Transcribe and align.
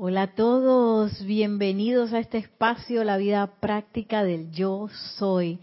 Hola 0.00 0.22
a 0.22 0.26
todos, 0.28 1.24
bienvenidos 1.24 2.12
a 2.12 2.20
este 2.20 2.38
espacio, 2.38 3.02
la 3.02 3.16
vida 3.16 3.54
práctica 3.58 4.22
del 4.22 4.52
yo 4.52 4.86
soy. 5.16 5.58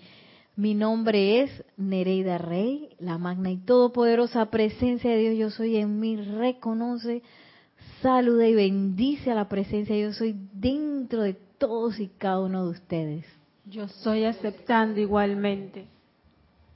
Mi 0.58 0.74
nombre 0.74 1.40
es 1.40 1.64
Nereida 1.78 2.38
Rey, 2.38 2.90
la 3.00 3.18
magna 3.18 3.50
y 3.50 3.56
todopoderosa 3.56 4.48
presencia 4.48 5.10
de 5.10 5.20
Dios 5.20 5.38
yo 5.38 5.50
soy 5.52 5.78
en 5.78 6.02
mí, 6.02 6.18
reconoce, 6.18 7.22
saluda 8.02 8.46
y 8.46 8.56
bendice 8.56 9.32
a 9.32 9.36
la 9.36 9.48
presencia 9.48 9.96
de 9.96 10.02
yo 10.02 10.12
soy 10.12 10.36
dentro 10.52 11.22
de 11.22 11.36
todos 11.58 11.98
y 12.02 12.10
cada 12.10 12.42
uno 12.42 12.66
de 12.66 12.72
ustedes. 12.72 13.26
Yo 13.66 13.88
soy 13.88 14.26
aceptando 14.26 15.00
igualmente. 15.00 15.88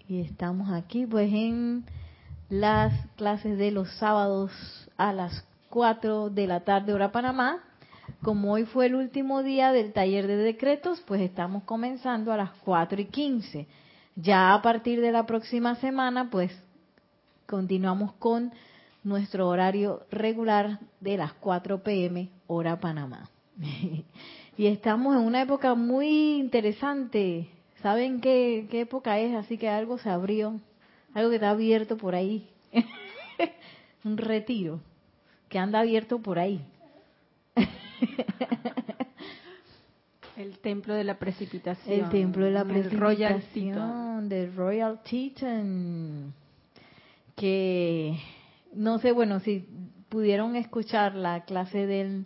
Y 0.08 0.22
estamos 0.22 0.72
aquí 0.72 1.06
pues 1.06 1.30
en 1.34 1.84
las 2.48 2.94
clases 3.18 3.58
de 3.58 3.72
los 3.72 3.92
sábados 3.98 4.50
a 4.96 5.12
las 5.12 5.46
4 5.70 6.30
de 6.30 6.48
la 6.48 6.62
tarde 6.62 6.94
hora 6.94 7.12
Panamá. 7.12 7.64
Como 8.24 8.52
hoy 8.52 8.66
fue 8.66 8.88
el 8.88 8.96
último 8.96 9.44
día 9.44 9.72
del 9.72 9.94
taller 9.94 10.28
de 10.28 10.36
decretos, 10.36 11.02
pues 11.06 11.22
estamos 11.22 11.64
comenzando 11.64 12.34
a 12.34 12.38
las 12.38 12.52
4 12.66 13.02
y 13.02 13.06
15. 13.06 13.68
Ya 14.16 14.54
a 14.54 14.62
partir 14.62 15.00
de 15.00 15.12
la 15.12 15.26
próxima 15.26 15.76
semana, 15.76 16.30
pues 16.30 16.52
continuamos 17.46 18.14
con 18.14 18.52
nuestro 19.04 19.48
horario 19.48 20.02
regular 20.12 20.80
de 21.00 21.18
las 21.18 21.34
4 21.34 21.82
pm 21.84 22.30
hora 22.48 22.80
Panamá. 22.80 23.30
y 24.58 24.66
estamos 24.66 25.16
en 25.16 25.22
una 25.22 25.42
época 25.42 25.76
muy 25.76 26.40
interesante. 26.40 27.48
¿Saben 27.82 28.20
qué, 28.20 28.68
qué 28.70 28.82
época 28.82 29.20
es? 29.20 29.36
Así 29.36 29.58
que 29.58 29.70
algo 29.70 29.98
se 30.00 30.10
abrió, 30.10 30.60
algo 31.14 31.30
que 31.30 31.36
está 31.36 31.52
abierto 31.52 31.96
por 31.96 32.16
ahí. 32.16 32.50
Un 34.04 34.18
retiro 34.18 34.82
que 35.50 35.60
anda 35.60 35.80
abierto 35.80 36.20
por 36.20 36.40
ahí. 36.40 36.62
El 40.38 40.60
templo 40.60 40.94
de 40.94 41.04
la 41.04 41.20
precipitación. 41.20 42.00
El 42.00 42.10
templo 42.10 42.46
de 42.46 42.52
la 42.52 42.64
precipitación. 42.64 43.02
Royal 43.02 43.44
Teton. 43.54 44.30
Del 44.30 44.56
Royal 44.56 45.02
Teton. 45.04 46.34
Que 47.36 48.18
no 48.74 49.00
sé, 49.00 49.12
bueno, 49.12 49.42
si 49.42 49.66
pudieron 50.10 50.56
escuchar 50.56 51.16
la 51.16 51.44
clase 51.44 51.86
del 51.86 52.26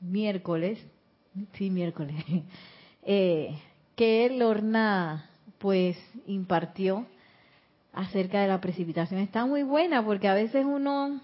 miércoles, 0.00 0.78
sí, 1.54 1.70
miércoles, 1.70 2.16
eh, 3.02 3.58
que 3.94 4.30
Lorna 4.30 5.30
pues 5.58 5.96
impartió 6.26 7.06
acerca 7.92 8.40
de 8.40 8.48
la 8.48 8.60
precipitación. 8.60 9.20
Está 9.20 9.46
muy 9.46 9.62
buena 9.62 10.04
porque 10.04 10.28
a 10.28 10.34
veces 10.34 10.64
uno 10.64 11.20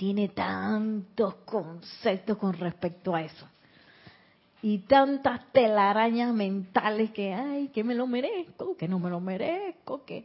tiene 0.00 0.28
tantos 0.28 1.34
conceptos 1.44 2.38
con 2.38 2.54
respecto 2.54 3.14
a 3.14 3.20
eso. 3.20 3.46
Y 4.62 4.78
tantas 4.78 5.52
telarañas 5.52 6.32
mentales 6.32 7.10
que, 7.10 7.34
ay, 7.34 7.68
que 7.68 7.84
me 7.84 7.94
lo 7.94 8.06
merezco, 8.06 8.78
que 8.78 8.88
no 8.88 8.98
me 8.98 9.10
lo 9.10 9.20
merezco, 9.20 10.06
que, 10.06 10.24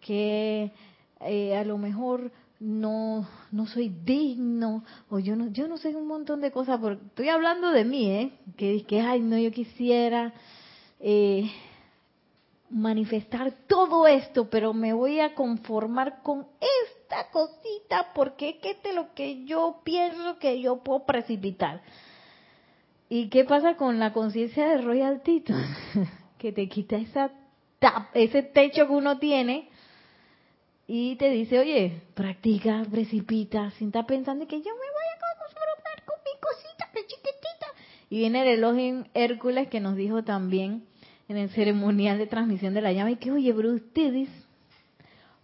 que 0.00 0.72
eh, 1.20 1.54
a 1.54 1.62
lo 1.62 1.76
mejor 1.76 2.32
no, 2.58 3.28
no 3.50 3.66
soy 3.66 3.90
digno, 3.90 4.82
o 5.10 5.18
yo 5.18 5.36
no, 5.36 5.48
yo 5.48 5.68
no 5.68 5.76
sé 5.76 5.94
un 5.94 6.06
montón 6.06 6.40
de 6.40 6.50
cosas, 6.50 6.80
porque 6.80 7.04
estoy 7.04 7.28
hablando 7.28 7.70
de 7.70 7.84
mí, 7.84 8.10
¿eh? 8.10 8.32
Que, 8.56 8.82
que 8.84 9.02
ay, 9.02 9.20
no, 9.20 9.36
yo 9.36 9.50
quisiera 9.50 10.32
eh, 11.00 11.50
manifestar 12.72 13.52
todo 13.68 14.06
esto, 14.06 14.48
pero 14.48 14.72
me 14.72 14.92
voy 14.92 15.20
a 15.20 15.34
conformar 15.34 16.22
con 16.22 16.46
esta 16.60 17.30
cosita 17.30 18.12
porque 18.14 18.58
es 18.62 18.76
que 18.76 18.92
lo 18.92 19.14
que 19.14 19.44
yo 19.44 19.80
pienso 19.84 20.38
que 20.38 20.60
yo 20.60 20.82
puedo 20.82 21.04
precipitar. 21.04 21.82
¿Y 23.08 23.28
qué 23.28 23.44
pasa 23.44 23.76
con 23.76 23.98
la 23.98 24.12
conciencia 24.12 24.68
de 24.68 24.78
Royal 24.78 25.20
Tito? 25.22 25.52
que 26.38 26.52
te 26.52 26.68
quita 26.68 26.96
esa 26.96 27.30
ese 28.14 28.42
techo 28.42 28.86
que 28.86 28.92
uno 28.92 29.18
tiene 29.18 29.68
y 30.86 31.16
te 31.16 31.30
dice, 31.30 31.58
oye, 31.58 32.02
practica, 32.14 32.84
precipita, 32.90 33.70
sin 33.72 33.88
estar 33.88 34.06
pensando 34.06 34.46
que 34.46 34.58
yo 34.58 34.70
me 34.70 34.70
voy 34.70 35.08
a 35.14 35.18
conformar 35.38 36.04
con 36.04 36.16
mi 36.24 36.40
cosita 36.40 36.88
que 36.92 37.06
chiquitita. 37.06 37.66
Y 38.08 38.18
viene 38.18 38.42
el 38.42 38.58
elogio 38.58 39.04
Hércules 39.14 39.68
que 39.68 39.80
nos 39.80 39.96
dijo 39.96 40.22
también 40.22 40.86
en 41.32 41.38
el 41.38 41.50
ceremonial 41.50 42.18
de 42.18 42.26
transmisión 42.26 42.74
de 42.74 42.82
la 42.82 42.92
llama 42.92 43.10
y 43.10 43.16
que, 43.16 43.32
oye, 43.32 43.52
pero 43.54 43.72
ustedes, 43.72 44.28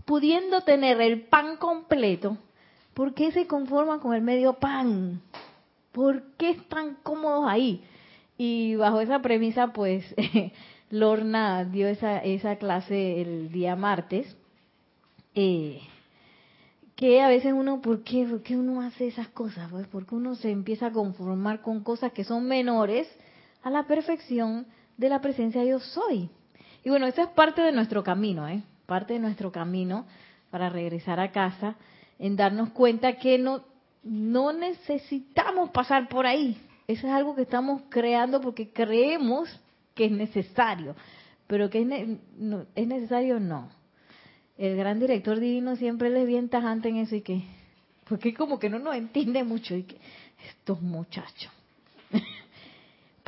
pudiendo 0.04 0.60
tener 0.60 1.00
el 1.00 1.22
pan 1.22 1.56
completo, 1.56 2.37
¿por 2.94 3.15
qué 3.15 3.32
se 3.32 3.47
conforman 3.47 3.99
con 3.99 4.15
el 4.15 4.22
medio 4.22 4.54
pan? 4.54 5.21
¿Por 5.93 6.22
qué 6.37 6.50
están 6.50 6.97
cómodos 7.03 7.47
ahí? 7.49 7.82
Y 8.37 8.76
bajo 8.76 9.00
esa 9.00 9.21
premisa, 9.21 9.72
pues, 9.72 10.04
Lorna 10.91 11.65
dio 11.65 11.88
esa, 11.88 12.19
esa 12.19 12.56
clase 12.56 13.20
el 13.20 13.50
día 13.50 13.75
martes, 13.75 14.37
eh, 15.34 15.81
que 16.97 17.22
a 17.22 17.28
veces 17.28 17.53
uno, 17.53 17.81
¿por 17.81 18.03
qué, 18.03 18.26
¿por 18.26 18.43
qué 18.43 18.56
uno 18.56 18.82
hace 18.82 19.06
esas 19.06 19.28
cosas? 19.28 19.70
Pues 19.70 19.87
porque 19.87 20.15
uno 20.15 20.34
se 20.34 20.50
empieza 20.50 20.87
a 20.87 20.93
conformar 20.93 21.62
con 21.62 21.82
cosas 21.82 22.12
que 22.12 22.25
son 22.25 22.47
menores 22.47 23.09
a 23.62 23.70
la 23.70 23.87
perfección 23.87 24.66
de 24.98 25.09
la 25.09 25.22
presencia 25.22 25.64
yo 25.64 25.81
soy. 25.81 26.28
Y 26.84 26.91
bueno, 26.91 27.06
eso 27.06 27.22
es 27.22 27.28
parte 27.28 27.62
de 27.62 27.72
nuestro 27.72 28.04
camino, 28.04 28.47
¿eh? 28.47 28.62
Parte 28.84 29.14
de 29.14 29.20
nuestro 29.20 29.50
camino 29.50 30.04
para 30.50 30.69
regresar 30.69 31.20
a 31.20 31.32
casa, 31.32 31.76
en 32.19 32.36
darnos 32.36 32.70
cuenta 32.70 33.16
que 33.16 33.38
no, 33.38 33.62
no 34.03 34.53
necesitamos 34.53 35.70
pasar 35.70 36.08
por 36.08 36.26
ahí. 36.26 36.58
Eso 36.87 37.06
es 37.06 37.12
algo 37.12 37.34
que 37.34 37.42
estamos 37.42 37.82
creando 37.88 38.41
porque 38.41 38.70
creemos 38.70 39.48
que 39.94 40.06
es 40.06 40.10
necesario. 40.12 40.97
Pero 41.47 41.70
que 41.70 41.82
es, 41.82 42.19
es 42.75 42.87
necesario, 42.87 43.41
no. 43.41 43.69
El 44.56 44.76
gran 44.76 44.98
director 44.98 45.38
divino 45.38 45.76
siempre 45.76 46.10
le 46.10 46.22
es 46.22 46.26
bien 46.26 46.48
tajante 46.48 46.88
en 46.88 46.97
eso 46.97 47.14
y 47.14 47.20
que, 47.20 47.42
porque 48.08 48.34
como 48.34 48.58
que 48.58 48.69
no 48.69 48.78
nos 48.78 48.97
entiende 48.97 49.44
mucho 49.44 49.76
y 49.76 49.84
que 49.84 49.98
estos 50.48 50.81
muchachos. 50.82 51.53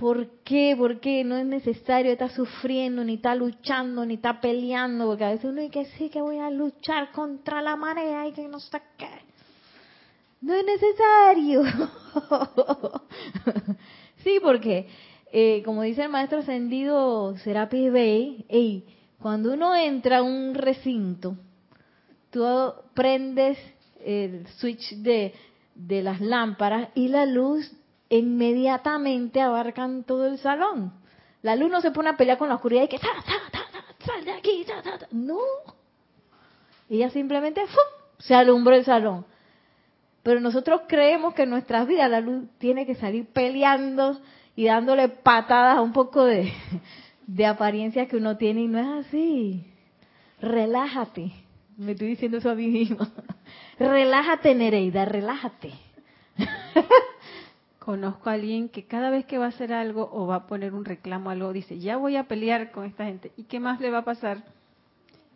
¿Por 0.00 0.28
qué? 0.44 0.75
¿Por 0.78 0.99
qué? 0.99 1.25
No 1.25 1.37
es 1.37 1.44
necesario 1.44 2.11
estar 2.11 2.31
sufriendo, 2.31 3.05
ni 3.05 3.16
estar 3.16 3.37
luchando, 3.37 4.06
ni 4.06 4.15
estar 4.15 4.41
peleando, 4.41 5.05
porque 5.05 5.25
a 5.25 5.28
veces 5.28 5.44
uno 5.44 5.61
dice 5.61 5.72
que 5.72 5.84
sí, 5.84 6.09
que 6.09 6.22
voy 6.22 6.38
a 6.38 6.49
luchar 6.49 7.12
contra 7.12 7.61
la 7.61 7.77
marea 7.77 8.27
y 8.27 8.33
que 8.33 8.49
no 8.49 8.60
sé 8.60 8.81
qué. 8.97 9.10
No 10.41 10.55
es 10.55 10.65
necesario. 10.65 11.65
sí, 14.25 14.39
porque, 14.43 14.89
eh, 15.33 15.60
como 15.66 15.83
dice 15.83 16.05
el 16.05 16.09
maestro 16.09 16.39
ascendido 16.39 17.37
Serapis 17.37 17.93
Bey, 17.93 18.47
hey, 18.49 18.87
cuando 19.21 19.53
uno 19.53 19.77
entra 19.77 20.19
a 20.19 20.22
un 20.22 20.55
recinto, 20.55 21.37
tú 22.31 22.43
prendes 22.94 23.59
el 24.03 24.47
switch 24.56 24.94
de 24.94 25.34
las 25.75 26.22
lámparas 26.22 26.89
y 26.94 27.09
la 27.09 27.27
luz 27.27 27.71
inmediatamente 28.19 29.41
abarcan 29.41 30.04
todo 30.04 30.26
el 30.26 30.38
salón. 30.38 30.93
La 31.43 31.56
luz 31.56 31.71
no 31.71 31.81
se 31.81 31.91
pone 31.91 32.10
a 32.10 32.16
pelear 32.16 32.37
con 32.37 32.48
la 32.48 32.56
oscuridad 32.56 32.82
y 32.82 32.88
que 32.88 32.98
sal 32.98 34.25
de 34.25 34.32
aquí, 34.32 34.66
no. 35.12 35.38
Ella 36.88 37.10
simplemente 37.10 37.62
se 38.19 38.34
alumbró 38.34 38.75
el 38.75 38.84
salón. 38.84 39.25
Pero 40.22 40.41
nosotros 40.41 40.82
creemos 40.87 41.34
que 41.34 41.44
en 41.44 41.50
nuestras 41.50 41.87
vidas 41.87 42.10
la 42.10 42.21
luz 42.21 42.44
tiene 42.59 42.84
que 42.84 42.94
salir 42.94 43.26
peleando 43.26 44.21
y 44.54 44.66
dándole 44.66 45.09
patadas 45.09 45.78
a 45.78 45.81
un 45.81 45.92
poco 45.92 46.25
de, 46.25 46.53
de 47.27 47.47
apariencia 47.47 48.06
que 48.06 48.16
uno 48.16 48.37
tiene 48.37 48.62
y 48.62 48.69
no 48.69 48.78
es 48.78 49.06
así. 49.06 49.65
Relájate. 50.41 51.32
Me 51.78 51.92
estoy 51.92 52.09
diciendo 52.09 52.38
eso 52.38 52.50
a 52.50 52.54
mí 52.54 52.66
mismo. 52.66 53.06
Relájate, 53.78 54.54
Nereida, 54.54 55.06
relájate. 55.06 55.72
Conozco 57.80 58.28
a 58.28 58.34
alguien 58.34 58.68
que 58.68 58.84
cada 58.84 59.09
vez 59.09 59.24
que 59.24 59.38
va 59.38 59.47
a 59.47 59.48
hacer 59.48 59.72
algo 59.72 60.10
o 60.12 60.27
va 60.27 60.36
a 60.36 60.47
poner 60.47 60.74
un 60.74 60.84
reclamo 60.84 61.30
algo, 61.30 61.50
dice, 61.50 61.78
ya 61.78 61.97
voy 61.97 62.16
a 62.16 62.24
pelear 62.24 62.72
con 62.72 62.84
esta 62.84 63.06
gente. 63.06 63.32
¿Y 63.38 63.44
qué 63.44 63.59
más 63.59 63.80
le 63.80 63.91
va 63.91 63.98
a 63.98 64.04
pasar? 64.04 64.44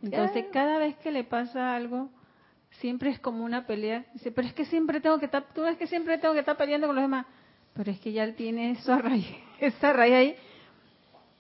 Entonces, 0.02 0.44
cada 0.52 0.76
vez 0.76 0.94
que 0.96 1.11
le 1.11 1.25
pasa 1.25 1.75
algo, 1.75 2.11
siempre 2.81 3.08
es 3.08 3.19
como 3.19 3.46
una 3.46 3.67
pelea. 3.67 4.05
Dice, 4.12 4.31
pero 4.31 4.46
es 4.46 4.52
que 4.52 4.67
siempre 4.67 5.00
tengo 5.00 5.19
que 5.19 5.25
estar, 5.25 5.46
tú 5.55 5.62
ves 5.62 5.79
que 5.79 5.87
siempre 5.87 6.19
tengo 6.19 6.35
que 6.35 6.41
estar 6.41 6.58
peleando 6.58 6.87
con 6.87 6.96
los 6.96 7.05
demás. 7.05 7.25
Pero 7.73 7.91
es 7.91 7.99
que 8.00 8.12
ya 8.12 8.25
él 8.25 8.35
tiene 8.35 8.70
esa 8.79 8.99
raíz, 8.99 9.26
esa 9.58 9.94
raíz 9.94 10.14
ahí, 10.14 10.37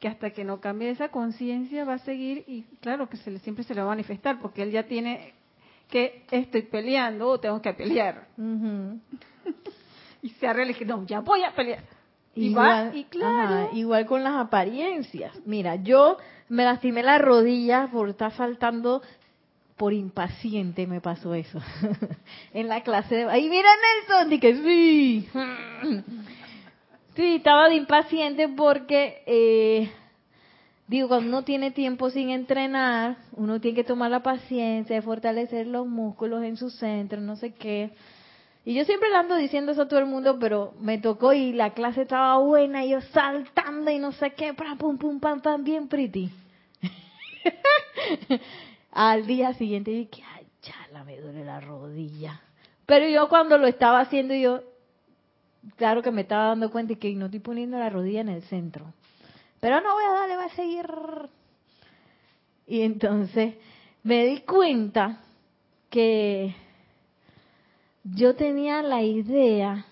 que 0.00 0.08
hasta 0.08 0.30
que 0.30 0.42
no 0.42 0.58
cambie 0.58 0.88
esa 0.88 1.10
conciencia 1.10 1.84
va 1.84 1.94
a 1.94 1.98
seguir 1.98 2.44
y 2.46 2.62
claro 2.80 3.10
que 3.10 3.18
se 3.18 3.30
le, 3.30 3.40
siempre 3.40 3.62
se 3.64 3.74
le 3.74 3.82
va 3.82 3.88
a 3.88 3.90
manifestar, 3.90 4.40
porque 4.40 4.62
él 4.62 4.70
ya 4.70 4.84
tiene 4.84 5.34
que 5.90 6.24
estoy 6.30 6.62
peleando 6.62 7.28
o 7.28 7.38
tengo 7.38 7.60
que 7.60 7.74
pelear. 7.74 8.26
Y 10.24 10.30
se 10.30 10.48
arregla 10.48 10.72
que 10.72 10.86
no, 10.86 11.04
ya 11.04 11.20
voy 11.20 11.44
a 11.44 11.54
pelear. 11.54 11.84
igual, 12.34 12.96
y 12.96 13.04
claro. 13.04 13.68
igual 13.74 14.06
con 14.06 14.24
las 14.24 14.36
apariencias. 14.36 15.32
Mira, 15.44 15.76
yo 15.76 16.16
me 16.48 16.64
lastimé 16.64 17.02
la 17.02 17.18
rodilla 17.18 17.88
por 17.92 18.08
estar 18.08 18.32
saltando 18.32 19.02
por 19.76 19.92
impaciente 19.92 20.86
me 20.86 21.02
pasó 21.02 21.34
eso. 21.34 21.60
en 22.54 22.68
la 22.68 22.82
clase 22.82 23.16
de... 23.16 23.24
Ahí 23.24 23.50
mira 23.50 23.68
Nelson, 24.08 24.30
dije, 24.30 24.56
sí. 24.62 25.28
sí, 27.16 27.34
estaba 27.34 27.68
de 27.68 27.74
impaciente 27.74 28.48
porque, 28.48 29.22
eh, 29.26 29.90
digo, 30.86 31.08
cuando 31.08 31.28
uno 31.28 31.42
tiene 31.42 31.70
tiempo 31.70 32.08
sin 32.08 32.30
entrenar, 32.30 33.18
uno 33.32 33.60
tiene 33.60 33.74
que 33.74 33.84
tomar 33.84 34.10
la 34.10 34.22
paciencia, 34.22 35.02
fortalecer 35.02 35.66
los 35.66 35.86
músculos 35.86 36.42
en 36.44 36.56
su 36.56 36.70
centro, 36.70 37.20
no 37.20 37.36
sé 37.36 37.52
qué. 37.52 37.90
Y 38.66 38.74
yo 38.74 38.84
siempre 38.84 39.10
le 39.10 39.16
ando 39.16 39.36
diciendo 39.36 39.72
eso 39.72 39.82
a 39.82 39.88
todo 39.88 40.00
el 40.00 40.06
mundo, 40.06 40.38
pero 40.38 40.72
me 40.80 40.98
tocó 40.98 41.34
y 41.34 41.52
la 41.52 41.74
clase 41.74 42.02
estaba 42.02 42.38
buena 42.38 42.84
y 42.84 42.90
yo 42.90 43.00
saltando 43.02 43.90
y 43.90 43.98
no 43.98 44.12
sé 44.12 44.32
qué, 44.32 44.54
pam, 44.54 44.78
pum, 44.78 44.96
pum, 44.96 45.20
pam, 45.20 45.40
pam, 45.42 45.62
bien 45.64 45.86
pretty. 45.86 46.30
Al 48.92 49.26
día 49.26 49.52
siguiente 49.54 49.90
dije, 49.90 50.22
ay, 50.34 50.46
chala, 50.62 51.04
me 51.04 51.20
duele 51.20 51.44
la 51.44 51.60
rodilla. 51.60 52.40
Pero 52.86 53.06
yo 53.06 53.28
cuando 53.28 53.58
lo 53.58 53.66
estaba 53.66 54.00
haciendo, 54.00 54.34
yo, 54.34 54.62
claro 55.76 56.02
que 56.02 56.10
me 56.10 56.22
estaba 56.22 56.46
dando 56.46 56.70
cuenta 56.70 56.94
y 56.94 56.96
que 56.96 57.14
no 57.14 57.26
estoy 57.26 57.40
poniendo 57.40 57.78
la 57.78 57.90
rodilla 57.90 58.22
en 58.22 58.30
el 58.30 58.42
centro. 58.44 58.86
Pero 59.60 59.82
no 59.82 59.92
voy 59.92 60.04
a 60.04 60.12
darle, 60.20 60.36
voy 60.36 60.44
a 60.46 60.54
seguir. 60.54 60.86
Y 62.66 62.80
entonces 62.80 63.56
me 64.02 64.24
di 64.24 64.40
cuenta 64.40 65.20
que 65.90 66.54
yo 68.04 68.36
tenía 68.36 68.82
la 68.82 69.02
idea 69.02 69.86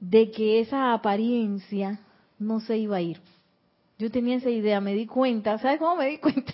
de 0.00 0.30
que 0.30 0.60
esa 0.60 0.92
apariencia 0.92 2.00
no 2.38 2.60
se 2.60 2.78
iba 2.78 2.96
a 2.96 3.02
ir. 3.02 3.20
Yo 3.98 4.10
tenía 4.10 4.36
esa 4.36 4.50
idea, 4.50 4.80
me 4.80 4.94
di 4.94 5.06
cuenta, 5.06 5.58
¿sabes 5.58 5.78
cómo 5.78 5.96
me 5.96 6.06
di 6.06 6.18
cuenta? 6.18 6.52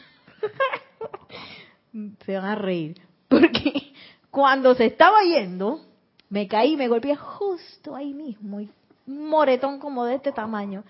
se 2.27 2.35
van 2.35 2.45
a 2.45 2.55
reír. 2.55 3.01
Porque 3.29 3.93
cuando 4.31 4.75
se 4.75 4.87
estaba 4.87 5.23
yendo, 5.23 5.81
me 6.29 6.49
caí, 6.49 6.77
me 6.77 6.89
golpeé 6.89 7.17
justo 7.17 7.95
ahí 7.95 8.13
mismo, 8.13 8.61
y 8.61 8.71
un 9.07 9.29
moretón 9.29 9.79
como 9.79 10.05
de 10.05 10.17
este 10.17 10.33
tamaño. 10.33 10.85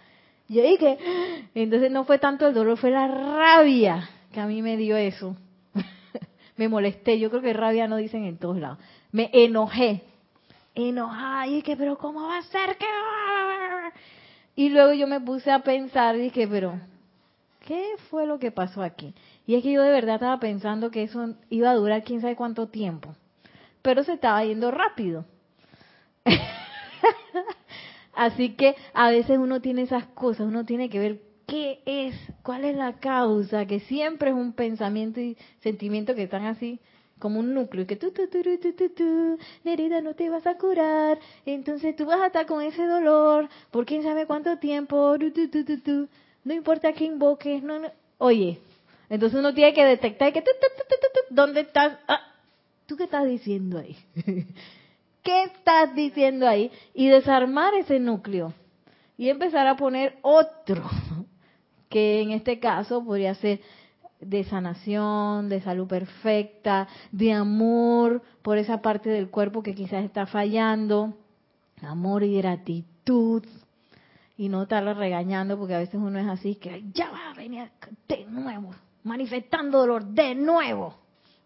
Yo 0.49 0.62
dije, 0.62 0.99
entonces 1.55 1.91
no 1.91 2.05
fue 2.05 2.19
tanto 2.19 2.47
el 2.47 2.55
dolor, 2.55 2.79
fue 2.79 2.91
la 2.91 3.09
rabia 3.09 4.09
que 4.33 4.41
a 4.41 4.47
mí 4.47 4.62
me 4.62 4.76
dio 4.76 4.97
eso. 4.97 5.37
Me 6.61 6.69
molesté, 6.69 7.19
yo 7.19 7.31
creo 7.31 7.41
que 7.41 7.55
rabia 7.55 7.89
no 7.89 7.97
dicen 7.97 8.27
en 8.27 8.37
todos 8.37 8.59
lados. 8.59 8.77
Me 9.12 9.31
enojé, 9.33 10.03
enojada, 10.75 11.47
y 11.47 11.55
dije, 11.55 11.75
pero 11.75 11.97
¿cómo 11.97 12.29
va 12.29 12.37
a 12.37 12.43
ser 12.43 12.77
que... 12.77 12.85
Y 14.57 14.69
luego 14.69 14.93
yo 14.93 15.07
me 15.07 15.23
puse 15.23 15.51
a 15.51 15.61
pensar, 15.61 16.19
dije, 16.19 16.47
pero 16.47 16.79
¿qué 17.67 17.95
fue 18.11 18.27
lo 18.27 18.39
que 18.39 18.51
pasó 18.51 18.83
aquí? 18.83 19.15
Y 19.47 19.55
es 19.55 19.62
que 19.62 19.73
yo 19.73 19.81
de 19.81 19.91
verdad 19.91 20.17
estaba 20.17 20.39
pensando 20.39 20.91
que 20.91 21.05
eso 21.05 21.35
iba 21.49 21.71
a 21.71 21.75
durar 21.75 22.05
quién 22.05 22.21
sabe 22.21 22.37
cuánto 22.37 22.69
tiempo. 22.69 23.17
Pero 23.81 24.05
se 24.05 24.12
estaba 24.12 24.45
yendo 24.45 24.71
rápido. 24.71 25.25
Así 28.15 28.51
que 28.51 28.77
a 28.93 29.09
veces 29.09 29.39
uno 29.39 29.62
tiene 29.62 29.81
esas 29.81 30.09
cosas, 30.09 30.47
uno 30.47 30.67
tiene 30.67 30.91
que 30.91 30.99
ver 30.99 31.23
qué 31.50 31.81
es, 31.85 32.14
cuál 32.44 32.64
es 32.64 32.76
la 32.76 33.00
causa, 33.00 33.67
que 33.67 33.81
siempre 33.81 34.31
es 34.31 34.37
un 34.37 34.52
pensamiento 34.52 35.20
y 35.20 35.37
sentimiento 35.62 36.14
que 36.14 36.23
están 36.23 36.44
así 36.47 36.79
como 37.19 37.41
un 37.41 37.52
núcleo, 37.52 37.87
que 37.87 37.97
tú, 37.97 38.12
tú, 38.12 38.29
tú, 38.29 38.41
tú, 38.43 38.73
tú, 38.73 38.88
tú, 38.91 39.38
herida 39.64 40.00
no 40.00 40.14
te 40.14 40.31
vas 40.31 40.47
a 40.47 40.56
curar, 40.56 41.19
entonces 41.44 41.94
tú 41.97 42.06
vas 42.06 42.20
a 42.20 42.29
estar 42.29 42.47
con 42.47 42.62
ese 42.62 42.87
dolor 42.87 43.49
por 43.73 43.85
quién 43.85 44.02
sabe 44.05 44.26
cuánto 44.26 44.58
tiempo, 44.58 45.19
tú, 45.19 45.32
tú, 45.32 45.64
tú, 45.64 45.81
tú, 45.81 46.08
no 46.44 46.55
importa 46.55 46.93
que 46.93 47.05
invoques, 47.05 47.62
no, 47.62 47.81
no. 47.81 47.88
oye, 48.19 48.61
entonces 49.11 49.38
uno 49.38 49.52
tiene 49.52 49.75
que 49.75 49.85
detectar 49.85 50.32
que, 50.32 50.43
¿dónde 51.31 51.62
estás? 51.62 51.99
Ah, 52.06 52.32
¿Tú 52.87 52.97
qué 52.97 53.05
estás 53.05 53.26
diciendo 53.26 53.79
ahí? 53.79 53.97
¿Qué 55.23 55.43
estás 55.43 55.94
diciendo 55.94 56.49
ahí? 56.49 56.70
Y 56.94 57.08
desarmar 57.08 57.75
ese 57.75 57.99
núcleo 57.99 58.55
y 59.20 59.29
empezar 59.29 59.67
a 59.67 59.76
poner 59.76 60.17
otro, 60.23 60.82
que 61.91 62.23
en 62.23 62.31
este 62.31 62.59
caso 62.59 63.05
podría 63.05 63.35
ser 63.35 63.61
de 64.21 64.45
sanación, 64.45 65.49
de 65.49 65.61
salud 65.61 65.87
perfecta, 65.87 66.89
de 67.11 67.33
amor 67.33 68.23
por 68.43 68.57
esa 68.57 68.81
parte 68.81 69.11
del 69.11 69.29
cuerpo 69.29 69.63
que 69.63 69.75
quizás 69.75 70.05
está 70.05 70.27
fallando, 70.27 71.15
amor 71.83 72.23
y 72.23 72.37
gratitud, 72.37 73.45
y 74.37 74.49
no 74.49 74.63
estarlo 74.63 74.95
regañando 74.95 75.59
porque 75.59 75.75
a 75.75 75.79
veces 75.79 75.97
uno 75.97 76.19
es 76.19 76.29
así, 76.29 76.55
que 76.55 76.85
ya 76.95 77.11
va 77.11 77.31
a 77.31 77.35
venir 77.35 77.71
de 78.09 78.25
nuevo, 78.27 78.71
manifestando 79.05 79.81
dolor 79.81 80.05
de 80.05 80.35
nuevo. 80.35 80.95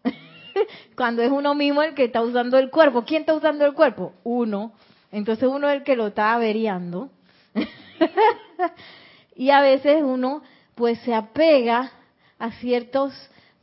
Cuando 0.95 1.21
es 1.21 1.31
uno 1.31 1.55
mismo 1.55 1.81
el 1.81 1.93
que 1.93 2.05
está 2.05 2.21
usando 2.21 2.57
el 2.57 2.69
cuerpo. 2.69 3.03
¿Quién 3.03 3.21
está 3.21 3.33
usando 3.33 3.65
el 3.65 3.73
cuerpo? 3.73 4.13
Uno. 4.23 4.73
Entonces 5.11 5.49
uno 5.49 5.69
es 5.69 5.77
el 5.77 5.83
que 5.83 5.95
lo 5.95 6.07
está 6.07 6.33
averiando. 6.33 7.09
y 9.35 9.49
a 9.49 9.61
veces 9.61 10.01
uno 10.01 10.41
pues 10.73 10.99
se 10.99 11.13
apega 11.13 11.91
a 12.39 12.51
ciertos 12.53 13.13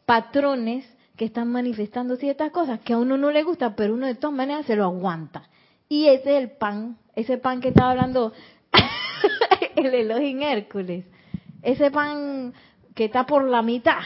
patrones 0.07 0.87
que 1.17 1.25
están 1.27 1.51
manifestando 1.51 2.17
ciertas 2.17 2.51
cosas 2.51 2.81
que 2.81 2.93
a 2.93 2.99
uno 2.99 3.17
no 3.17 3.31
le 3.31 3.43
gusta, 3.43 3.75
pero 3.75 3.95
uno 3.95 4.07
de 4.07 4.15
todas 4.15 4.37
maneras 4.37 4.67
se 4.67 4.77
lo 4.77 4.85
aguanta. 4.85 5.49
Y 5.89 6.07
ese 6.07 6.37
es 6.37 6.43
el 6.43 6.51
pan, 6.53 6.99
ese 7.15 7.39
pan 7.39 7.61
que 7.61 7.69
estaba 7.69 7.91
hablando 7.91 8.33
el 9.77 9.95
Elohim 9.95 10.43
Hércules. 10.43 11.05
Ese 11.63 11.91
pan 11.91 12.55
que 12.95 13.07
está 13.07 13.25
por 13.25 13.45
la 13.45 13.63
mitad 13.63 14.01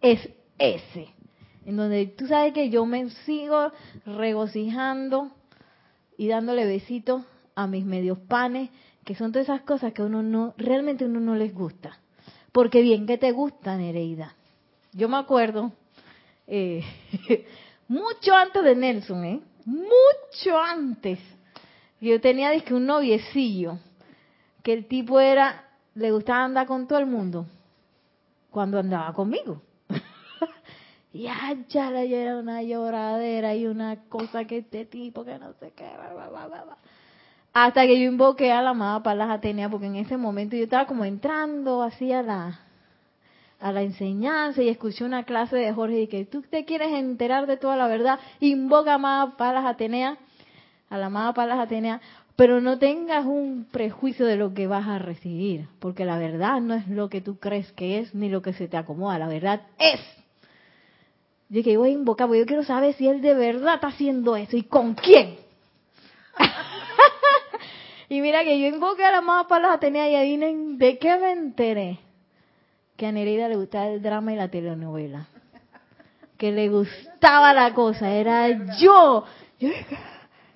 es 0.00 0.28
ese, 0.58 1.08
en 1.64 1.76
donde 1.76 2.06
tú 2.06 2.26
sabes 2.26 2.52
que 2.52 2.70
yo 2.70 2.86
me 2.86 3.08
sigo 3.10 3.72
regocijando 4.04 5.32
y 6.16 6.28
dándole 6.28 6.64
besitos 6.64 7.22
a 7.54 7.66
mis 7.66 7.84
medios 7.84 8.18
panes, 8.18 8.70
que 9.06 9.14
son 9.14 9.30
todas 9.30 9.48
esas 9.48 9.62
cosas 9.62 9.92
que 9.92 10.02
uno 10.02 10.20
no, 10.20 10.52
realmente 10.58 11.04
uno 11.04 11.20
no 11.20 11.36
les 11.36 11.54
gusta. 11.54 11.96
Porque 12.50 12.82
bien 12.82 13.06
que 13.06 13.16
te 13.16 13.30
gusta, 13.30 13.76
Nereida. 13.76 14.34
Yo 14.92 15.08
me 15.08 15.16
acuerdo, 15.16 15.70
eh, 16.48 16.82
mucho 17.88 18.34
antes 18.34 18.64
de 18.64 18.74
Nelson, 18.74 19.24
¿eh? 19.24 19.40
Mucho 19.64 20.58
antes. 20.58 21.20
Yo 22.00 22.20
tenía 22.20 22.60
que 22.64 22.74
un 22.74 22.86
noviecillo, 22.86 23.78
que 24.64 24.72
el 24.72 24.86
tipo 24.86 25.20
era, 25.20 25.68
le 25.94 26.10
gustaba 26.10 26.42
andar 26.42 26.66
con 26.66 26.88
todo 26.88 26.98
el 26.98 27.06
mundo 27.06 27.46
cuando 28.50 28.80
andaba 28.80 29.12
conmigo. 29.12 29.62
y 31.12 31.28
ya 31.68 31.90
la 31.92 32.02
era 32.02 32.38
una 32.38 32.60
lloradera 32.60 33.54
y 33.54 33.68
una 33.68 34.02
cosa 34.08 34.46
que 34.46 34.58
este 34.58 34.84
tipo 34.84 35.24
que 35.24 35.38
no 35.38 35.52
sé 35.60 35.72
qué. 35.76 35.86
Hasta 37.58 37.86
que 37.86 37.98
yo 37.98 38.04
invoqué 38.04 38.52
a 38.52 38.60
la 38.60 38.70
amada 38.70 39.02
Palas 39.02 39.30
Atenea, 39.30 39.70
porque 39.70 39.86
en 39.86 39.96
ese 39.96 40.18
momento 40.18 40.54
yo 40.56 40.64
estaba 40.64 40.84
como 40.84 41.06
entrando 41.06 41.82
así 41.82 42.12
a 42.12 42.22
la, 42.22 42.60
a 43.58 43.72
la 43.72 43.80
enseñanza 43.80 44.62
y 44.62 44.68
escuché 44.68 45.06
una 45.06 45.24
clase 45.24 45.56
de 45.56 45.72
Jorge 45.72 46.02
y 46.02 46.06
que 46.06 46.26
tú 46.26 46.42
te 46.42 46.66
quieres 46.66 46.92
enterar 46.92 47.46
de 47.46 47.56
toda 47.56 47.76
la 47.76 47.88
verdad, 47.88 48.20
invoca 48.40 48.92
a 48.92 48.94
amada 48.96 49.38
Palas 49.38 49.64
Atenea, 49.64 50.18
a 50.90 50.98
la 50.98 51.06
amada 51.06 51.32
Palas 51.32 51.58
Atenea, 51.58 52.02
pero 52.36 52.60
no 52.60 52.78
tengas 52.78 53.24
un 53.24 53.66
prejuicio 53.72 54.26
de 54.26 54.36
lo 54.36 54.52
que 54.52 54.66
vas 54.66 54.86
a 54.86 54.98
recibir, 54.98 55.66
porque 55.78 56.04
la 56.04 56.18
verdad 56.18 56.60
no 56.60 56.74
es 56.74 56.86
lo 56.88 57.08
que 57.08 57.22
tú 57.22 57.38
crees 57.38 57.72
que 57.72 58.00
es 58.00 58.14
ni 58.14 58.28
lo 58.28 58.42
que 58.42 58.52
se 58.52 58.68
te 58.68 58.76
acomoda, 58.76 59.18
la 59.18 59.28
verdad 59.28 59.62
es. 59.78 60.00
Yo 61.48 61.62
que 61.62 61.78
voy 61.78 61.88
a 61.88 61.92
invocar, 61.92 62.26
porque 62.26 62.40
yo 62.40 62.46
quiero 62.46 62.64
saber 62.64 62.92
si 62.96 63.08
él 63.08 63.22
de 63.22 63.32
verdad 63.32 63.76
está 63.76 63.86
haciendo 63.86 64.36
eso 64.36 64.58
y 64.58 64.64
con 64.64 64.92
quién. 64.92 65.45
Y 68.08 68.20
mira 68.20 68.44
que 68.44 68.58
yo 68.60 68.66
invoqué 68.66 69.04
a 69.04 69.12
la 69.12 69.20
más 69.20 69.46
para 69.46 69.68
las 69.68 69.76
Atenea 69.76 70.08
y 70.08 70.16
adivinen 70.16 70.78
de 70.78 70.98
qué 70.98 71.16
me 71.18 71.32
enteré. 71.32 71.98
Que 72.96 73.06
a 73.06 73.12
Nereida 73.12 73.48
le 73.48 73.56
gustaba 73.56 73.88
el 73.88 74.00
drama 74.00 74.32
y 74.32 74.36
la 74.36 74.48
telenovela. 74.48 75.26
Que 76.38 76.52
le 76.52 76.68
gustaba 76.68 77.52
la 77.52 77.74
cosa, 77.74 78.10
era 78.10 78.48
yo. 78.78 79.24
yo 79.58 79.68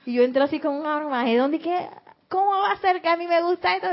y 0.06 0.14
yo 0.14 0.22
entré 0.22 0.42
así 0.42 0.60
con 0.60 0.74
un 0.74 0.86
armaje, 0.86 1.36
¿dónde 1.36 1.58
que 1.58 1.88
¿Cómo 2.30 2.50
va 2.50 2.72
a 2.72 2.80
ser 2.80 3.02
que 3.02 3.08
a 3.08 3.16
mí 3.16 3.26
me 3.26 3.42
gusta 3.42 3.74
esto? 3.74 3.88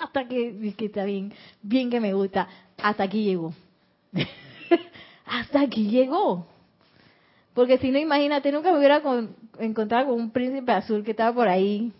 Hasta 0.00 0.26
que, 0.26 0.74
que 0.74 0.86
está 0.86 1.04
bien, 1.04 1.34
bien 1.60 1.90
que 1.90 2.00
me 2.00 2.14
gusta. 2.14 2.48
Hasta 2.78 3.02
aquí 3.02 3.24
llegó. 3.24 3.52
Hasta 5.26 5.60
aquí 5.60 5.90
llegó. 5.90 6.46
Porque 7.52 7.76
si 7.76 7.90
no, 7.90 7.98
imagínate, 7.98 8.50
nunca 8.52 8.72
me 8.72 8.78
hubiera 8.78 9.02
encontrado 9.58 10.06
con 10.06 10.14
un 10.18 10.30
príncipe 10.30 10.72
azul 10.72 11.04
que 11.04 11.10
estaba 11.10 11.34
por 11.34 11.46
ahí. 11.46 11.92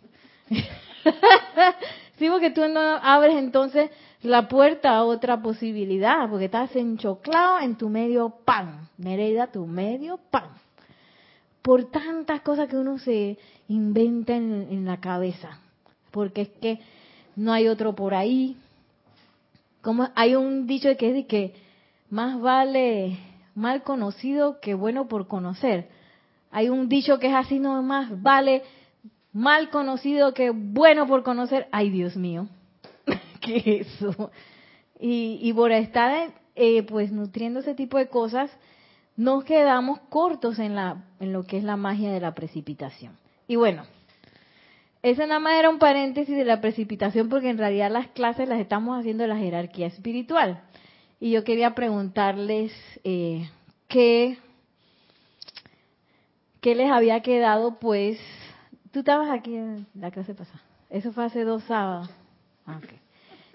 sí, 2.19 2.29
porque 2.29 2.51
tú 2.51 2.67
no 2.69 2.81
abres 2.81 3.37
entonces 3.37 3.91
la 4.23 4.49
puerta 4.49 4.97
a 4.97 5.05
otra 5.05 5.43
posibilidad, 5.43 6.29
porque 6.29 6.47
estás 6.47 6.75
enchoclado 6.77 7.61
en 7.61 7.77
tu 7.77 7.89
medio 7.89 8.31
pan. 8.45 8.89
Nereida, 8.97 9.49
tu 9.49 9.67
medio 9.67 10.19
pan 10.31 10.51
por 11.65 11.87
tantas 11.87 12.43
cosas 12.43 12.69
que 12.69 12.77
uno 12.77 12.99
se 12.99 13.39
inventa 13.69 14.37
en, 14.37 14.85
la 14.85 15.01
cabeza, 15.01 15.61
porque 16.11 16.43
es 16.43 16.49
que 16.61 16.79
no 17.37 17.55
hay 17.55 17.69
otro 17.69 17.95
por 17.95 18.13
ahí. 18.13 18.59
Como 19.81 20.11
hay 20.15 20.35
un 20.35 20.67
dicho 20.67 20.95
que 20.99 21.09
es 21.09 21.15
de 21.15 21.27
que 21.27 21.55
más 22.11 22.39
vale 22.39 23.17
mal 23.55 23.83
conocido 23.83 24.61
que 24.61 24.75
bueno 24.75 25.09
por 25.09 25.27
conocer. 25.27 25.89
Hay 26.51 26.69
un 26.69 26.91
dicho 26.91 27.19
que 27.19 27.29
es 27.29 27.35
así 27.35 27.59
nomás, 27.59 28.21
vale 28.21 28.63
mal 29.35 29.69
conocido 29.69 30.33
que 30.33 30.51
bueno 30.51 31.07
por 31.07 31.23
conocer. 31.23 31.69
Ay, 31.73 31.91
Dios 31.91 32.17
mío, 32.17 32.49
¿qué 33.43 33.81
es 33.81 33.87
eso? 34.03 34.31
Y, 34.99 35.39
y 35.43 35.53
por 35.53 35.73
estar 35.73 36.33
eh, 36.55 36.83
pues 36.85 37.13
nutriendo 37.13 37.61
ese 37.61 37.75
tipo 37.75 37.99
de 37.99 38.09
cosas, 38.09 38.51
nos 39.17 39.45
quedamos 39.45 40.01
cortos 40.09 40.59
en, 40.59 40.75
la, 40.75 41.05
en 41.21 41.33
lo 41.33 41.45
que 41.45 41.59
es 41.59 41.65
la 41.65 41.77
magia 41.77 42.13
de 42.13 42.21
la 42.21 42.35
precipitación. 42.35 43.17
Y 43.47 43.57
bueno, 43.57 43.85
ese 45.03 45.27
nada 45.27 45.41
más 45.41 45.59
era 45.59 45.69
un 45.69 45.79
paréntesis 45.79 46.35
de 46.35 46.45
la 46.45 46.61
precipitación 46.61 47.29
porque 47.29 47.51
en 47.51 47.59
realidad 47.59 47.91
las 47.91 48.09
clases 48.09 48.49
las 48.49 48.61
estamos 48.61 48.99
haciendo 48.99 49.25
en 49.25 49.31
la 49.31 49.37
jerarquía 49.37 49.89
espiritual. 49.89 50.63
Y 51.21 51.33
yo 51.33 51.45
quería 51.45 51.75
preguntarles 51.75 52.73
eh, 53.03 53.51
qué, 53.89 54.39
qué 56.61 56.75
les 56.75 56.91
había 56.91 57.21
quedado, 57.21 57.79
pues, 57.79 58.19
tú 58.95 59.01
estabas 59.01 59.29
aquí 59.29 59.57
en 59.57 59.89
la 59.97 60.13
clase 60.13 60.35
pasada, 60.35 60.63
eso 60.89 61.13
fue 61.13 61.25
hace 61.25 61.43
dos 61.43 61.65
sábados. 61.65 62.09
Ah, 62.65 62.79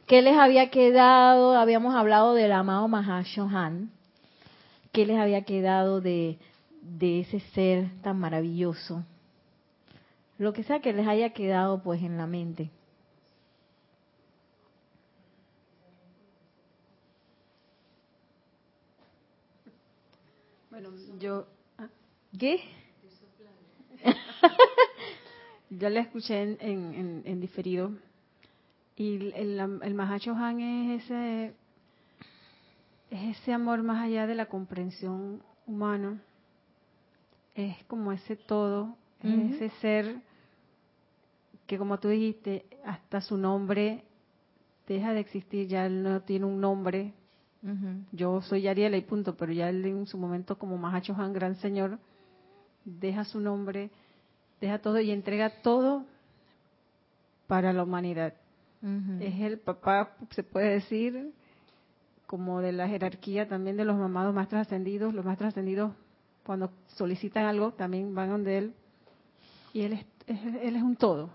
¿Qué 0.06 0.22
les 0.22 0.38
había 0.38 0.70
quedado? 0.70 1.56
Habíamos 1.58 1.96
hablado 1.96 2.34
del 2.34 2.52
amado 2.52 2.90
Mahashohan. 2.90 3.90
¿Qué 4.92 5.06
les 5.06 5.18
había 5.18 5.44
quedado 5.44 6.02
de, 6.02 6.40
de 6.82 7.22
ese 7.22 7.40
ser 7.40 7.90
tan 8.02 8.20
maravilloso? 8.20 9.06
Lo 10.38 10.52
que 10.52 10.64
sea 10.64 10.82
que 10.82 10.92
les 10.92 11.08
haya 11.08 11.30
quedado 11.30 11.82
pues 11.84 12.02
en 12.04 12.18
la 12.18 12.28
mente. 12.28 12.70
Bueno, 20.70 20.90
yo... 21.18 21.48
¿ah? 21.78 21.88
¿Qué? 22.38 22.62
yo 25.70 25.90
la 25.90 26.02
escuché 26.02 26.42
en, 26.42 26.58
en, 26.62 27.22
en 27.26 27.40
diferido 27.42 27.92
y 28.96 29.32
el, 29.34 29.60
el 29.82 29.94
Mahacho 29.94 30.34
Han 30.36 30.60
es 30.60 31.04
ese, 31.04 31.54
es 33.10 33.38
ese 33.38 33.54
amor 33.54 33.82
más 33.82 34.04
allá 34.04 34.28
de 34.28 34.36
la 34.36 34.48
comprensión 34.48 35.42
humana. 35.66 36.22
Es 37.56 37.82
como 37.86 38.12
ese 38.12 38.36
todo, 38.36 38.98
es 39.24 39.56
ese 39.56 39.70
ser 39.80 40.22
que 41.66 41.78
como 41.78 41.98
tú 42.00 42.10
dijiste, 42.10 42.66
hasta 42.84 43.22
su 43.22 43.38
nombre 43.38 44.04
deja 44.86 45.14
de 45.14 45.20
existir, 45.22 45.68
ya 45.68 45.86
él 45.86 46.04
no 46.04 46.22
tiene 46.22 46.46
un 46.46 46.60
nombre. 46.60 47.14
Yo 48.12 48.42
soy 48.42 48.68
Ariela 48.68 48.98
y 48.98 49.02
punto, 49.02 49.38
pero 49.38 49.54
ya 49.54 49.70
él 49.70 49.86
en 49.86 50.08
su 50.08 50.18
momento 50.18 50.58
como 50.58 50.78
Mahacho 50.78 51.14
Han, 51.16 51.32
gran 51.32 51.56
señor, 51.56 52.00
deja 52.84 53.24
su 53.24 53.40
nombre, 53.40 53.92
deja 54.60 54.80
todo 54.80 55.00
y 55.00 55.12
entrega 55.12 55.62
todo 55.62 56.06
para 57.48 57.74
la 57.74 57.84
humanidad. 57.84 58.34
Es 59.20 59.40
el 59.42 59.60
papá, 59.60 60.16
se 60.30 60.44
puede 60.44 60.70
decir, 60.76 61.34
como 62.28 62.62
de 62.62 62.72
la 62.72 62.88
jerarquía 62.88 63.48
también 63.48 63.76
de 63.76 63.84
los 63.84 63.98
mamados 63.98 64.34
más 64.34 64.48
trascendidos. 64.48 65.14
Los 65.14 65.26
más 65.26 65.38
trascendidos, 65.38 65.92
cuando 66.46 66.72
solicitan 66.96 67.46
algo, 67.46 67.72
también 67.74 68.16
van 68.16 68.30
donde 68.30 68.58
él. 68.58 68.74
Y 69.74 69.82
él 69.82 69.94
es, 69.94 70.06
él 70.62 70.76
es 70.76 70.82
un 70.82 70.96
todo. 70.96 71.30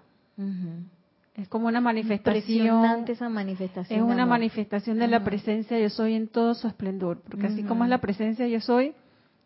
Es 1.35 1.49
como 1.49 1.66
una 1.66 1.81
manifestación. 1.81 3.04
esa 3.09 3.28
manifestación. 3.28 3.99
Es 3.99 4.04
una 4.04 4.25
manifestación 4.25 4.99
de 4.99 5.09
la 5.09 5.23
presencia 5.23 5.78
yo 5.78 5.90
soy 5.90 6.14
en 6.14 6.28
todo 6.28 6.54
su 6.54 6.66
esplendor. 6.66 7.21
Porque 7.21 7.49
así 7.49 7.62
como 7.64 7.85
es 7.85 7.90
la 7.90 7.99
presencia 8.00 8.47
yo 8.47 8.61
soy, 8.61 8.95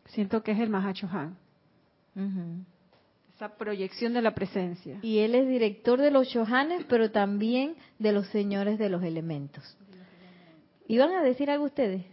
siento 0.06 0.42
que 0.42 0.52
es 0.52 0.60
el 0.60 0.70
Mahacho 0.70 1.08
Han 1.10 1.36
esa 3.38 3.54
proyección 3.54 4.14
de 4.14 4.20
la 4.20 4.34
presencia. 4.34 4.98
Y 5.00 5.18
él 5.20 5.36
es 5.36 5.46
director 5.46 6.00
de 6.00 6.10
los 6.10 6.26
Shohanes, 6.26 6.84
pero 6.88 7.12
también 7.12 7.76
de 8.00 8.10
los 8.10 8.26
señores 8.30 8.80
de 8.80 8.88
los 8.88 9.04
elementos. 9.04 9.76
¿Iban 10.88 11.12
a 11.12 11.22
decir 11.22 11.48
algo 11.48 11.66
ustedes? 11.66 12.04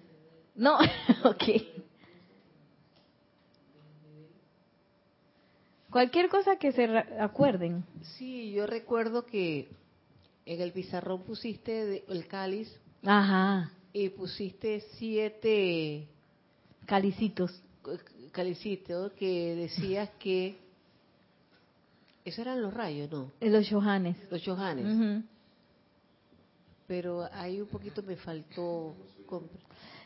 No, 0.54 0.78
ok. 1.24 1.44
Cualquier 5.90 6.30
cosa 6.30 6.58
que 6.58 6.72
se 6.74 6.86
acuerden. 7.20 7.84
Sí, 8.18 8.52
yo 8.52 8.68
recuerdo 8.68 9.26
que 9.26 9.68
en 10.46 10.62
el 10.62 10.74
pizarrón 10.74 11.24
pusiste 11.24 12.04
el 12.08 12.28
cáliz. 12.28 12.72
Ajá. 13.04 13.72
Y 13.94 14.10
pusiste 14.10 14.82
siete 15.00 16.08
calicitos. 16.86 17.64
Calicitos 18.32 19.12
que 19.14 19.56
decías 19.56 20.10
que 20.20 20.65
esos 22.26 22.40
eran 22.40 22.62
los 22.62 22.74
rayos, 22.74 23.10
¿no? 23.12 23.32
Eh, 23.40 23.52
los 23.52 23.70
Johanes. 23.70 24.18
Los 24.32 24.44
Johanes. 24.44 25.24
Pero 26.88 27.30
ahí 27.32 27.62
un 27.62 27.68
poquito 27.68 28.02
me 28.02 28.16
faltó. 28.16 28.96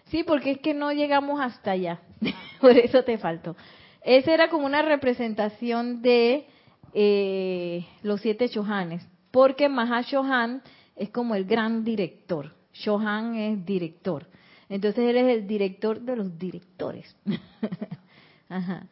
Sí, 0.07 0.23
porque 0.23 0.51
es 0.51 0.59
que 0.59 0.73
no 0.73 0.91
llegamos 0.91 1.39
hasta 1.39 1.71
allá. 1.71 2.01
Por 2.61 2.77
eso 2.77 3.03
te 3.03 3.17
faltó. 3.17 3.55
Esa 4.01 4.33
era 4.33 4.49
como 4.49 4.65
una 4.65 4.81
representación 4.81 6.01
de 6.01 6.45
eh, 6.93 7.85
los 8.03 8.19
siete 8.19 8.49
Johanes. 8.53 9.01
Porque 9.31 9.69
Mahashohan 9.69 10.61
es 10.97 11.09
como 11.11 11.35
el 11.35 11.45
gran 11.45 11.85
director. 11.85 12.53
Shohan 12.73 13.35
es 13.35 13.65
director. 13.65 14.27
Entonces 14.67 15.09
él 15.09 15.17
es 15.17 15.37
el 15.37 15.47
director 15.47 16.01
de 16.01 16.15
los 16.17 16.37
directores. 16.37 17.15
Ajá. 18.49 18.87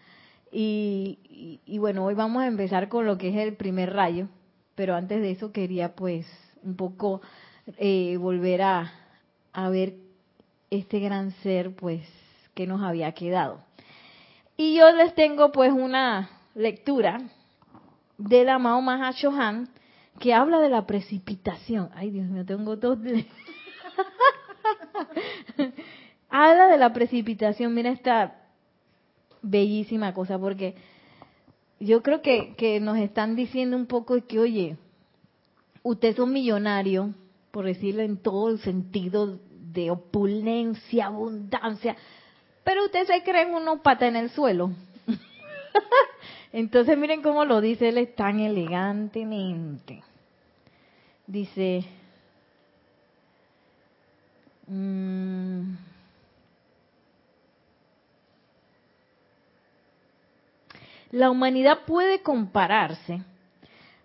Y, 0.51 1.77
bueno, 1.79 2.05
hoy 2.05 2.13
vamos 2.13 2.43
a 2.43 2.47
empezar 2.47 2.89
con 2.89 3.05
lo 3.05 3.17
que 3.17 3.29
es 3.29 3.35
el 3.35 3.55
primer 3.55 3.93
rayo, 3.93 4.27
pero 4.75 4.95
antes 4.95 5.21
de 5.21 5.31
eso 5.31 5.51
quería 5.51 5.95
pues 5.95 6.25
un 6.63 6.75
poco 6.75 7.21
eh, 7.77 8.17
volver 8.17 8.61
a, 8.61 8.93
a 9.53 9.69
ver 9.69 9.95
este 10.69 10.99
gran 10.99 11.31
ser 11.43 11.75
pues 11.75 12.01
que 12.53 12.67
nos 12.67 12.81
había 12.81 13.11
quedado. 13.11 13.59
Y 14.55 14.75
yo 14.75 14.91
les 14.91 15.13
tengo 15.13 15.51
pues 15.51 15.71
una 15.71 16.29
lectura 16.55 17.21
de 18.17 18.43
la 18.43 18.57
Mao 18.57 18.81
Mahashohan 18.81 19.69
que 20.19 20.33
habla 20.33 20.59
de 20.59 20.69
la 20.69 20.87
precipitación. 20.87 21.89
Ay, 21.93 22.09
Dios 22.09 22.27
mío, 22.27 22.45
tengo 22.45 22.75
dos. 22.75 22.97
habla 26.29 26.67
de 26.67 26.77
la 26.77 26.93
precipitación. 26.93 27.73
Mira 27.73 27.91
esta 27.91 28.46
bellísima 29.41 30.13
cosa, 30.13 30.37
porque 30.39 30.75
yo 31.79 32.01
creo 32.01 32.21
que, 32.21 32.55
que 32.55 32.79
nos 32.79 32.97
están 32.97 33.35
diciendo 33.35 33.77
un 33.77 33.85
poco 33.85 34.19
que, 34.25 34.39
oye, 34.39 34.77
usted 35.83 36.09
es 36.09 36.19
un 36.19 36.33
millonario, 36.33 37.13
por 37.51 37.65
decirlo 37.65 38.01
en 38.01 38.17
todo 38.17 38.49
el 38.49 38.59
sentido 38.59 39.39
de 39.49 39.91
opulencia, 39.91 41.07
abundancia, 41.07 41.95
pero 42.63 42.85
usted 42.85 43.05
se 43.05 43.23
cree 43.23 43.43
en 43.43 43.53
unos 43.53 43.79
pata 43.81 44.07
en 44.07 44.15
el 44.15 44.29
suelo. 44.29 44.71
Entonces 46.51 46.97
miren 46.97 47.21
cómo 47.21 47.45
lo 47.45 47.61
dice 47.61 47.89
él 47.89 48.13
tan 48.15 48.39
elegantemente. 48.39 50.03
Dice, 51.25 51.85
mmm, 54.67 55.73
la 61.17 61.31
humanidad 61.31 61.79
puede 61.87 62.21
compararse 62.21 63.23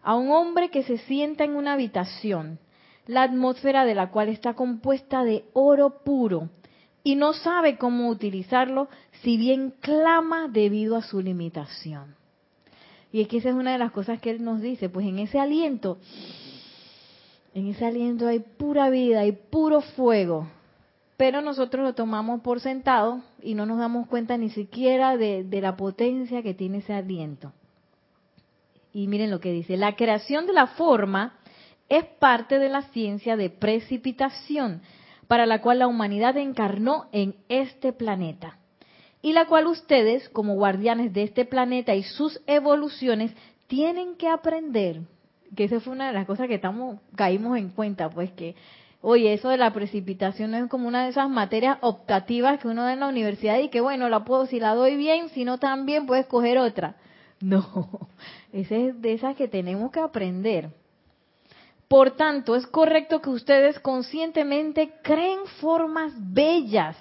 a 0.03 0.17
un 0.17 0.31
hombre 0.31 0.71
que 0.71 0.83
se 0.83 0.99
sienta 0.99 1.45
en 1.45 1.55
una 1.55 1.75
habitación, 1.75 2.59
la 3.07 3.23
atmósfera 3.23 3.85
de 3.85 3.95
la 3.95 4.11
cual 4.11 4.29
está 4.29 4.55
compuesta 4.55 5.23
de 5.23 5.45
oro 5.53 6.03
puro, 6.05 6.49
y 7.05 7.17
no 7.17 7.33
sabe 7.35 7.77
cómo 7.77 8.09
utilizarlo, 8.09 8.89
si 9.23 9.37
bien 9.37 9.75
clama 9.81 10.49
debido 10.49 10.97
a 10.97 11.03
su 11.03 11.21
limitación. 11.21 12.15
Y 13.13 13.21
es 13.21 13.29
que 13.29 13.39
esa 13.39 13.51
es 13.51 13.55
una 13.55 13.73
de 13.73 13.79
las 13.79 13.93
cosas 13.93 14.21
que 14.21 14.31
él 14.31 14.43
nos 14.43 14.63
dice, 14.63 14.89
pues 14.89 15.07
en 15.07 15.19
ese 15.19 15.39
aliento, 15.39 15.99
en 17.55 17.69
ese 17.69 17.85
aliento 17.85 18.27
hay 18.27 18.41
pura 18.41 18.89
vida, 18.89 19.21
hay 19.21 19.33
puro 19.33 19.83
fuego, 19.83 20.49
pero 21.17 21.41
nosotros 21.41 21.85
lo 21.85 21.95
tomamos 21.95 22.41
por 22.41 22.61
sentado 22.61 23.21
y 23.43 23.55
no 23.55 23.67
nos 23.67 23.79
damos 23.79 24.07
cuenta 24.09 24.37
ni 24.37 24.51
siquiera 24.51 25.17
de, 25.17 25.47
la 25.61 25.77
potencia 25.77 26.43
que 26.43 26.55
tiene 26.55 26.79
ese 26.79 26.95
aliento. 26.95 27.53
Y 28.93 29.07
miren 29.07 29.31
lo 29.31 29.41
que 29.41 29.53
dice, 29.53 29.77
la 29.77 29.97
creación 29.97 30.47
de 30.47 30.53
la 30.53 30.69
forma 30.69 31.39
es 31.89 32.05
parte 32.05 32.59
de 32.59 32.69
la 32.69 32.83
ciencia 32.91 33.37
de 33.37 33.51
precipitación 33.51 34.83
para 35.29 35.47
la 35.47 35.61
cual 35.63 35.79
la 35.79 35.87
humanidad 35.87 36.37
encarnó 36.37 37.07
en 37.13 37.37
este 37.49 37.93
planeta 37.93 38.59
y 39.23 39.33
la 39.33 39.47
cual 39.47 39.69
ustedes, 39.69 40.29
como 40.31 40.55
guardianes 40.55 41.13
de 41.13 41.23
este 41.23 41.45
planeta 41.45 41.95
y 41.95 42.03
sus 42.03 42.41
evoluciones, 42.47 43.33
tienen 43.69 44.17
que 44.17 44.29
aprender, 44.29 45.03
que 45.55 45.65
esa 45.65 45.81
fue 45.81 45.93
una 45.93 46.09
de 46.09 46.13
las 46.13 46.27
cosas 46.27 46.49
que 46.49 46.57
estamos, 46.57 46.99
caímos 47.15 47.57
en 47.57 47.71
cuenta, 47.71 48.11
pues 48.11 48.33
que 48.33 48.57
Oye, 49.05 49.33
eso 49.33 49.49
de 49.49 49.57
la 49.57 49.73
precipitación 49.73 50.55
es 50.55 50.69
como 50.71 50.87
una 50.87 51.03
de 51.05 51.11
esas 51.11 51.29
materias 51.29 51.77
optativas 51.81 52.61
que 52.61 52.69
uno 52.69 52.85
da 52.85 52.93
en 52.93 53.01
la 53.01 53.09
universidad 53.09 53.59
y 53.59 53.69
que 53.69 53.81
bueno, 53.81 54.09
la 54.09 54.25
puedo, 54.25 54.47
si 54.47 54.61
la 54.61 54.77
doy 54.77 54.97
bien, 54.97 55.29
si 55.31 55.45
no 55.45 55.59
tan 55.59 55.87
bien, 55.87 56.07
puedes 56.07 56.27
coger 56.27 56.59
otra. 56.59 56.97
No, 57.43 57.67
esa 58.53 58.77
es 58.77 59.03
de 59.03 59.15
esas 59.15 59.35
que 59.35 59.49
tenemos 59.49 59.91
que 59.91 59.99
aprender. 59.99 60.71
Por 61.89 62.13
tanto, 62.13 62.55
es 62.55 62.69
correcto 62.69 63.21
que 63.21 63.31
ustedes 63.31 63.81
conscientemente 63.81 64.93
creen 65.03 65.41
formas 65.61 66.13
bellas 66.17 66.97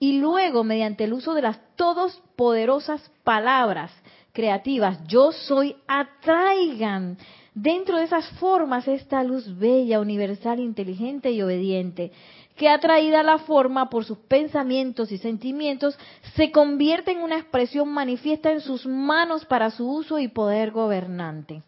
y 0.00 0.18
luego, 0.18 0.64
mediante 0.64 1.04
el 1.04 1.12
uso 1.12 1.32
de 1.32 1.42
las 1.42 1.60
todos 1.76 2.20
poderosas 2.34 3.08
palabras 3.22 3.92
creativas, 4.32 4.98
yo 5.06 5.30
soy, 5.30 5.76
atraigan 5.86 7.16
dentro 7.54 7.98
de 7.98 8.04
esas 8.04 8.28
formas 8.40 8.86
esta 8.88 9.22
luz 9.22 9.58
bella, 9.58 10.00
universal, 10.00 10.58
inteligente 10.58 11.30
y 11.30 11.40
obediente, 11.40 12.12
que 12.56 12.68
atraída 12.68 13.20
a 13.20 13.24
la 13.24 13.38
forma 13.38 13.90
por 13.90 14.04
sus 14.04 14.18
pensamientos 14.18 15.10
y 15.10 15.18
sentimientos, 15.18 15.98
se 16.34 16.52
convierte 16.52 17.12
en 17.12 17.18
una 17.18 17.38
expresión 17.38 17.88
manifiesta 17.88 18.52
en 18.52 18.60
sus 18.60 18.86
manos 18.86 19.44
para 19.44 19.70
su 19.70 19.88
uso 19.88 20.18
y 20.18 20.28
poder 20.28 20.70
gobernante. 20.70 21.62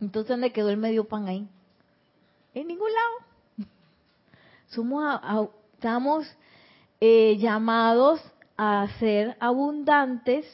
Entonces, 0.00 0.28
¿dónde 0.28 0.52
quedó 0.52 0.70
el 0.70 0.76
medio 0.76 1.04
pan 1.04 1.28
ahí? 1.28 1.48
En 2.54 2.68
ningún 2.68 2.88
lado. 2.92 3.68
Somos, 4.68 5.20
estamos 5.74 6.26
eh, 7.00 7.36
llamados 7.38 8.20
a 8.56 8.86
ser 9.00 9.36
abundantes 9.40 10.46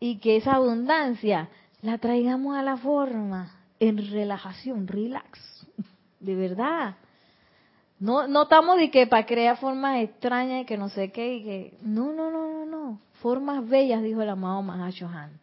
y 0.00 0.18
que 0.18 0.36
esa 0.36 0.56
abundancia 0.56 1.48
la 1.84 1.98
traigamos 1.98 2.56
a 2.56 2.62
la 2.62 2.78
forma 2.78 3.52
en 3.78 3.98
relajación, 4.10 4.88
relax, 4.88 5.38
de 6.18 6.34
verdad. 6.34 6.96
No, 8.00 8.26
no 8.26 8.44
estamos 8.44 8.78
de 8.78 8.90
que 8.90 9.06
para 9.06 9.26
crear 9.26 9.58
formas 9.58 10.02
extrañas 10.02 10.62
y 10.62 10.64
que 10.64 10.78
no 10.78 10.88
sé 10.88 11.12
qué, 11.12 11.34
y 11.34 11.44
que 11.44 11.78
no, 11.82 12.14
no, 12.14 12.30
no, 12.30 12.48
no, 12.48 12.64
no, 12.64 13.00
formas 13.20 13.68
bellas, 13.68 14.02
dijo 14.02 14.22
el 14.22 14.30
amado 14.30 14.62
Mahashohan. 14.62 15.38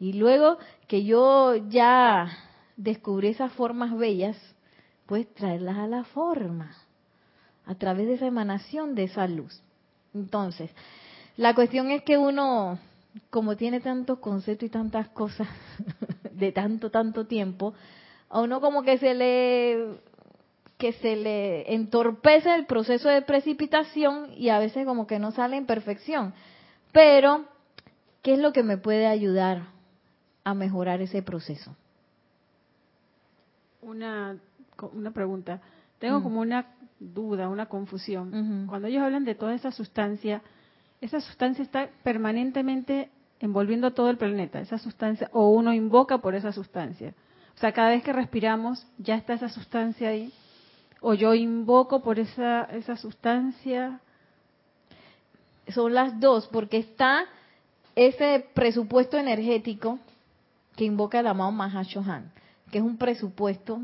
Y 0.00 0.14
luego 0.14 0.56
que 0.86 1.04
yo 1.04 1.56
ya 1.68 2.30
descubrí 2.78 3.28
esas 3.28 3.52
formas 3.52 3.94
bellas, 3.94 4.38
pues 5.04 5.30
traerlas 5.34 5.76
a 5.76 5.86
la 5.86 6.04
forma, 6.04 6.74
a 7.66 7.74
través 7.74 8.06
de 8.06 8.14
esa 8.14 8.26
emanación 8.26 8.94
de 8.94 9.04
esa 9.04 9.28
luz. 9.28 9.60
Entonces, 10.14 10.70
la 11.36 11.54
cuestión 11.54 11.90
es 11.90 12.02
que 12.04 12.16
uno 12.16 12.78
como 13.30 13.56
tiene 13.56 13.80
tantos 13.80 14.18
conceptos 14.18 14.66
y 14.66 14.70
tantas 14.70 15.08
cosas 15.10 15.48
de 16.32 16.52
tanto, 16.52 16.90
tanto 16.90 17.26
tiempo, 17.26 17.74
a 18.28 18.40
uno 18.40 18.60
como 18.60 18.82
que 18.82 18.98
se 18.98 19.14
le 19.14 20.00
que 20.78 20.92
se 20.92 21.16
le 21.16 21.74
entorpece 21.74 22.54
el 22.54 22.66
proceso 22.66 23.08
de 23.08 23.22
precipitación 23.22 24.30
y 24.36 24.48
a 24.50 24.60
veces 24.60 24.86
como 24.86 25.08
que 25.08 25.18
no 25.18 25.32
sale 25.32 25.56
en 25.56 25.66
perfección. 25.66 26.34
Pero, 26.92 27.46
¿qué 28.22 28.34
es 28.34 28.38
lo 28.38 28.52
que 28.52 28.62
me 28.62 28.78
puede 28.78 29.08
ayudar 29.08 29.62
a 30.44 30.54
mejorar 30.54 31.02
ese 31.02 31.20
proceso? 31.20 31.74
Una, 33.82 34.38
una 34.92 35.10
pregunta. 35.10 35.60
Tengo 35.98 36.20
mm. 36.20 36.22
como 36.22 36.40
una 36.40 36.66
duda, 37.00 37.48
una 37.48 37.66
confusión. 37.66 38.66
Cuando 38.68 38.86
ellos 38.86 39.02
hablan 39.02 39.24
de 39.24 39.34
toda 39.34 39.54
esa 39.54 39.72
sustancia, 39.72 40.42
esa 41.00 41.20
sustancia 41.20 41.62
está 41.62 41.88
permanentemente 42.02 43.10
envolviendo 43.40 43.92
todo 43.92 44.10
el 44.10 44.16
planeta, 44.16 44.60
esa 44.60 44.78
sustancia, 44.78 45.30
o 45.32 45.50
uno 45.50 45.72
invoca 45.72 46.18
por 46.18 46.34
esa 46.34 46.52
sustancia. 46.52 47.14
O 47.54 47.58
sea, 47.58 47.72
cada 47.72 47.90
vez 47.90 48.02
que 48.02 48.12
respiramos, 48.12 48.86
ya 48.98 49.14
está 49.14 49.34
esa 49.34 49.48
sustancia 49.48 50.08
ahí, 50.08 50.32
o 51.00 51.14
yo 51.14 51.34
invoco 51.34 52.02
por 52.02 52.18
esa, 52.18 52.64
esa 52.64 52.96
sustancia. 52.96 54.00
Son 55.68 55.94
las 55.94 56.18
dos, 56.18 56.48
porque 56.48 56.78
está 56.78 57.24
ese 57.94 58.46
presupuesto 58.54 59.16
energético 59.18 59.98
que 60.76 60.84
invoca 60.84 61.20
el 61.20 61.26
amado 61.26 61.52
Mahashohan, 61.52 62.32
que 62.70 62.78
es 62.78 62.84
un 62.84 62.96
presupuesto, 62.96 63.80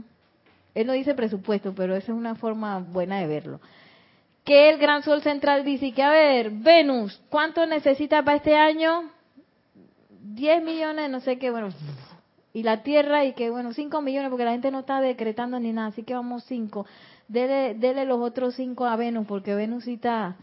él 0.75 0.89
no 0.89 0.93
dice 0.93 1.15
presupuesto, 1.15 1.73
pero 1.75 1.95
esa 1.95 2.13
es 2.13 2.19
una 2.19 2.35
forma 2.35 2.79
buena 2.79 3.19
de 3.19 3.29
verlo 3.29 3.61
que 4.45 4.71
el 4.71 4.79
gran 4.79 5.03
sol 5.03 5.23
central 5.23 5.65
dice 5.65 5.93
que, 5.93 6.03
a 6.03 6.11
ver, 6.11 6.51
Venus, 6.51 7.21
¿cuánto 7.31 7.67
necesita 7.67 8.23
para 8.23 8.37
este 8.37 8.57
año? 8.57 9.11
10 10.11 10.63
millones, 10.63 11.11
no 11.11 11.21
sé 11.21 11.39
qué, 11.39 11.51
bueno, 11.51 11.71
y 12.53 12.63
la 12.63 12.83
Tierra, 12.83 13.25
y 13.25 13.33
que, 13.33 13.51
bueno, 13.51 13.73
5 13.73 14.01
millones, 14.03 14.31
porque 14.31 14.45
la 14.45 14.53
gente 14.53 14.71
no 14.71 14.81
está 14.81 15.01
decretando 15.01 15.59
ni 15.59 15.73
nada, 15.73 15.89
así 15.89 16.03
que 16.03 16.15
vamos 16.15 16.45
5. 16.45 16.87
Dele, 17.27 17.75
dele 17.75 18.05
los 18.05 18.21
otros 18.21 18.55
5 18.55 18.85
a 18.85 18.97
Venus, 18.97 19.27
porque 19.27 19.55
Venus 19.55 19.89
está... 19.89 20.37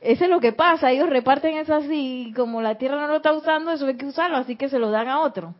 Eso 0.00 0.24
es 0.24 0.30
lo 0.30 0.38
que 0.38 0.52
pasa, 0.52 0.92
ellos 0.92 1.08
reparten 1.08 1.56
eso 1.56 1.74
así, 1.74 2.28
y 2.28 2.32
como 2.32 2.62
la 2.62 2.76
Tierra 2.76 3.00
no 3.00 3.08
lo 3.08 3.16
está 3.16 3.32
usando, 3.32 3.72
eso 3.72 3.86
hay 3.86 3.96
que 3.96 4.06
usarlo, 4.06 4.36
así 4.36 4.54
que 4.56 4.68
se 4.68 4.78
lo 4.78 4.90
dan 4.90 5.08
a 5.08 5.20
otro. 5.20 5.54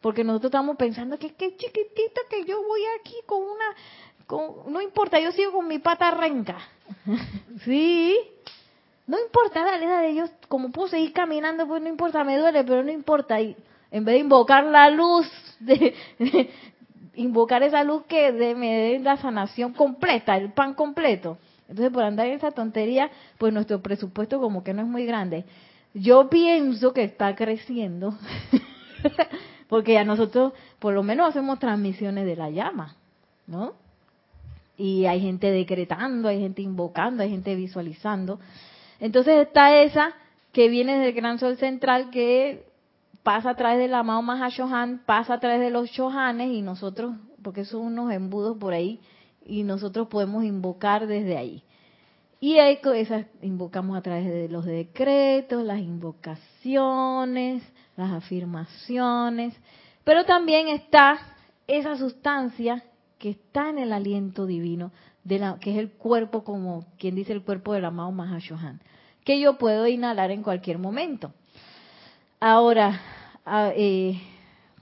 Porque 0.00 0.24
nosotros 0.24 0.50
estamos 0.50 0.76
pensando 0.76 1.18
que 1.18 1.34
qué 1.34 1.56
chiquitito 1.56 2.20
que 2.30 2.44
yo 2.44 2.56
voy 2.62 2.80
aquí 2.98 3.14
con 3.26 3.42
una 3.42 3.74
no 4.30 4.82
importa, 4.82 5.18
yo 5.20 5.32
sigo 5.32 5.52
con 5.52 5.68
mi 5.68 5.78
pata 5.78 6.10
renca. 6.10 6.58
sí, 7.64 8.16
no 9.06 9.18
importa, 9.18 9.64
dale, 9.64 9.86
dale, 9.86 10.14
yo 10.14 10.24
como 10.48 10.70
puedo 10.70 10.88
seguir 10.88 11.12
caminando, 11.12 11.66
pues 11.66 11.82
no 11.82 11.88
importa, 11.88 12.24
me 12.24 12.36
duele, 12.36 12.62
pero 12.64 12.82
no 12.82 12.92
importa. 12.92 13.40
Y 13.40 13.56
en 13.90 14.04
vez 14.04 14.14
de 14.14 14.20
invocar 14.20 14.64
la 14.64 14.90
luz, 14.90 15.26
de, 15.60 15.94
invocar 17.14 17.62
esa 17.62 17.82
luz 17.84 18.04
que 18.06 18.32
me 18.32 18.76
dé 18.76 18.98
la 18.98 19.16
sanación 19.16 19.72
completa, 19.72 20.36
el 20.36 20.52
pan 20.52 20.74
completo. 20.74 21.38
Entonces, 21.68 21.92
por 21.92 22.02
andar 22.02 22.26
en 22.26 22.34
esa 22.34 22.50
tontería, 22.50 23.10
pues 23.38 23.52
nuestro 23.52 23.80
presupuesto 23.80 24.40
como 24.40 24.62
que 24.62 24.72
no 24.74 24.82
es 24.82 24.88
muy 24.88 25.04
grande. 25.04 25.44
Yo 25.94 26.28
pienso 26.28 26.92
que 26.92 27.04
está 27.04 27.34
creciendo, 27.34 28.14
porque 29.68 29.94
ya 29.94 30.04
nosotros 30.04 30.52
por 30.78 30.92
lo 30.92 31.02
menos 31.02 31.30
hacemos 31.30 31.58
transmisiones 31.58 32.26
de 32.26 32.36
la 32.36 32.50
llama, 32.50 32.94
¿no? 33.46 33.74
Y 34.78 35.06
hay 35.06 35.20
gente 35.20 35.50
decretando, 35.50 36.28
hay 36.28 36.40
gente 36.40 36.62
invocando, 36.62 37.24
hay 37.24 37.30
gente 37.30 37.54
visualizando. 37.56 38.38
Entonces 39.00 39.46
está 39.46 39.76
esa 39.82 40.14
que 40.52 40.68
viene 40.68 40.98
del 40.98 41.12
gran 41.12 41.38
sol 41.38 41.56
central 41.58 42.10
que 42.10 42.64
pasa 43.24 43.50
a 43.50 43.56
través 43.56 43.80
del 43.80 43.92
amado 43.92 44.22
Mahashohan, 44.22 45.02
pasa 45.04 45.34
a 45.34 45.40
través 45.40 45.60
de 45.60 45.70
los 45.70 45.90
Shohanes 45.90 46.52
y 46.52 46.62
nosotros, 46.62 47.16
porque 47.42 47.64
son 47.64 47.82
unos 47.82 48.12
embudos 48.12 48.56
por 48.56 48.72
ahí, 48.72 49.00
y 49.44 49.64
nosotros 49.64 50.06
podemos 50.08 50.44
invocar 50.44 51.06
desde 51.06 51.36
ahí. 51.36 51.64
Y 52.40 52.56
esas 52.58 53.26
invocamos 53.42 53.98
a 53.98 54.02
través 54.02 54.26
de 54.26 54.48
los 54.48 54.64
decretos, 54.64 55.64
las 55.64 55.80
invocaciones, 55.80 57.64
las 57.96 58.12
afirmaciones, 58.12 59.54
pero 60.04 60.24
también 60.24 60.68
está 60.68 61.18
esa 61.66 61.96
sustancia 61.96 62.84
que 63.18 63.30
está 63.30 63.68
en 63.70 63.78
el 63.78 63.92
aliento 63.92 64.46
divino, 64.46 64.92
de 65.24 65.38
la, 65.38 65.58
que 65.58 65.72
es 65.72 65.78
el 65.78 65.90
cuerpo, 65.90 66.44
como 66.44 66.86
quien 66.98 67.14
dice 67.14 67.32
el 67.32 67.42
cuerpo 67.42 67.72
del 67.72 67.84
amado 67.84 68.10
Mahashohan, 68.12 68.80
que 69.24 69.40
yo 69.40 69.58
puedo 69.58 69.86
inhalar 69.86 70.30
en 70.30 70.42
cualquier 70.42 70.78
momento. 70.78 71.32
Ahora, 72.40 73.00
eh, 73.76 74.20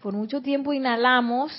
por 0.03 0.13
mucho 0.13 0.43
tiempo 0.43 0.73
inhalamos 0.73 1.53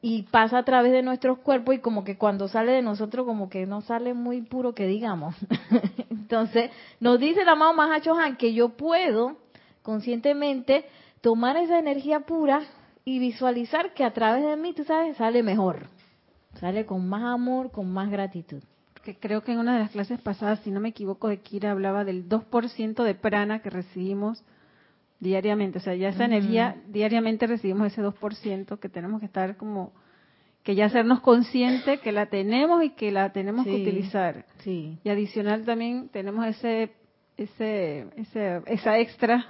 y 0.00 0.22
pasa 0.22 0.58
a 0.58 0.64
través 0.64 0.92
de 0.92 1.02
nuestros 1.02 1.38
cuerpos 1.38 1.74
y 1.74 1.78
como 1.78 2.04
que 2.04 2.16
cuando 2.16 2.48
sale 2.48 2.72
de 2.72 2.82
nosotros 2.82 3.26
como 3.26 3.50
que 3.50 3.66
no 3.66 3.80
sale 3.82 4.14
muy 4.14 4.42
puro 4.42 4.74
que 4.74 4.86
digamos. 4.86 5.34
Entonces, 6.10 6.70
nos 7.00 7.20
dice 7.20 7.42
el 7.42 7.48
amado 7.48 7.74
Mahashohan 7.74 8.36
que 8.36 8.54
yo 8.54 8.70
puedo 8.70 9.36
conscientemente 9.82 10.86
tomar 11.20 11.56
esa 11.56 11.78
energía 11.78 12.20
pura 12.20 12.62
y 13.08 13.18
visualizar 13.20 13.94
que 13.94 14.04
a 14.04 14.12
través 14.12 14.44
de 14.44 14.54
mí, 14.58 14.74
tú 14.74 14.84
sabes, 14.84 15.16
sale 15.16 15.42
mejor. 15.42 15.86
Sale 16.60 16.84
con 16.84 17.08
más 17.08 17.22
amor, 17.22 17.70
con 17.70 17.90
más 17.90 18.10
gratitud. 18.10 18.62
Que 19.02 19.16
creo 19.16 19.42
que 19.42 19.52
en 19.52 19.60
una 19.60 19.72
de 19.72 19.78
las 19.78 19.92
clases 19.92 20.20
pasadas, 20.20 20.60
si 20.60 20.70
no 20.70 20.78
me 20.78 20.90
equivoco, 20.90 21.28
de 21.28 21.38
Kira 21.38 21.70
hablaba 21.70 22.04
del 22.04 22.28
2% 22.28 23.02
de 23.02 23.14
prana 23.14 23.60
que 23.60 23.70
recibimos 23.70 24.44
diariamente. 25.20 25.78
O 25.78 25.80
sea, 25.80 25.94
ya 25.94 26.10
esa 26.10 26.26
energía, 26.26 26.76
diariamente 26.86 27.46
recibimos 27.46 27.86
ese 27.86 28.02
2% 28.02 28.78
que 28.78 28.90
tenemos 28.90 29.20
que 29.20 29.26
estar 29.26 29.56
como, 29.56 29.94
que 30.62 30.74
ya 30.74 30.84
hacernos 30.84 31.20
consciente 31.20 32.00
que 32.00 32.12
la 32.12 32.26
tenemos 32.26 32.84
y 32.84 32.90
que 32.90 33.10
la 33.10 33.32
tenemos 33.32 33.64
que 33.64 33.74
utilizar. 33.74 34.44
Sí. 34.58 34.98
Y 35.02 35.08
adicional 35.08 35.64
también 35.64 36.10
tenemos 36.10 36.44
ese, 36.44 36.92
ese, 37.38 38.06
ese 38.16 38.60
esa 38.66 38.98
extra 38.98 39.46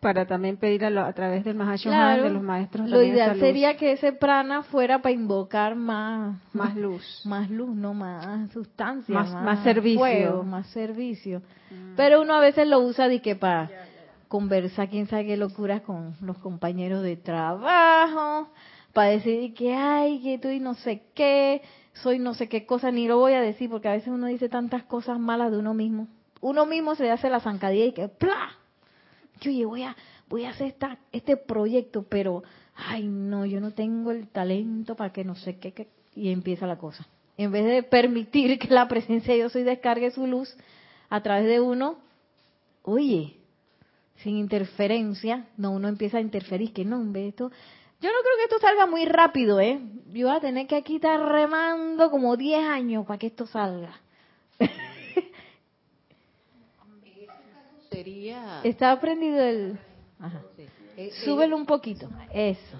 para 0.00 0.26
también 0.26 0.56
pedir 0.56 0.84
a, 0.84 1.12
través 1.12 1.44
del 1.44 1.54
Mahashohan, 1.54 2.22
de 2.22 2.30
los 2.30 2.42
maestros. 2.42 2.88
Lo 2.88 3.02
ideal 3.02 3.38
sería 3.38 3.76
que 3.76 3.92
ese 3.92 4.12
prana 4.12 4.62
fuera 4.62 5.02
para 5.02 5.12
invocar 5.12 5.76
más 5.76 6.36
más 6.54 6.74
luz, 6.74 7.22
más 7.24 7.50
luz, 7.50 7.76
no 7.76 7.92
más 7.92 8.50
sustancia, 8.50 9.14
más, 9.14 9.62
servicio, 9.62 10.42
más 10.42 10.66
servicio. 10.68 11.42
Mm. 11.70 11.96
Pero 11.96 12.22
uno 12.22 12.34
a 12.34 12.40
veces 12.40 12.66
lo 12.66 12.80
usa 12.80 13.08
de 13.08 13.20
que 13.20 13.36
para 13.36 13.70
conversar, 14.28 14.88
quién 14.88 15.06
sabe 15.06 15.26
qué 15.26 15.36
locuras 15.36 15.82
con 15.82 16.14
los 16.22 16.38
compañeros 16.38 17.02
de 17.02 17.16
trabajo, 17.16 18.48
para 18.94 19.10
decir 19.10 19.52
que, 19.54 19.74
ay, 19.74 20.22
que 20.22 20.34
estoy 20.34 20.60
no 20.60 20.74
sé 20.74 21.02
qué, 21.14 21.62
soy 21.94 22.18
no 22.18 22.32
sé 22.34 22.48
qué 22.48 22.64
cosa, 22.64 22.90
ni 22.90 23.06
lo 23.06 23.18
voy 23.18 23.34
a 23.34 23.40
decir, 23.40 23.68
porque 23.68 23.88
a 23.88 23.92
veces 23.92 24.08
uno 24.08 24.28
dice 24.28 24.48
tantas 24.48 24.84
cosas 24.84 25.18
malas 25.18 25.50
de 25.50 25.58
uno 25.58 25.74
mismo. 25.74 26.08
Uno 26.40 26.64
mismo 26.64 26.94
se 26.94 27.10
hace 27.10 27.28
la 27.28 27.40
zancadilla 27.40 27.84
y 27.86 27.92
que, 27.92 28.08
¡plá! 28.08 28.59
Yo 29.40 29.68
voy 29.68 29.82
a, 29.82 29.96
voy 30.28 30.44
a 30.44 30.50
hacer 30.50 30.68
esta, 30.68 30.98
este 31.12 31.36
proyecto, 31.36 32.04
pero, 32.08 32.42
ay, 32.74 33.06
no, 33.06 33.46
yo 33.46 33.60
no 33.60 33.72
tengo 33.72 34.10
el 34.10 34.28
talento 34.28 34.94
para 34.94 35.12
que 35.12 35.24
no 35.24 35.34
sé 35.34 35.58
qué, 35.58 35.72
qué, 35.72 35.88
y 36.14 36.30
empieza 36.30 36.66
la 36.66 36.76
cosa. 36.76 37.06
En 37.36 37.52
vez 37.52 37.64
de 37.64 37.82
permitir 37.82 38.58
que 38.58 38.68
la 38.68 38.86
presencia 38.88 39.32
de 39.32 39.40
Dios 39.40 39.56
hoy 39.56 39.62
descargue 39.62 40.10
su 40.10 40.26
luz 40.26 40.54
a 41.08 41.22
través 41.22 41.46
de 41.46 41.60
uno, 41.60 41.98
oye, 42.82 43.36
sin 44.16 44.36
interferencia, 44.36 45.46
no, 45.56 45.70
uno 45.70 45.88
empieza 45.88 46.18
a 46.18 46.20
interferir, 46.20 46.72
que 46.72 46.84
no, 46.84 47.00
esto, 47.14 47.50
yo 48.00 48.08
no 48.08 48.18
creo 48.22 48.36
que 48.36 48.44
esto 48.44 48.58
salga 48.60 48.86
muy 48.86 49.04
rápido, 49.06 49.60
¿eh? 49.60 49.80
Yo 50.12 50.28
voy 50.28 50.36
a 50.36 50.40
tener 50.40 50.66
que 50.66 50.76
aquí 50.76 50.96
estar 50.96 51.20
remando 51.20 52.10
como 52.10 52.36
10 52.36 52.64
años 52.64 53.06
para 53.06 53.18
que 53.18 53.28
esto 53.28 53.46
salga. 53.46 54.00
sería... 58.00 58.60
Está 58.64 58.98
prendido 58.98 59.40
el... 59.42 59.78
Ajá. 60.18 60.42
Eh, 60.96 61.10
Súbelo 61.24 61.56
eh, 61.56 61.60
un 61.60 61.66
poquito, 61.66 62.08
eso. 62.32 62.78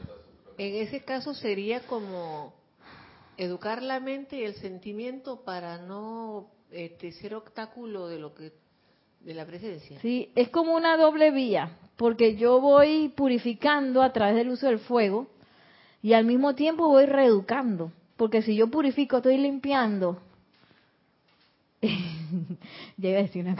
En 0.56 0.74
ese 0.76 1.00
caso 1.04 1.34
sería 1.34 1.80
como 1.80 2.54
educar 3.36 3.82
la 3.82 4.00
mente 4.00 4.36
y 4.36 4.44
el 4.44 4.54
sentimiento 4.54 5.42
para 5.44 5.78
no 5.78 6.48
este, 6.70 7.12
ser 7.12 7.34
obstáculo 7.34 8.08
de 8.08 8.18
lo 8.18 8.34
que 8.34 8.52
de 9.20 9.34
la 9.34 9.44
presencia. 9.44 10.00
Sí, 10.00 10.30
es 10.34 10.48
como 10.48 10.74
una 10.74 10.96
doble 10.96 11.30
vía, 11.30 11.76
porque 11.96 12.36
yo 12.36 12.58
voy 12.58 13.10
purificando 13.10 14.02
a 14.02 14.12
través 14.14 14.36
del 14.36 14.48
uso 14.48 14.66
del 14.66 14.78
fuego 14.78 15.26
y 16.02 16.14
al 16.14 16.24
mismo 16.24 16.54
tiempo 16.54 16.88
voy 16.88 17.04
reeducando, 17.04 17.92
porque 18.16 18.40
si 18.40 18.56
yo 18.56 18.70
purifico, 18.70 19.18
estoy 19.18 19.36
limpiando. 19.36 20.18
iba 21.82 23.18
a 23.18 23.22
decir 23.22 23.44
una. 23.44 23.56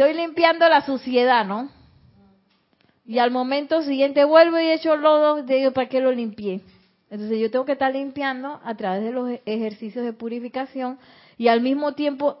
Estoy 0.00 0.14
limpiando 0.14 0.66
la 0.66 0.80
suciedad, 0.80 1.44
¿no? 1.44 1.68
Y 3.04 3.18
al 3.18 3.30
momento 3.30 3.82
siguiente 3.82 4.24
vuelvo 4.24 4.58
y 4.58 4.70
echo 4.70 4.96
lodo, 4.96 5.42
digo, 5.42 5.72
¿para 5.72 5.90
qué 5.90 6.00
lo 6.00 6.10
limpié? 6.10 6.62
Entonces 7.10 7.38
yo 7.38 7.50
tengo 7.50 7.66
que 7.66 7.72
estar 7.72 7.92
limpiando 7.92 8.62
a 8.64 8.74
través 8.76 9.04
de 9.04 9.12
los 9.12 9.28
ejercicios 9.44 10.02
de 10.02 10.14
purificación 10.14 10.98
y 11.36 11.48
al 11.48 11.60
mismo 11.60 11.92
tiempo 11.92 12.38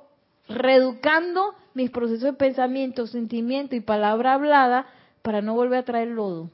reeducando 0.48 1.54
mis 1.74 1.90
procesos 1.90 2.22
de 2.22 2.32
pensamiento, 2.32 3.06
sentimiento 3.06 3.76
y 3.76 3.80
palabra 3.80 4.32
hablada 4.32 4.86
para 5.20 5.42
no 5.42 5.52
volver 5.52 5.80
a 5.80 5.84
traer 5.84 6.08
lodo, 6.08 6.48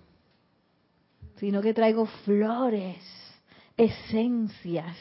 sino 1.36 1.62
que 1.62 1.72
traigo 1.72 2.06
flores, 2.24 2.98
esencias. 3.76 4.96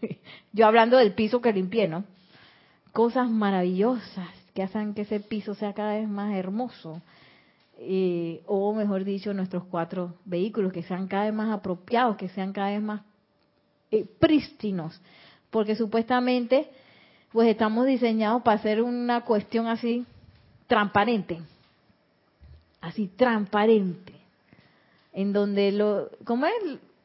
Yo 0.54 0.66
hablando 0.66 0.96
del 0.96 1.12
piso 1.12 1.42
que 1.42 1.52
limpié, 1.52 1.88
¿no? 1.88 2.04
Cosas 2.94 3.28
maravillosas 3.28 4.30
que 4.56 4.62
hacen 4.62 4.94
que 4.94 5.02
ese 5.02 5.20
piso 5.20 5.54
sea 5.54 5.74
cada 5.74 5.96
vez 5.96 6.08
más 6.08 6.34
hermoso. 6.34 7.02
Eh, 7.78 8.42
o 8.46 8.72
mejor 8.72 9.04
dicho, 9.04 9.34
nuestros 9.34 9.64
cuatro 9.64 10.14
vehículos 10.24 10.72
que 10.72 10.82
sean 10.82 11.06
cada 11.08 11.26
vez 11.26 11.34
más 11.34 11.52
apropiados, 11.52 12.16
que 12.16 12.30
sean 12.30 12.54
cada 12.54 12.70
vez 12.70 12.80
más 12.80 13.02
eh, 13.90 14.06
prístinos, 14.18 14.98
porque 15.50 15.76
supuestamente 15.76 16.70
pues 17.32 17.48
estamos 17.48 17.86
diseñados 17.86 18.42
para 18.42 18.56
hacer 18.56 18.82
una 18.82 19.20
cuestión 19.26 19.66
así 19.66 20.06
transparente, 20.66 21.38
así 22.80 23.08
transparente, 23.08 24.14
en 25.12 25.34
donde 25.34 25.70
lo, 25.70 26.08
¿cómo 26.24 26.46
es? 26.46 26.54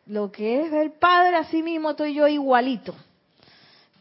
Lo 0.05 0.31
que 0.31 0.61
es 0.61 0.71
el 0.71 0.91
Padre, 0.91 1.35
así 1.35 1.61
mismo 1.61 1.91
estoy 1.91 2.13
yo 2.13 2.29
igualito. 2.29 2.95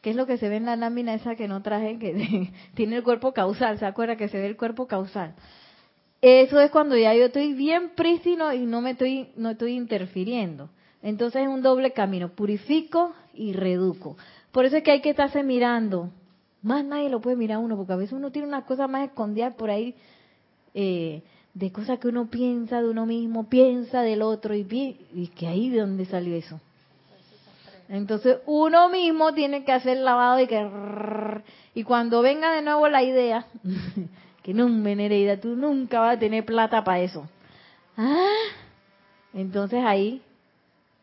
¿Qué 0.01 0.11
es 0.11 0.17
lo 0.17 0.27
que 0.27 0.39
se 0.39 0.49
ve 0.49 0.57
en 0.57 0.67
la 0.67 0.77
lámina 0.77 1.15
esa 1.15 1.35
que 1.35 1.49
no 1.49 1.63
traje, 1.63 1.99
que 1.99 2.51
tiene 2.75 2.97
el 2.97 3.03
cuerpo 3.03 3.33
causal? 3.33 3.79
¿Se 3.79 3.87
acuerda 3.87 4.17
que 4.17 4.29
se 4.29 4.39
ve 4.39 4.47
el 4.47 4.57
cuerpo 4.57 4.87
causal? 4.87 5.35
Eso 6.23 6.61
es 6.61 6.71
cuando 6.71 6.97
ya 6.97 7.15
yo 7.15 7.27
estoy 7.27 7.55
bien 7.55 7.91
prístino 7.97 8.53
y 8.53 8.67
no 8.67 8.81
me 8.81 8.91
estoy, 8.91 9.29
no 9.37 9.51
estoy 9.51 9.73
interfiriendo. 9.73 10.69
Entonces 11.03 11.43
es 11.43 11.49
un 11.49 11.63
doble 11.63 11.93
camino, 11.93 12.31
purifico 12.31 13.13
y 13.35 13.53
reduco. 13.53 14.17
Por 14.53 14.65
eso 14.65 14.77
es 14.77 14.83
que 14.83 14.91
hay 14.91 15.01
que 15.01 15.11
estarse 15.11 15.43
mirando, 15.43 16.11
más 16.63 16.85
nadie 16.85 17.09
lo 17.09 17.21
puede 17.21 17.37
mirar 17.37 17.59
uno, 17.59 17.77
porque 17.77 17.93
a 17.93 17.97
veces 17.97 18.13
uno 18.13 18.31
tiene 18.31 18.49
unas 18.49 18.65
cosas 18.65 18.89
más 18.91 19.09
escondidas 19.09 19.55
por 19.55 19.71
ahí, 19.71 19.95
eh, 20.75 21.23
de 21.55 21.73
cosas 21.73 21.99
que 21.99 22.09
uno 22.09 22.29
piensa 22.29 22.83
de 22.83 22.89
uno 22.89 23.07
mismo, 23.07 23.49
piensa 23.49 24.03
del 24.03 24.23
otro, 24.23 24.55
y, 24.55 24.67
y 25.15 25.29
que 25.29 25.47
ahí 25.47 25.71
de 25.71 25.81
dónde 25.81 26.05
salió 26.05 26.35
eso. 26.35 26.61
Entonces 27.91 28.39
uno 28.47 28.89
mismo 28.89 29.35
tiene 29.35 29.65
que 29.65 29.73
hacer 29.73 29.99
lavado 29.99 30.41
y 30.41 30.47
que... 30.47 30.65
Y 31.75 31.83
cuando 31.83 32.23
venga 32.23 32.53
de 32.53 32.63
nuevo 32.63 32.89
la 32.89 33.03
idea, 33.03 33.47
que 34.43 34.55
no, 34.55 34.69
Nereida, 34.69 35.41
tú 35.41 35.57
nunca 35.57 35.99
vas 35.99 36.17
a 36.17 36.19
tener 36.21 36.45
plata 36.45 36.85
para 36.85 37.01
eso. 37.01 37.29
¿Ah? 37.97 38.29
Entonces 39.35 39.85
ahí 39.85 40.23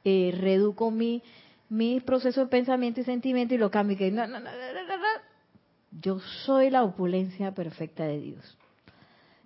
eh, 0.05 0.33
reduco 0.39 0.89
mi, 0.89 1.21
mi 1.67 1.99
proceso 1.99 2.41
de 2.41 2.47
pensamiento 2.47 3.01
y 3.01 3.03
sentimiento 3.03 3.53
y 3.53 3.57
lo 3.57 3.69
cambio. 3.69 3.95
Y 3.95 3.97
que 3.97 4.11
no, 4.11 4.25
no, 4.25 4.39
no, 4.39 4.49
yo 6.01 6.19
soy 6.45 6.69
la 6.69 6.83
opulencia 6.83 7.53
perfecta 7.53 8.05
de 8.05 8.19
Dios. 8.19 8.57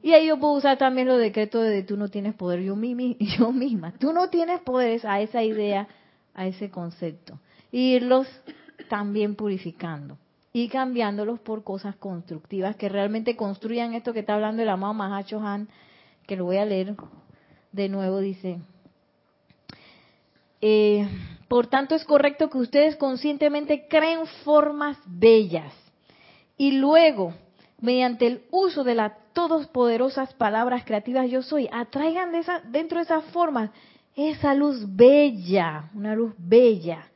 Y 0.04 0.13
ahí 0.13 0.27
yo 0.27 0.39
puedo 0.39 0.54
usar 0.54 0.77
también 0.77 1.08
los 1.08 1.19
decretos 1.19 1.63
de 1.63 1.82
tú 1.84 1.97
no 1.97 2.10
tienes 2.10 2.36
poder, 2.36 2.62
yo, 2.62 2.75
yo 3.19 3.51
misma. 3.51 3.93
Tú 3.93 4.13
no 4.13 4.30
tienes 4.30 4.60
poderes 4.62 5.06
a 5.06 5.21
esa 5.21 5.43
idea, 5.43 5.88
a 6.34 6.48
ese 6.48 6.70
concepto. 6.70 7.39
Y 7.72 7.96
irlos 7.96 8.28
también 8.89 9.36
purificando 9.36 10.17
y 10.54 10.67
cambiándolos 10.67 11.39
por 11.39 11.63
cosas 11.63 11.96
constructivas 11.96 12.76
que 12.76 12.89
realmente 12.89 13.36
construyan 13.36 13.94
esto 13.94 14.13
que 14.13 14.20
está 14.20 14.36
hablando 14.36 14.62
el 14.62 14.70
amado 14.70 14.94
Mahacho 14.94 15.39
Han, 15.39 15.70
que 16.28 16.36
lo 16.36 16.46
voy 16.46 16.58
a 16.58 16.65
leer 16.65 16.96
de 17.72 17.89
nuevo, 17.89 18.20
dice. 18.20 18.60
Eh, 20.60 21.08
por 21.48 21.67
tanto, 21.67 21.96
es 21.96 22.04
correcto 22.04 22.50
que 22.50 22.58
ustedes 22.58 22.96
conscientemente 22.98 23.88
creen 23.88 24.26
formas 24.44 24.98
bellas 25.06 25.74
y 26.58 26.74
luego, 26.74 27.34
mediante 27.80 28.28
el 28.28 28.44
uso 28.52 28.84
de 28.84 28.96
las 28.96 29.13
todos 29.34 29.67
poderosas 29.67 30.34
palabras 30.34 30.84
creativas 30.86 31.30
yo 31.30 31.41
soy, 31.41 31.70
atraigan 31.72 32.32
de 32.32 32.39
esa, 32.39 32.60
dentro 32.60 32.98
de 32.98 33.06
esas 33.06 33.24
formas 33.26 33.72
esa 34.15 34.54
luz 34.54 34.86
bella, 34.95 35.89
una 35.93 36.15
luz 36.15 36.34
bella, 36.38 37.08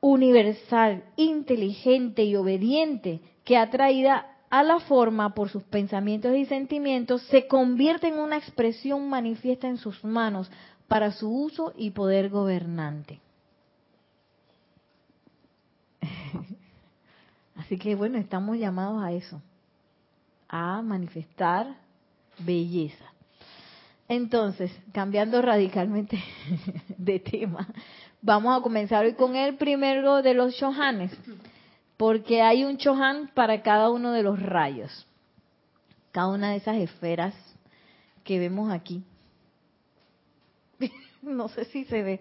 universal, 0.00 1.04
inteligente 1.16 2.24
y 2.24 2.36
obediente, 2.36 3.20
que 3.44 3.56
atraída 3.56 4.36
a 4.50 4.62
la 4.62 4.80
forma 4.80 5.34
por 5.34 5.48
sus 5.48 5.62
pensamientos 5.64 6.34
y 6.36 6.46
sentimientos, 6.46 7.22
se 7.22 7.46
convierte 7.46 8.08
en 8.08 8.18
una 8.18 8.36
expresión 8.36 9.08
manifiesta 9.08 9.68
en 9.68 9.78
sus 9.78 10.04
manos 10.04 10.50
para 10.88 11.12
su 11.12 11.28
uso 11.28 11.72
y 11.76 11.90
poder 11.90 12.28
gobernante. 12.30 13.20
Así 17.56 17.78
que 17.78 17.94
bueno, 17.94 18.18
estamos 18.18 18.58
llamados 18.58 19.02
a 19.02 19.12
eso, 19.12 19.42
a 20.48 20.80
manifestar 20.82 21.76
belleza. 22.38 23.15
Entonces, 24.08 24.70
cambiando 24.92 25.42
radicalmente 25.42 26.22
de 26.96 27.18
tema, 27.18 27.66
vamos 28.22 28.56
a 28.56 28.62
comenzar 28.62 29.04
hoy 29.04 29.14
con 29.14 29.34
el 29.34 29.56
primero 29.56 30.22
de 30.22 30.34
los 30.34 30.56
chohanes, 30.56 31.10
porque 31.96 32.40
hay 32.40 32.64
un 32.64 32.76
chohan 32.76 33.30
para 33.34 33.62
cada 33.62 33.90
uno 33.90 34.12
de 34.12 34.22
los 34.22 34.40
rayos, 34.40 35.06
cada 36.12 36.28
una 36.28 36.50
de 36.50 36.56
esas 36.58 36.76
esferas 36.76 37.34
que 38.22 38.38
vemos 38.38 38.72
aquí. 38.72 39.02
no 41.22 41.48
sé 41.48 41.64
si 41.64 41.84
se 41.84 42.02
ve. 42.02 42.20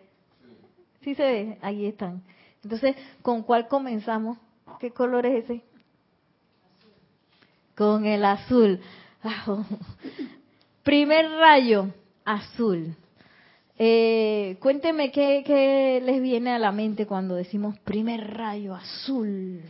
Sí 1.01 1.13
se 1.13 1.23
ve, 1.23 1.57
ahí 1.61 1.85
están. 1.85 2.23
Entonces, 2.63 2.95
¿con 3.21 3.43
cuál 3.43 3.67
comenzamos? 3.67 4.39
¿Qué 4.79 4.89
color 4.89 5.27
es 5.27 5.43
ese? 5.43 5.61
Con 7.75 8.05
el 8.05 8.25
azul. 8.25 8.79
Primer 10.85 11.27
rayo, 11.31 11.87
azul. 12.23 12.95
Eh, 13.79 14.55
cuénteme 14.59 15.11
qué, 15.11 15.41
qué, 15.43 15.99
les 15.99 16.21
viene 16.21 16.51
a 16.51 16.59
la 16.59 16.71
mente 16.71 17.07
cuando 17.07 17.33
decimos 17.33 17.79
primer 17.79 18.35
rayo 18.37 18.75
azul. 18.75 19.63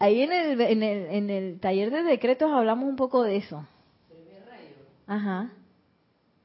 Ahí 0.00 0.22
en 0.22 0.32
el, 0.32 0.60
en 0.60 0.82
el, 0.82 1.06
en 1.06 1.30
el 1.30 1.60
taller 1.60 1.92
de 1.92 2.02
decretos 2.02 2.50
hablamos 2.50 2.88
un 2.88 2.96
poco 2.96 3.22
de 3.22 3.36
eso. 3.36 3.64
Primer 4.08 4.44
rayo. 4.48 4.74
Ajá. 5.06 5.50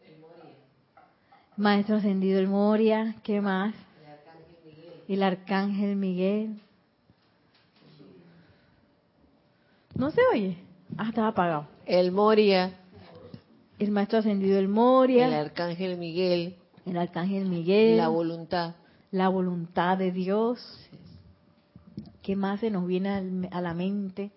El 0.06 0.20
Moria. 0.20 0.56
Maestro 1.58 1.96
ascendido 1.96 2.40
el 2.40 2.48
Moria, 2.48 3.16
¿qué 3.24 3.42
más? 3.42 3.74
El 4.04 4.12
Arcángel 4.12 4.56
Miguel. 4.64 4.94
el 5.08 5.24
arcángel 5.24 5.96
Miguel. 5.96 6.62
¿No 9.96 10.12
se 10.12 10.22
oye? 10.32 10.73
Ah, 10.98 11.08
estaba 11.10 11.30
apagado. 11.30 11.68
El 11.86 12.12
Moria. 12.12 12.74
el 13.80 13.92
maestro 13.92 14.20
ascendido 14.20 14.58
el 14.60 14.68
Moria, 14.70 15.28
el 15.28 15.34
arcángel 15.34 15.98
Miguel, 15.98 16.56
el 16.86 16.98
arcángel 16.98 17.46
Miguel, 17.50 17.98
la 17.98 18.08
voluntad. 18.08 18.76
la 19.12 19.28
voluntad 19.30 19.98
de 19.98 20.12
Dios. 20.12 20.60
¿Qué 22.22 22.36
más 22.38 22.62
se 22.62 22.70
nos 22.70 22.88
viene 22.88 23.10
al- 23.10 23.50
a 23.52 23.60
la 23.62 23.74
mente 23.74 24.32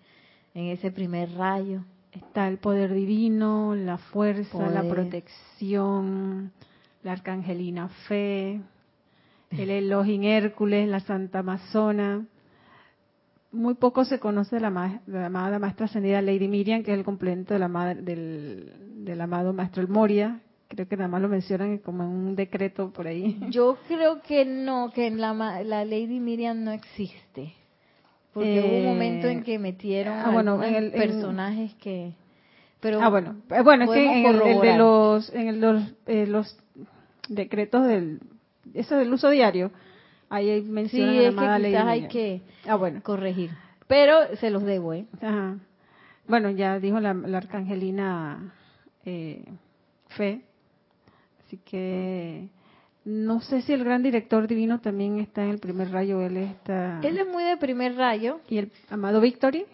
en 0.53 0.65
ese 0.65 0.91
primer 0.91 1.31
rayo? 1.35 1.83
Está 2.11 2.47
el 2.49 2.57
poder 2.57 2.93
divino, 2.93 3.75
la 3.75 3.97
fuerza, 3.97 4.69
la 4.69 4.81
protección, 4.89 6.51
la 7.03 7.11
arcangelina 7.13 7.87
fe, 8.07 8.59
el 9.51 9.69
Elohim 9.69 10.23
Hércules, 10.23 10.89
la 10.89 10.99
Santa 10.99 11.39
Amazona. 11.39 12.25
Muy 13.57 13.73
poco 13.73 14.05
se 14.05 14.19
conoce 14.19 14.55
de 14.57 14.61
la, 14.61 14.69
ma- 14.69 15.01
de 15.05 15.19
la 15.19 15.25
amada 15.27 15.57
maestra 15.59 15.85
ascendida 15.85 16.21
Lady 16.21 16.47
Miriam, 16.47 16.83
que 16.83 16.91
es 16.93 16.97
el 16.97 17.03
complemento 17.03 17.53
de 17.53 17.59
la 17.59 17.67
ma- 17.67 17.93
del, 17.95 18.71
del 19.03 19.19
amado 19.21 19.51
maestro 19.53 19.81
El 19.81 19.87
Moria. 19.89 20.39
Creo 20.69 20.87
que 20.87 20.97
nada 20.97 21.07
más 21.07 21.21
lo 21.21 21.29
mencionan 21.29 21.77
como 21.79 22.03
en 22.03 22.09
un 22.09 22.35
decreto 22.35 22.91
por 22.91 23.07
ahí. 23.07 23.39
Yo 23.49 23.77
creo 23.87 24.21
que 24.21 24.45
no, 24.45 24.91
que 24.93 25.07
en 25.07 25.19
la, 25.19 25.33
la 25.63 25.85
Lady 25.85 26.19
Miriam 26.19 26.63
no 26.63 26.71
existe. 26.71 27.53
Porque 28.33 28.59
hubo 28.61 28.67
un 28.77 28.83
Eh, 28.83 28.85
momento 28.85 29.27
en 29.27 29.41
que 29.43 29.57
metieron 29.57 30.13
ah, 30.19 30.29
bueno, 30.31 30.51
algunos 30.61 30.69
en 30.69 30.75
el- 30.75 30.85
en- 30.85 30.91
personajes 30.91 31.73
que... 31.75 32.13
Pero 32.79 33.01
ah, 33.01 33.09
bueno, 33.09 33.37
Eh, 33.49 33.61
bueno, 33.63 33.85
es 33.85 33.89
que 33.89 34.05
en 34.05 34.25
el, 34.27 34.41
el 34.41 34.61
de 34.61 34.77
los, 34.77 35.33
en 35.33 35.47
el- 35.47 35.59
los, 35.61 35.83
eh, 36.05 36.27
los 36.27 36.55
decretos 37.27 37.87
del, 37.87 38.19
eso 38.75 38.95
del 38.97 39.11
uso 39.11 39.29
diario, 39.31 39.71
ahí 40.29 40.61
Sí, 40.61 40.69
mencionan 40.69 41.39
a 41.39 41.57
la 41.57 41.57
es 41.57 41.61
que 41.63 41.69
quizás 41.69 41.85
hay 41.87 42.07
que 42.07 42.41
Ah, 42.67 42.75
bueno. 42.75 43.01
corregir. 43.03 43.51
Pero 43.87 44.35
se 44.37 44.49
los 44.49 44.63
debo, 44.63 44.93
¿eh? 44.93 45.05
Ajá. 45.21 45.57
Bueno, 46.27 46.49
ya 46.49 46.79
dijo 46.79 46.99
la, 46.99 47.13
la 47.13 47.37
arcangelina 47.37 48.53
eh, 49.05 49.45
Fe. 50.09 50.41
Así 51.45 51.57
que 51.63 52.49
no 53.05 53.39
sé 53.39 53.61
si 53.61 53.71
el 53.71 53.85
gran 53.85 54.03
director 54.03 54.47
divino 54.47 54.81
también 54.81 55.19
está 55.19 55.43
en 55.45 55.51
el 55.51 55.59
primer 55.59 55.91
rayo. 55.91 56.19
Él 56.21 56.35
está. 56.37 56.99
Él 57.01 57.17
es 57.17 57.27
muy 57.27 57.43
de 57.45 57.55
primer 57.55 57.95
rayo. 57.95 58.41
Y 58.49 58.57
el 58.57 58.71
amado 58.89 59.21
Victory. 59.21 59.65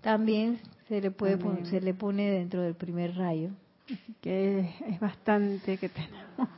También 0.00 0.60
se 0.88 1.00
le 1.00 1.10
puede 1.10 1.38
se 1.66 1.80
le 1.80 1.94
pone 1.94 2.30
dentro 2.30 2.62
del 2.62 2.74
primer 2.74 3.16
rayo. 3.16 3.50
que 4.20 4.60
es, 4.60 4.66
es 4.86 5.00
bastante 5.00 5.76
que 5.78 5.88
tenemos. 5.88 6.48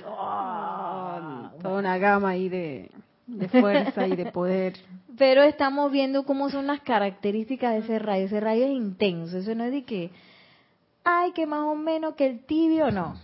Toda 0.00 1.78
una 1.78 1.98
gama 1.98 2.30
ahí 2.30 2.48
de, 2.48 2.90
de 3.26 3.48
fuerza 3.48 4.06
y 4.06 4.16
de 4.16 4.32
poder. 4.32 4.74
Pero 5.18 5.42
estamos 5.42 5.92
viendo 5.92 6.24
cómo 6.24 6.48
son 6.50 6.66
las 6.66 6.80
características 6.80 7.72
de 7.74 7.78
ese 7.80 7.98
rayo. 7.98 8.26
Ese 8.26 8.40
rayo 8.40 8.64
es 8.64 8.70
intenso. 8.72 9.38
Eso 9.38 9.54
no 9.54 9.64
es 9.64 9.72
de 9.72 9.84
que, 9.84 10.10
ay, 11.04 11.32
que 11.32 11.46
más 11.46 11.60
o 11.64 11.74
menos 11.74 12.14
que 12.14 12.26
el 12.26 12.40
tibio, 12.44 12.90
no. 12.90 13.16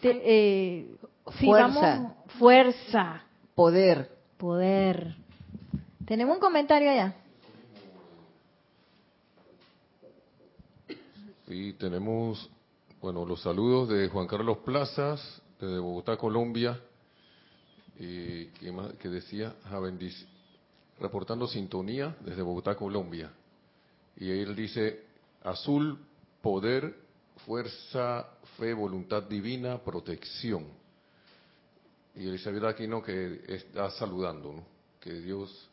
Te- 0.00 0.22
eh, 0.24 0.96
Fuerza. 1.40 2.14
fuerza, 2.38 3.22
Poder. 3.56 4.10
poder. 4.36 5.16
Tenemos 6.06 6.36
un 6.36 6.40
comentario 6.40 6.88
allá. 6.90 7.14
Y 11.48 11.72
tenemos, 11.74 12.48
bueno, 13.00 13.24
los 13.24 13.42
saludos 13.42 13.88
de 13.88 14.08
Juan 14.08 14.26
Carlos 14.26 14.58
Plazas, 14.58 15.42
desde 15.60 15.78
Bogotá, 15.78 16.16
Colombia, 16.16 16.78
y 17.98 18.46
que, 18.46 18.70
más, 18.72 18.92
que 18.94 19.08
decía, 19.08 19.54
"Ja, 19.70 19.78
bendic- 19.78 20.26
reportando 21.00 21.46
sintonía 21.46 22.14
desde 22.20 22.42
Bogotá, 22.42 22.74
Colombia. 22.74 23.30
Y 24.16 24.30
él 24.30 24.54
dice, 24.56 25.02
azul, 25.42 25.98
poder, 26.42 26.94
fuerza, 27.44 28.26
fe, 28.58 28.72
voluntad 28.72 29.22
divina, 29.22 29.78
protección. 29.78 30.66
Y 32.14 32.26
Elizabeth 32.28 32.64
Aquino 32.64 33.02
que 33.02 33.42
está 33.46 33.90
saludando, 33.90 34.52
¿no? 34.54 34.64
Que 35.00 35.12
Dios, 35.20 35.68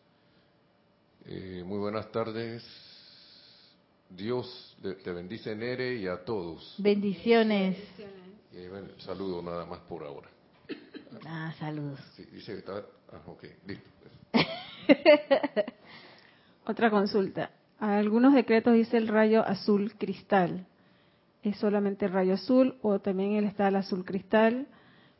eh, 1.25 1.63
muy 1.65 1.79
buenas 1.79 2.11
tardes, 2.11 2.63
Dios 4.09 4.75
te 4.81 5.11
bendice 5.11 5.55
Nere 5.55 5.95
y 5.95 6.07
a 6.07 6.23
todos. 6.23 6.75
Bendiciones. 6.77 7.77
Bueno, 8.69 8.87
saludo 8.99 9.41
nada 9.41 9.65
más 9.65 9.79
por 9.79 10.03
ahora. 10.03 10.27
Ah, 11.25 11.53
saludos. 11.59 11.99
Sí, 12.15 12.23
dice 12.31 12.53
que 12.53 12.59
está... 12.59 12.83
Ah, 13.11 13.21
ok, 13.25 13.43
listo. 13.67 13.89
pues. 14.31 14.45
Otra 16.65 16.89
consulta. 16.89 17.51
A 17.79 17.97
algunos 17.97 18.33
decretos 18.33 18.73
dice 18.73 18.97
el 18.97 19.07
rayo 19.07 19.45
azul 19.45 19.93
cristal. 19.97 20.65
¿Es 21.41 21.57
solamente 21.57 22.07
rayo 22.07 22.35
azul 22.35 22.77
o 22.81 22.99
también 22.99 23.33
él 23.33 23.45
está 23.45 23.67
el 23.67 23.75
azul 23.75 24.05
cristal? 24.05 24.67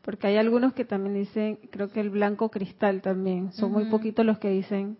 Porque 0.01 0.27
hay 0.27 0.37
algunos 0.37 0.73
que 0.73 0.85
también 0.85 1.15
dicen, 1.15 1.57
creo 1.71 1.89
que 1.91 1.99
el 1.99 2.09
blanco 2.09 2.49
cristal 2.49 3.01
también. 3.01 3.51
Son 3.53 3.71
muy 3.71 3.85
poquitos 3.85 4.25
los 4.25 4.37
que 4.39 4.49
dicen, 4.49 4.97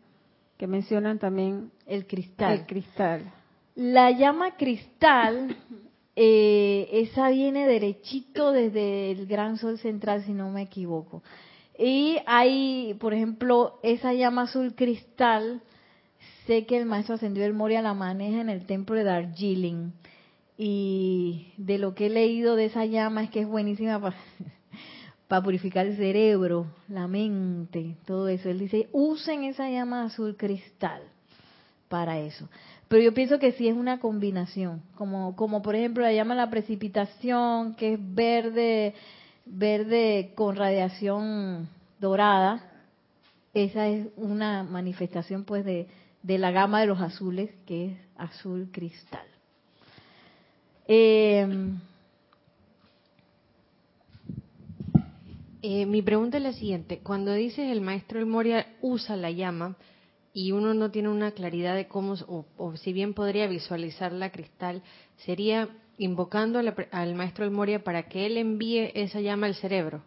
que 0.58 0.68
mencionan 0.68 1.20
también 1.20 1.72
El 1.86 2.08
cristal. 2.08 2.54
el 2.54 2.66
cristal. 2.66 3.32
La 3.76 4.12
llama 4.12 4.56
cristal, 4.58 5.56
eh, 6.16 6.90
esa 6.92 7.30
viene 7.30 7.68
derechito 7.68 8.52
desde 8.52 9.12
el 9.12 9.26
gran 9.26 9.58
sol 9.58 9.80
central, 9.80 10.24
si 10.26 10.34
no 10.34 10.50
me 10.50 10.64
equivoco. 10.64 11.24
Y 11.78 12.18
hay, 12.28 12.96
por 13.00 13.14
ejemplo, 13.14 13.80
esa 13.82 14.14
llama 14.14 14.44
azul 14.44 14.76
cristal, 14.76 15.62
sé 16.46 16.66
que 16.66 16.78
el 16.78 16.86
maestro 16.86 17.16
ascendido 17.16 17.46
del 17.46 17.54
Moria 17.54 17.82
la 17.82 17.96
maneja 17.96 18.42
en 18.42 18.50
el 18.50 18.66
templo 18.66 18.96
de 18.96 19.04
Darjeeling. 19.04 19.92
Y 20.56 21.54
de 21.58 21.80
lo 21.80 21.96
que 21.96 22.06
he 22.06 22.10
leído 22.10 22.56
de 22.56 22.66
esa 22.66 22.86
llama 22.86 23.24
es 23.24 23.32
que 23.32 23.42
es 23.42 23.48
buenísima 23.48 24.00
para 25.28 25.44
purificar 25.44 25.88
el 25.88 25.98
cerebro, 25.98 26.68
la 26.88 27.08
mente, 27.08 27.98
todo 28.06 28.28
eso. 28.28 28.50
Él 28.50 28.60
dice, 28.60 28.88
usen 28.92 29.46
esa 29.46 29.68
llama 29.68 30.04
azul 30.04 30.38
cristal 30.38 31.02
para 31.90 32.20
eso. 32.20 32.48
Pero 32.94 33.06
yo 33.06 33.14
pienso 33.16 33.40
que 33.40 33.54
sí 33.54 33.68
es 33.68 33.76
una 33.76 34.00
combinación, 34.00 34.84
como, 34.94 35.36
como 35.36 35.64
por 35.64 35.74
ejemplo 35.74 36.04
la 36.04 36.14
llama 36.14 36.36
la 36.36 36.52
precipitación, 36.52 37.74
que 37.74 37.94
es 37.96 38.00
verde, 38.00 38.94
verde 39.48 40.34
con 40.36 40.56
radiación 40.56 41.70
dorada. 42.00 42.64
Esa 43.52 43.88
es 43.88 44.10
una 44.16 44.62
manifestación 44.62 45.44
pues 45.44 45.66
de, 45.66 45.88
de 46.22 46.38
la 46.38 46.52
gama 46.52 46.82
de 46.82 46.86
los 46.86 47.02
azules, 47.02 47.50
que 47.66 47.94
es 47.94 47.98
azul 48.16 48.70
cristal. 48.72 49.26
Eh, 50.88 51.48
Eh, 55.66 55.86
mi 55.86 56.02
pregunta 56.02 56.36
es 56.36 56.44
la 56.44 56.52
siguiente. 56.52 57.00
Cuando 57.00 57.32
dices 57.32 57.72
el 57.72 57.80
maestro 57.80 58.20
El 58.20 58.26
Moria 58.26 58.68
usa 58.82 59.16
la 59.16 59.32
llama 59.32 59.78
y 60.34 60.52
uno 60.52 60.74
no 60.74 60.90
tiene 60.92 61.10
una 61.10 61.32
claridad 61.32 61.76
de 61.76 61.88
cómo, 61.88 62.14
o, 62.28 62.46
o 62.58 62.76
si 62.78 62.92
bien 62.94 63.14
podría 63.14 63.48
visualizar 63.48 64.12
la 64.12 64.32
cristal, 64.32 64.82
sería 65.18 65.70
invocando 65.98 66.58
a 66.60 66.64
la 66.64 66.74
pre- 66.74 66.90
al 66.92 67.14
maestro 67.16 67.46
El 67.46 67.52
Moria 67.52 67.84
para 67.84 68.04
que 68.10 68.26
él 68.26 68.38
envíe 68.38 68.92
esa 68.96 69.22
llama 69.22 69.46
al 69.48 69.56
cerebro. 69.56 70.02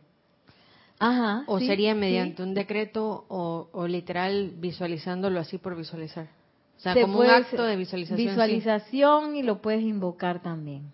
ajá. 0.99 1.45
¿O 1.47 1.59
sí, 1.61 1.67
sería 1.67 1.95
sí. 1.95 2.01
mediante 2.01 2.43
un 2.43 2.55
decreto 2.55 3.25
o, 3.29 3.69
o 3.73 3.87
literal 3.87 4.53
visualizándolo 4.57 5.39
así 5.39 5.59
por 5.59 5.77
visualizar? 5.77 6.29
O 6.77 6.81
sea, 6.81 6.93
Se 6.95 7.03
como 7.03 7.21
un 7.21 7.27
acto 7.27 7.63
de 7.65 7.77
visualización. 7.77 8.19
sí. 8.19 8.27
Visualización 8.29 9.37
y 9.37 9.43
lo 9.43 9.63
puedes 9.63 9.83
invocar 9.83 10.43
también. 10.43 10.91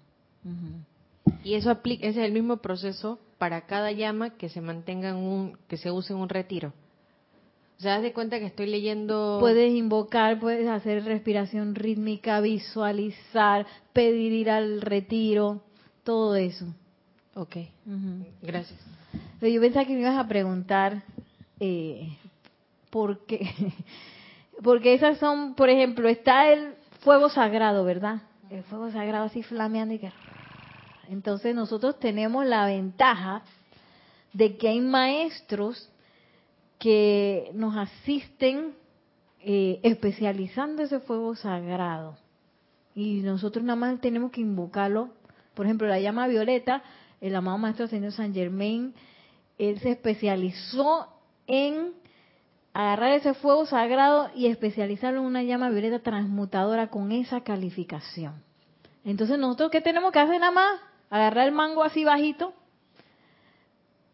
Y 1.44 1.54
eso 1.54 1.70
aplica, 1.70 2.06
ese 2.06 2.20
es 2.20 2.26
el 2.26 2.32
mismo 2.32 2.58
proceso 2.58 3.18
para 3.38 3.62
cada 3.62 3.90
llama 3.92 4.30
que 4.30 4.48
se 4.48 4.60
mantenga 4.60 5.08
en 5.10 5.16
un, 5.16 5.58
que 5.68 5.76
se 5.76 5.90
use 5.90 6.12
en 6.12 6.18
un 6.20 6.28
retiro. 6.28 6.72
O 7.82 7.84
sea, 7.84 7.96
haz 7.96 8.02
de 8.02 8.12
cuenta 8.12 8.38
que 8.38 8.46
estoy 8.46 8.66
leyendo. 8.66 9.38
Puedes 9.40 9.72
invocar, 9.72 10.38
puedes 10.38 10.68
hacer 10.68 11.02
respiración 11.04 11.74
rítmica, 11.74 12.40
visualizar, 12.40 13.66
pedir 13.92 14.30
ir 14.30 14.50
al 14.50 14.80
retiro, 14.80 15.62
todo 16.04 16.36
eso. 16.36 16.66
Ok, 17.34 17.56
Ujú. 17.84 18.24
gracias. 18.40 18.78
Pero 19.40 19.52
yo 19.52 19.60
pensaba 19.60 19.84
que 19.84 19.94
me 19.94 20.02
ibas 20.02 20.16
a 20.16 20.28
preguntar 20.28 21.02
eh, 21.58 22.16
por 22.88 23.26
qué. 23.26 23.52
Porque 24.62 24.94
esas 24.94 25.18
son, 25.18 25.56
por 25.56 25.68
ejemplo, 25.68 26.08
está 26.08 26.52
el 26.52 26.74
fuego 27.00 27.30
sagrado, 27.30 27.84
¿verdad? 27.84 28.22
El 28.48 28.62
fuego 28.62 28.92
sagrado 28.92 29.24
así 29.24 29.42
flameando 29.42 29.94
y 29.94 29.98
que... 29.98 30.12
Entonces 31.08 31.52
nosotros 31.52 31.98
tenemos 31.98 32.46
la 32.46 32.64
ventaja 32.64 33.42
de 34.32 34.56
que 34.56 34.68
hay 34.68 34.80
maestros 34.80 35.88
que 36.82 37.52
nos 37.54 37.76
asisten 37.76 38.74
eh, 39.38 39.78
especializando 39.84 40.82
ese 40.82 40.98
fuego 40.98 41.36
sagrado. 41.36 42.16
Y 42.92 43.20
nosotros 43.20 43.64
nada 43.64 43.76
más 43.76 44.00
tenemos 44.00 44.32
que 44.32 44.40
invocarlo. 44.40 45.10
Por 45.54 45.66
ejemplo, 45.66 45.86
la 45.86 46.00
llama 46.00 46.26
violeta, 46.26 46.82
el 47.20 47.36
amado 47.36 47.56
Maestro 47.58 47.86
Señor 47.86 48.10
San 48.10 48.34
Germain, 48.34 48.94
él 49.58 49.78
se 49.78 49.92
especializó 49.92 51.06
en 51.46 51.92
agarrar 52.74 53.12
ese 53.12 53.34
fuego 53.34 53.64
sagrado 53.64 54.30
y 54.34 54.46
especializarlo 54.48 55.20
en 55.20 55.26
una 55.26 55.44
llama 55.44 55.70
violeta 55.70 56.00
transmutadora 56.00 56.88
con 56.88 57.12
esa 57.12 57.42
calificación. 57.42 58.42
Entonces 59.04 59.38
nosotros, 59.38 59.70
¿qué 59.70 59.80
tenemos 59.80 60.10
que 60.10 60.18
hacer 60.18 60.40
nada 60.40 60.50
más? 60.50 60.80
Agarrar 61.10 61.46
el 61.46 61.54
mango 61.54 61.84
así 61.84 62.02
bajito, 62.02 62.52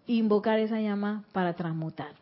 invocar 0.07 0.59
esa 0.59 0.78
llama 0.83 1.24
para 1.33 1.54
transmutar. 1.54 2.17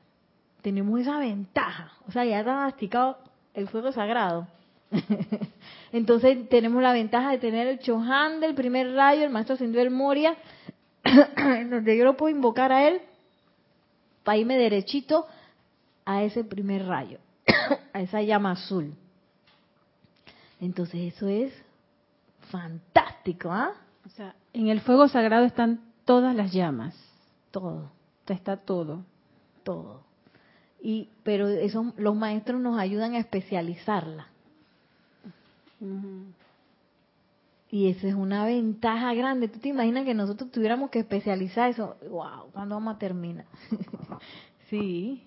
Tenemos 0.67 0.99
esa 0.99 1.21
ventaja. 1.21 1.93
O 2.09 2.11
sea, 2.11 2.25
ya 2.25 2.41
está 2.41 2.57
masticado 2.57 3.19
el 3.55 3.69
fuego 3.69 3.93
sagrado. 3.93 4.49
Entonces 5.93 6.49
tenemos 6.49 6.83
la 6.83 6.93
ventaja 6.93 7.31
de 7.31 7.39
tener 7.39 7.69
el 7.69 7.79
Chohan 7.79 8.41
del 8.41 8.57
primer 8.57 8.93
rayo, 8.93 9.23
el 9.23 9.31
maestro 9.31 9.55
ascendió 9.55 9.81
el 9.81 9.93
Moria, 9.93 10.37
donde 11.71 11.97
yo 11.97 12.05
lo 12.05 12.17
puedo 12.17 12.35
invocar 12.35 12.73
a 12.73 12.89
él 12.89 13.01
para 14.25 14.39
irme 14.39 14.59
derechito 14.59 15.29
a 16.05 16.25
ese 16.25 16.43
primer 16.43 16.85
rayo, 16.85 17.21
a 17.93 18.01
esa 18.01 18.21
llama 18.23 18.51
azul. 18.51 18.93
Entonces 20.61 21.15
eso 21.15 21.29
es 21.29 21.53
fantástico, 22.51 23.53
¿ah? 23.53 23.71
O 24.05 24.09
sea, 24.09 24.35
en 24.53 24.67
el 24.67 24.81
fuego 24.81 25.07
sagrado 25.07 25.45
están 25.45 25.93
todas 26.05 26.35
las 26.35 26.53
llamas. 26.53 26.97
Todo, 27.53 27.93
Está 28.27 28.57
todo. 28.57 29.05
todo. 29.63 30.07
Y 30.81 31.09
pero 31.23 31.49
eso 31.49 31.93
los 31.97 32.15
maestros 32.15 32.61
nos 32.61 32.79
ayudan 32.79 33.15
a 33.15 33.19
especializarla. 33.19 34.29
Y 37.71 37.89
esa 37.91 38.09
es 38.09 38.15
una 38.15 38.45
ventaja 38.45 39.13
grande. 39.15 39.49
¿Tú 39.49 39.59
te 39.59 39.69
imaginas 39.69 40.05
que 40.05 40.15
nosotros 40.15 40.51
tuviéramos 40.51 40.91
que 40.91 41.01
especializar 41.01 41.71
eso? 41.71 41.97
¡Wow! 42.09 42.51
¿Cuándo 42.53 42.77
vamos 42.77 42.95
a 42.95 42.99
terminar? 42.99 43.45
sí. 44.71 45.23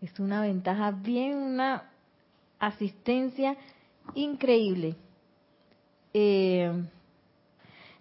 Es 0.00 0.18
una 0.18 0.40
ventaja 0.40 0.90
bien, 0.90 1.36
una 1.36 1.84
asistencia 2.58 3.56
increíble. 4.14 4.96
Eh, 6.14 6.72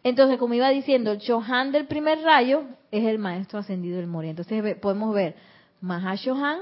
entonces, 0.03 0.39
como 0.39 0.55
iba 0.55 0.69
diciendo, 0.69 1.11
el 1.11 1.19
Chohan 1.19 1.71
del 1.71 1.85
primer 1.85 2.21
rayo 2.21 2.63
es 2.89 3.03
el 3.05 3.19
maestro 3.19 3.59
ascendido 3.59 3.97
del 3.97 4.07
Moria. 4.07 4.31
Entonces 4.31 4.75
podemos 4.77 5.13
ver 5.13 5.35
Mahashohan 5.81 6.59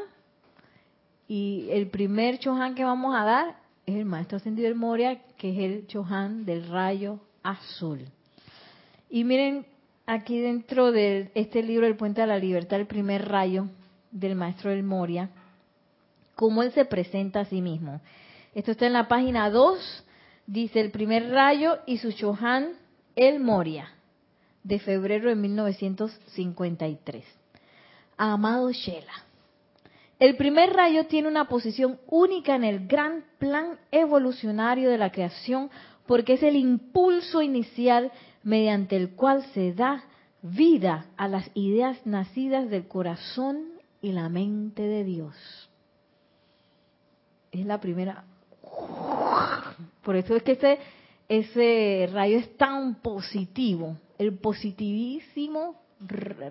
y 1.27 1.67
el 1.71 1.89
primer 1.89 2.39
Chohan 2.39 2.73
que 2.73 2.84
vamos 2.84 3.15
a 3.15 3.23
dar 3.23 3.60
es 3.86 3.95
el 3.95 4.05
maestro 4.05 4.38
ascendido 4.38 4.67
del 4.67 4.77
Moria, 4.77 5.21
que 5.38 5.51
es 5.51 5.60
el 5.60 5.88
Chohan 5.88 6.45
del 6.45 6.67
rayo 6.69 7.19
azul. 7.43 8.05
Y 9.10 9.23
miren 9.23 9.65
aquí 10.05 10.39
dentro 10.39 10.91
de 10.91 11.32
este 11.36 11.62
libro, 11.62 11.86
El 11.86 11.97
Puente 11.97 12.21
a 12.21 12.27
la 12.27 12.38
Libertad, 12.38 12.79
el 12.79 12.88
primer 12.88 13.27
rayo 13.27 13.67
del 14.12 14.36
maestro 14.36 14.71
del 14.71 14.84
Moria, 14.84 15.29
cómo 16.36 16.63
él 16.63 16.71
se 16.71 16.86
presenta 16.86 17.41
a 17.41 17.45
sí 17.45 17.62
mismo. 17.62 18.01
Esto 18.55 18.71
está 18.71 18.88
en 18.88 18.93
la 18.93 19.08
página 19.08 19.49
2, 19.49 20.05
dice 20.47 20.79
el 20.79 20.91
primer 20.91 21.29
rayo 21.29 21.79
y 21.86 21.97
su 21.97 22.12
Chohan, 22.12 22.69
el 23.15 23.39
Moria, 23.39 23.89
de 24.63 24.79
febrero 24.79 25.29
de 25.29 25.36
1953. 25.36 27.38
Amado 28.21 28.69
Shela, 28.71 29.13
el 30.19 30.36
primer 30.36 30.73
rayo 30.73 31.05
tiene 31.05 31.29
una 31.29 31.47
posición 31.47 31.97
única 32.08 32.53
en 32.53 32.65
el 32.65 32.86
gran 32.86 33.23
plan 33.38 33.79
evolucionario 33.91 34.89
de 34.89 34.97
la 34.97 35.13
creación 35.13 35.71
porque 36.05 36.34
es 36.34 36.43
el 36.43 36.58
impulso 36.58 37.41
inicial 37.41 38.12
mediante 38.43 38.97
el 38.97 39.12
cual 39.12 39.45
se 39.53 39.71
da 39.73 40.03
vida 40.41 41.05
a 41.15 41.29
las 41.29 41.49
ideas 41.53 42.05
nacidas 42.05 42.69
del 42.69 42.89
corazón 42.89 43.69
y 44.01 44.12
la 44.12 44.27
mente 44.27 44.82
de 44.82 45.05
Dios. 45.05 45.69
Es 47.53 47.65
la 47.65 47.79
primera. 47.79 48.25
Por 50.03 50.17
eso 50.17 50.36
es 50.36 50.43
que 50.43 50.51
ese, 50.51 50.77
ese 51.29 52.10
rayo 52.12 52.39
es 52.39 52.58
tan 52.58 52.95
positivo, 52.95 53.95
el 54.17 54.38
positivísimo 54.38 55.75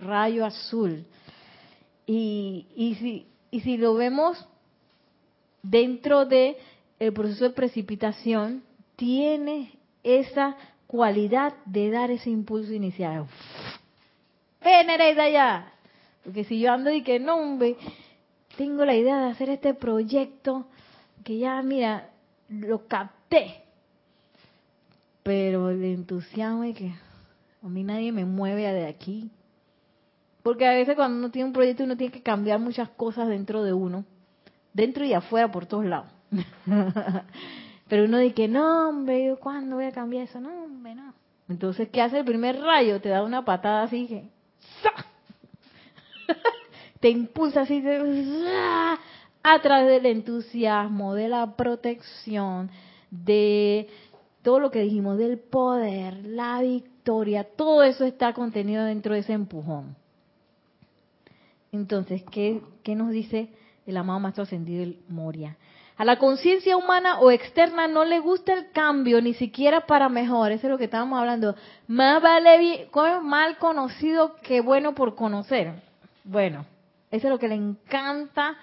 rayo 0.00 0.46
azul. 0.46 1.04
Y, 2.09 2.66
y, 2.75 2.94
si, 2.94 3.27
y 3.51 3.61
si 3.61 3.77
lo 3.77 3.92
vemos 3.92 4.49
dentro 5.62 6.25
de 6.25 6.57
el 6.99 7.12
proceso 7.12 7.44
de 7.44 7.51
precipitación, 7.51 8.62
tiene 8.97 9.75
esa 10.03 10.57
cualidad 10.87 11.53
de 11.66 11.90
dar 11.90 12.11
ese 12.11 12.31
impulso 12.31 12.73
inicial. 12.73 13.27
¡Eh, 14.62 14.85
Nereida, 14.85 15.29
ya! 15.29 15.73
Porque 16.25 16.44
si 16.44 16.59
yo 16.59 16.73
ando 16.73 16.90
y 16.90 17.03
que 17.03 17.21
no, 17.21 17.37
hombre, 17.37 17.77
tengo 18.57 18.87
la 18.87 18.97
idea 18.97 19.18
de 19.21 19.31
hacer 19.31 19.51
este 19.51 19.75
proyecto, 19.75 20.66
que 21.25 21.37
ya, 21.37 21.61
mira, 21.61 22.09
lo 22.49 22.88
capté. 22.88 23.64
Pero 25.23 25.68
el 25.68 25.85
entusiasmo 25.85 26.64
y 26.64 26.73
que 26.73 26.90
a 27.62 27.68
mí 27.68 27.85
nadie 27.85 28.12
me 28.12 28.25
mueve 28.25 28.62
de 28.62 28.87
aquí. 28.87 29.31
Porque 30.49 30.67
a 30.67 30.73
veces 30.73 30.97
cuando 30.97 31.19
uno 31.19 31.31
tiene 31.31 31.49
un 31.49 31.53
proyecto 31.53 31.85
uno 31.85 31.95
tiene 31.95 32.11
que 32.11 32.23
cambiar 32.23 32.59
muchas 32.59 32.89
cosas 32.89 33.29
dentro 33.29 33.63
de 33.65 33.75
uno, 33.75 34.07
dentro 34.73 35.05
y 35.05 35.13
afuera 35.13 35.53
por 35.53 35.67
todos 35.67 35.85
lados. 35.85 36.09
Pero 37.87 38.05
uno 38.07 38.17
dice 38.17 38.49
no, 38.49 38.89
hombre, 38.89 39.27
¿yo 39.27 39.39
¿cuándo 39.39 39.77
voy 39.77 39.85
a 39.85 39.93
cambiar 39.93 40.25
eso? 40.25 40.41
No, 40.41 40.65
hombre, 40.65 40.95
no. 40.95 41.13
Entonces, 41.51 41.91
¿qué 41.91 42.01
hace 42.01 42.21
el 42.21 42.25
primer 42.25 42.59
rayo? 42.63 42.99
Te 42.99 43.11
da 43.11 43.23
una 43.25 43.45
patada 43.45 43.83
así 43.83 44.07
que 44.07 44.31
te 47.01 47.11
impulsa 47.11 47.61
así 47.61 47.85
a 49.43 49.61
través 49.61 49.87
del 49.87 50.07
entusiasmo, 50.07 51.13
de 51.13 51.29
la 51.29 51.57
protección, 51.57 52.71
de 53.11 53.87
todo 54.41 54.61
lo 54.61 54.71
que 54.71 54.81
dijimos, 54.81 55.19
del 55.19 55.39
poder, 55.39 56.25
la 56.25 56.63
victoria, 56.63 57.45
todo 57.45 57.83
eso 57.83 58.07
está 58.07 58.33
contenido 58.33 58.87
dentro 58.87 59.13
de 59.13 59.21
ese 59.21 59.35
empujón. 59.35 59.95
Entonces, 61.72 62.22
¿qué, 62.31 62.61
qué 62.83 62.94
nos 62.94 63.11
dice 63.11 63.48
el 63.87 63.96
amado 63.96 64.20
Maestro 64.20 64.44
Ascendido 64.44 64.83
el 64.83 64.98
Moria? 65.09 65.57
A 65.96 66.04
la 66.04 66.18
conciencia 66.18 66.76
humana 66.76 67.18
o 67.18 67.33
externa 67.33 67.88
no 67.88 68.04
le 68.04 68.20
gusta 68.20 68.52
el 68.52 68.70
cambio, 68.70 69.20
ni 69.20 69.35
siquiera 69.35 69.85
para 69.87 70.09
mejor. 70.09 70.52
Eso 70.52 70.68
es 70.68 70.70
lo 70.70 70.78
que 70.78 70.85
estábamos 70.85 71.18
hablando. 71.18 71.57
Más 71.88 72.22
vale 72.22 72.88
mal 73.24 73.59
conocido 73.59 74.37
que 74.37 74.61
bueno 74.61 74.94
por 74.94 75.16
conocer. 75.16 75.74
Bueno, 76.22 76.66
eso 77.11 77.26
es 77.26 77.33
lo 77.33 77.38
que 77.40 77.48
le 77.48 77.57
encanta 77.57 78.57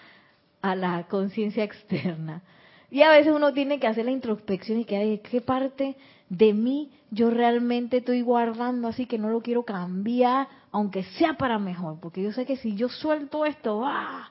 a 0.61 0.75
la 0.75 1.07
conciencia 1.09 1.65
externa. 1.65 2.41
Y 2.89 3.01
a 3.01 3.09
veces 3.09 3.33
uno 3.33 3.51
tiene 3.51 3.79
que 3.79 3.87
hacer 3.87 4.05
la 4.05 4.11
introspección 4.11 4.79
y 4.79 4.85
que, 4.85 5.21
¿qué 5.29 5.41
parte 5.41 5.97
de 6.29 6.53
mí 6.53 6.91
yo 7.11 7.29
realmente 7.29 7.97
estoy 7.97 8.21
guardando 8.21 8.87
así 8.87 9.05
que 9.05 9.17
no 9.17 9.29
lo 9.29 9.41
quiero 9.41 9.63
cambiar, 9.63 10.47
aunque 10.75 11.03
sea 11.03 11.35
para 11.35 11.57
mejor? 11.57 12.01
Porque 12.01 12.21
yo 12.21 12.33
sé 12.33 12.45
que 12.45 12.57
si 12.57 12.75
yo 12.75 12.89
suelto 12.89 13.45
esto, 13.45 13.85
¡ah! 13.85 14.29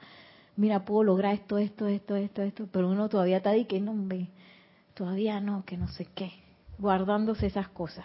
mira, 0.57 0.85
puedo 0.85 1.03
lograr 1.03 1.33
esto, 1.33 1.57
esto, 1.57 1.87
esto, 1.87 2.17
esto, 2.17 2.43
esto, 2.43 2.69
pero 2.71 2.91
uno 2.91 3.09
todavía 3.09 3.39
está 3.39 3.51
ahí 3.51 3.65
que 3.65 3.81
no, 3.81 3.93
hombre, 3.93 4.29
todavía 4.93 5.41
no, 5.41 5.65
que 5.65 5.79
no 5.79 5.89
sé 5.89 6.07
qué, 6.15 6.33
guardándose 6.79 7.47
esas 7.47 7.69
cosas. 7.69 8.05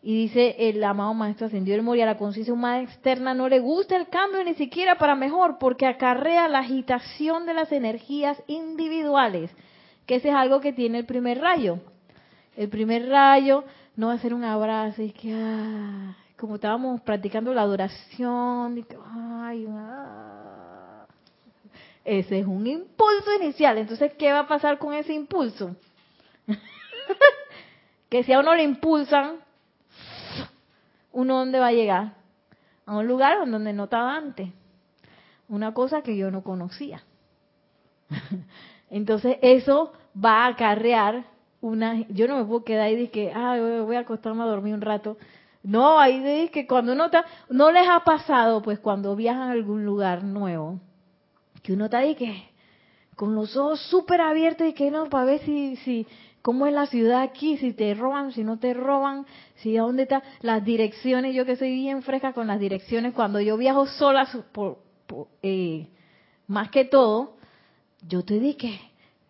Y 0.00 0.14
dice 0.14 0.54
el 0.60 0.82
amado 0.84 1.12
Maestro 1.12 1.48
Ascendido 1.48 1.76
del 1.76 1.84
Moria, 1.84 2.06
la 2.06 2.18
conciencia 2.18 2.54
humana 2.54 2.82
externa 2.82 3.34
no 3.34 3.48
le 3.48 3.58
gusta 3.58 3.96
el 3.96 4.06
cambio 4.06 4.44
ni 4.44 4.54
siquiera 4.54 4.94
para 4.94 5.16
mejor, 5.16 5.58
porque 5.58 5.86
acarrea 5.86 6.46
la 6.46 6.60
agitación 6.60 7.46
de 7.46 7.54
las 7.54 7.72
energías 7.72 8.40
individuales, 8.46 9.50
que 10.06 10.14
ese 10.14 10.28
es 10.28 10.34
algo 10.36 10.60
que 10.60 10.72
tiene 10.72 10.98
el 10.98 11.04
primer 11.04 11.40
rayo. 11.40 11.80
El 12.56 12.68
primer 12.68 13.08
rayo 13.08 13.64
no 13.96 14.06
va 14.06 14.12
a 14.12 14.18
ser 14.18 14.34
un 14.34 14.44
abrazo 14.44 15.02
y 15.02 15.10
que, 15.10 15.34
ah, 15.34 16.16
como 16.40 16.54
estábamos 16.54 17.02
practicando 17.02 17.52
la 17.52 17.62
adoración, 17.62 18.78
y 18.78 18.82
que, 18.82 18.96
ay, 19.14 19.66
ah. 19.68 21.06
ese 22.02 22.38
es 22.40 22.46
un 22.46 22.66
impulso 22.66 23.34
inicial. 23.38 23.76
Entonces, 23.76 24.14
¿qué 24.14 24.32
va 24.32 24.40
a 24.40 24.48
pasar 24.48 24.78
con 24.78 24.94
ese 24.94 25.12
impulso? 25.12 25.76
que 28.08 28.24
si 28.24 28.32
a 28.32 28.40
uno 28.40 28.54
le 28.54 28.62
impulsan, 28.62 29.36
uno 31.12 31.38
dónde 31.40 31.60
va 31.60 31.66
a 31.66 31.72
llegar? 31.72 32.14
A 32.86 32.96
un 32.96 33.06
lugar 33.06 33.38
donde 33.46 33.74
no 33.74 33.84
estaba 33.84 34.16
antes. 34.16 34.48
Una 35.46 35.74
cosa 35.74 36.00
que 36.00 36.16
yo 36.16 36.30
no 36.30 36.42
conocía. 36.42 37.02
Entonces 38.90 39.36
eso 39.42 39.92
va 40.16 40.46
a 40.46 40.48
acarrear 40.48 41.26
una... 41.60 42.08
Yo 42.08 42.26
no 42.28 42.38
me 42.38 42.44
puedo 42.44 42.64
quedar 42.64 42.90
de 42.90 43.10
que, 43.10 43.30
ah, 43.34 43.58
voy 43.84 43.96
a 43.96 44.00
acostarme 44.00 44.42
a 44.42 44.46
dormir 44.46 44.72
un 44.72 44.80
rato. 44.80 45.18
No, 45.62 45.98
ahí 45.98 46.20
de 46.20 46.50
que 46.50 46.66
cuando 46.66 46.92
uno 46.92 47.06
está... 47.06 47.24
No 47.48 47.70
les 47.70 47.88
ha 47.88 48.00
pasado, 48.00 48.62
pues 48.62 48.78
cuando 48.78 49.14
viajan 49.14 49.48
a 49.48 49.52
algún 49.52 49.84
lugar 49.84 50.24
nuevo, 50.24 50.80
que 51.62 51.74
uno 51.74 51.86
está 51.86 51.98
ahí 51.98 52.14
que 52.14 52.50
con 53.16 53.34
los 53.34 53.54
ojos 53.54 53.82
súper 53.90 54.22
abiertos 54.22 54.66
y 54.66 54.72
que 54.72 54.90
no, 54.90 55.10
para 55.10 55.26
ver 55.26 55.40
si, 55.40 55.76
si, 55.76 56.06
cómo 56.40 56.66
es 56.66 56.72
la 56.72 56.86
ciudad 56.86 57.20
aquí, 57.20 57.58
si 57.58 57.74
te 57.74 57.92
roban, 57.92 58.32
si 58.32 58.44
no 58.44 58.58
te 58.58 58.72
roban, 58.72 59.26
si 59.56 59.76
a 59.76 59.82
dónde 59.82 60.04
están 60.04 60.22
las 60.40 60.64
direcciones. 60.64 61.34
Yo 61.34 61.44
que 61.44 61.56
soy 61.56 61.74
bien 61.74 62.02
fresca 62.02 62.32
con 62.32 62.46
las 62.46 62.58
direcciones, 62.58 63.12
cuando 63.12 63.38
yo 63.38 63.58
viajo 63.58 63.86
sola, 63.86 64.26
por, 64.52 64.78
por, 65.06 65.28
eh, 65.42 65.88
más 66.46 66.70
que 66.70 66.86
todo, 66.86 67.36
yo 68.08 68.24
te 68.24 68.40
dije, 68.40 68.80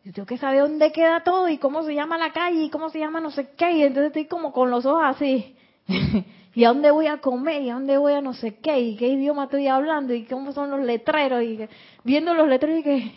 Yo 0.04 0.12
tengo 0.12 0.26
que 0.26 0.38
saber 0.38 0.60
dónde 0.62 0.92
queda 0.92 1.24
todo 1.24 1.48
y 1.48 1.58
cómo 1.58 1.82
se 1.82 1.94
llama 1.94 2.16
la 2.16 2.32
calle 2.32 2.62
y 2.62 2.70
cómo 2.70 2.90
se 2.90 3.00
llama 3.00 3.20
no 3.20 3.32
sé 3.32 3.50
qué. 3.56 3.72
Y 3.72 3.82
entonces 3.82 4.08
estoy 4.08 4.26
como 4.26 4.52
con 4.52 4.70
los 4.70 4.86
ojos 4.86 5.02
así. 5.04 5.56
y 6.54 6.64
a 6.64 6.68
dónde 6.68 6.90
voy 6.90 7.06
a 7.06 7.18
comer 7.18 7.62
y 7.62 7.70
a 7.70 7.74
dónde 7.74 7.96
voy 7.96 8.12
a 8.12 8.20
no 8.20 8.32
sé 8.32 8.56
qué 8.56 8.80
y 8.80 8.96
qué 8.96 9.08
idioma 9.08 9.44
estoy 9.44 9.66
hablando 9.68 10.14
y 10.14 10.24
cómo 10.24 10.52
son 10.52 10.70
los 10.70 10.80
letreros 10.80 11.42
y 11.42 11.68
viendo 12.04 12.34
los 12.34 12.48
letreros 12.48 12.80
y 12.80 12.82
que 12.82 13.12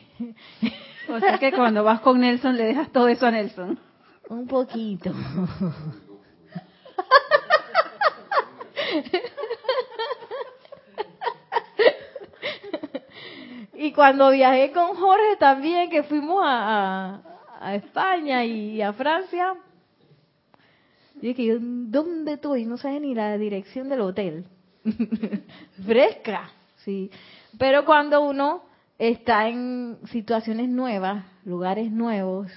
o 1.10 1.20
sea 1.20 1.38
que 1.38 1.52
cuando 1.52 1.84
vas 1.84 2.02
con 2.02 2.20
Nelson 2.20 2.58
le 2.58 2.66
dejas 2.66 2.92
todo 2.92 3.08
eso 3.08 3.26
a 3.26 3.32
Nelson. 3.32 3.80
Un 4.30 4.48
poquito. 4.48 5.12
Y 13.76 13.92
cuando 13.92 14.30
viajé 14.30 14.72
con 14.72 14.96
Jorge 14.96 15.36
también 15.38 15.90
que 15.90 16.04
fuimos 16.04 16.42
a, 16.42 17.20
a 17.60 17.76
España 17.76 18.46
y 18.46 18.82
a 18.82 18.94
Francia 18.94 19.56
y 21.24 21.30
es 21.30 21.38
que 21.38 21.58
¿dónde 21.58 22.34
estoy? 22.34 22.66
No 22.66 22.76
sé 22.76 23.00
ni 23.00 23.16
la 23.16 23.38
dirección 23.38 23.88
del 23.88 24.02
hotel. 24.02 24.44
Fresca, 25.86 26.52
sí. 26.84 27.10
Pero 27.58 27.86
cuando 27.86 28.22
uno 28.28 28.64
está 29.00 29.48
en 29.48 30.00
situaciones 30.12 30.68
nuevas, 30.68 31.24
lugares 31.46 31.90
nuevos, 31.94 32.52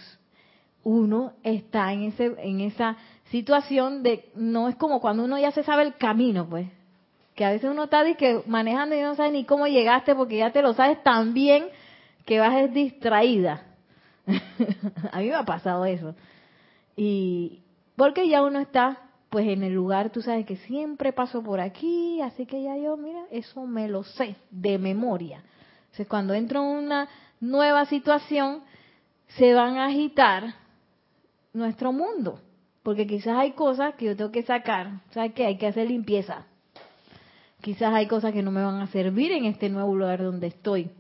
uno 0.83 1.35
está 1.45 1.93
en 1.93 2.03
ese 2.07 2.35
en 2.39 2.61
esa 2.61 2.97
situación 3.31 4.03
de 4.03 4.31
no 4.35 4.69
es 4.69 4.75
como 4.75 5.01
cuando 5.01 5.23
uno 5.23 5.39
ya 5.39 5.53
se 5.53 5.63
sabe 5.63 5.85
el 5.85 5.95
camino, 5.95 6.49
pues. 6.49 6.67
Que 7.37 7.45
a 7.45 7.53
veces 7.53 7.71
uno 7.71 7.85
está 7.85 8.03
que 8.17 8.43
manejando 8.49 8.97
y 8.97 9.01
no 9.01 9.15
sabe 9.15 9.31
ni 9.31 9.45
cómo 9.45 9.69
llegaste 9.69 10.17
porque 10.17 10.39
ya 10.39 10.51
te 10.51 10.63
lo 10.63 10.75
sabes 10.75 11.01
tan 11.05 11.35
bien 11.35 11.69
que 12.25 12.41
vas 12.41 12.75
distraída. 12.75 13.63
a 15.13 15.21
mí 15.21 15.29
me 15.29 15.35
ha 15.35 15.45
pasado 15.45 15.85
eso. 15.85 16.17
Y, 16.97 17.61
porque 17.97 18.29
ya 18.29 18.43
uno 18.43 18.61
está 18.61 19.07
pues 19.31 19.49
en 19.49 19.65
el 19.65 19.75
lugar, 19.75 20.11
tú 20.11 20.23
sabes 20.23 20.47
que 20.47 20.57
siempre 20.57 21.13
paso 21.13 21.43
por 21.43 21.61
aquí, 21.61 22.21
así 22.21 22.47
que 22.47 22.63
ya 22.63 22.77
yo, 22.77 22.97
mira, 22.97 23.25
eso 23.31 23.67
me 23.67 23.89
lo 23.89 24.05
sé 24.05 24.37
de 24.51 24.79
memoria. 24.79 25.43
Entonces 25.87 26.07
cuando 26.07 26.33
entro 26.35 26.61
en 26.61 26.85
una 26.85 27.09
nueva 27.41 27.87
situación, 27.87 28.63
se 29.29 29.53
van 29.53 29.77
a 29.79 29.87
agitar 29.87 30.55
nuestro 31.53 31.93
mundo, 31.93 32.41
porque 32.83 33.07
quizás 33.07 33.37
hay 33.37 33.53
cosas 33.53 33.95
que 33.97 34.07
yo 34.07 34.17
tengo 34.17 34.31
que 34.31 34.45
sacar, 34.45 35.01
¿sabes 35.11 35.33
qué? 35.33 35.47
Hay 35.47 35.59
que 35.59 35.67
hacer 35.67 35.89
limpieza. 35.89 36.47
Quizás 37.61 37.93
hay 37.93 38.07
cosas 38.07 38.33
que 38.33 38.43
no 38.43 38.53
me 38.53 38.63
van 38.63 38.81
a 38.81 38.87
servir 38.87 39.33
en 39.33 39.45
este 39.47 39.69
nuevo 39.69 39.95
lugar 39.97 40.23
donde 40.23 40.47
estoy. 40.47 40.91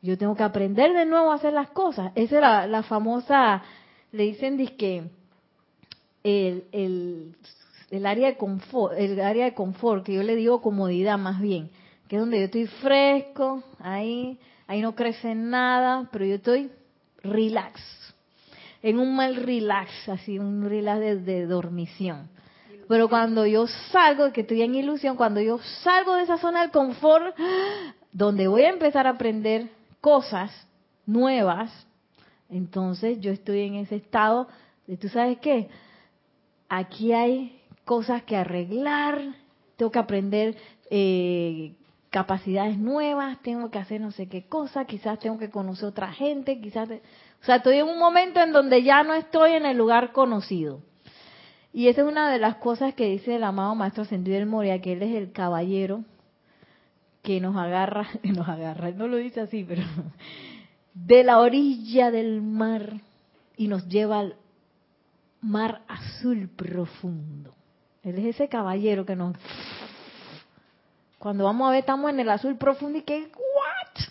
Yo 0.00 0.16
tengo 0.16 0.34
que 0.34 0.42
aprender 0.42 0.94
de 0.94 1.04
nuevo 1.04 1.30
a 1.30 1.34
hacer 1.34 1.52
las 1.52 1.70
cosas. 1.70 2.12
Esa 2.14 2.36
es 2.36 2.40
la, 2.40 2.66
la 2.66 2.82
famosa, 2.82 3.62
le 4.10 4.22
dicen 4.22 4.56
disque, 4.56 5.10
el, 6.24 6.64
el, 6.72 7.34
el, 7.90 8.06
área 8.06 8.28
de 8.28 8.36
confort, 8.36 8.94
el 8.98 9.20
área 9.20 9.44
de 9.44 9.54
confort, 9.54 10.04
que 10.04 10.14
yo 10.14 10.22
le 10.22 10.36
digo 10.36 10.62
comodidad 10.62 11.18
más 11.18 11.40
bien, 11.40 11.70
que 12.08 12.16
es 12.16 12.20
donde 12.20 12.38
yo 12.38 12.44
estoy 12.44 12.66
fresco, 12.66 13.62
ahí, 13.78 14.38
ahí 14.66 14.80
no 14.80 14.94
crece 14.94 15.34
nada, 15.34 16.08
pero 16.12 16.24
yo 16.24 16.36
estoy 16.36 16.70
relax, 17.22 17.80
en 18.82 18.98
un 18.98 19.14
mal 19.14 19.36
relax, 19.36 20.08
así, 20.08 20.38
un 20.38 20.68
relax 20.68 21.00
de, 21.00 21.16
de 21.16 21.46
dormición. 21.46 22.28
Pero 22.88 23.08
cuando 23.08 23.46
yo 23.46 23.66
salgo, 23.90 24.32
que 24.32 24.42
estoy 24.42 24.62
en 24.62 24.74
ilusión, 24.74 25.16
cuando 25.16 25.40
yo 25.40 25.58
salgo 25.82 26.14
de 26.16 26.24
esa 26.24 26.36
zona 26.38 26.62
del 26.62 26.70
confort, 26.70 27.34
donde 28.12 28.48
voy 28.48 28.62
a 28.62 28.70
empezar 28.70 29.06
a 29.06 29.10
aprender 29.10 29.70
cosas 30.00 30.50
nuevas, 31.06 31.70
entonces 32.50 33.18
yo 33.20 33.32
estoy 33.32 33.60
en 33.60 33.76
ese 33.76 33.96
estado 33.96 34.48
de, 34.86 34.96
¿tú 34.96 35.08
sabes 35.08 35.38
qué? 35.38 35.70
Aquí 36.74 37.12
hay 37.12 37.60
cosas 37.84 38.22
que 38.22 38.34
arreglar, 38.34 39.20
tengo 39.76 39.92
que 39.92 39.98
aprender 39.98 40.56
eh, 40.88 41.74
capacidades 42.08 42.78
nuevas, 42.78 43.42
tengo 43.42 43.70
que 43.70 43.78
hacer 43.78 44.00
no 44.00 44.10
sé 44.10 44.26
qué 44.26 44.46
cosa, 44.46 44.86
quizás 44.86 45.18
tengo 45.18 45.38
que 45.38 45.50
conocer 45.50 45.88
otra 45.88 46.12
gente, 46.12 46.60
quizás... 46.62 46.88
o 46.88 47.44
sea, 47.44 47.56
estoy 47.56 47.76
en 47.76 47.88
un 47.88 47.98
momento 47.98 48.40
en 48.40 48.52
donde 48.52 48.82
ya 48.82 49.02
no 49.02 49.12
estoy 49.12 49.52
en 49.52 49.66
el 49.66 49.76
lugar 49.76 50.12
conocido. 50.12 50.80
Y 51.74 51.88
esa 51.88 52.02
es 52.02 52.08
una 52.08 52.30
de 52.30 52.38
las 52.38 52.56
cosas 52.56 52.94
que 52.94 53.06
dice 53.06 53.36
el 53.36 53.44
amado 53.44 53.74
Maestro 53.74 54.04
Ascendido 54.04 54.38
del 54.38 54.46
Moria, 54.46 54.80
que 54.80 54.92
él 54.92 55.02
es 55.02 55.14
el 55.14 55.32
caballero 55.32 56.04
que 57.22 57.38
nos 57.40 57.54
agarra, 57.54 58.08
nos 58.22 58.48
agarra, 58.48 58.92
no 58.92 59.08
lo 59.08 59.18
dice 59.18 59.42
así, 59.42 59.62
pero 59.62 59.82
de 60.94 61.22
la 61.22 61.38
orilla 61.38 62.10
del 62.10 62.40
mar 62.40 62.94
y 63.58 63.68
nos 63.68 63.86
lleva 63.88 64.20
al 64.20 64.36
mar 65.42 65.82
azul 65.88 66.48
profundo. 66.48 67.54
Él 68.02 68.18
es 68.18 68.36
ese 68.36 68.48
caballero 68.48 69.04
que 69.04 69.16
nos... 69.16 69.36
Cuando 71.18 71.44
vamos 71.44 71.68
a 71.68 71.72
ver, 71.72 71.80
estamos 71.80 72.10
en 72.10 72.20
el 72.20 72.30
azul 72.30 72.56
profundo 72.56 72.98
y 72.98 73.02
que, 73.02 73.30
¿what? 73.34 74.04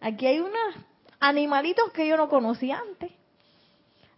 Aquí 0.00 0.26
hay 0.26 0.38
unos 0.38 0.74
animalitos 1.18 1.90
que 1.92 2.06
yo 2.06 2.16
no 2.16 2.28
conocía 2.28 2.78
antes. 2.78 3.10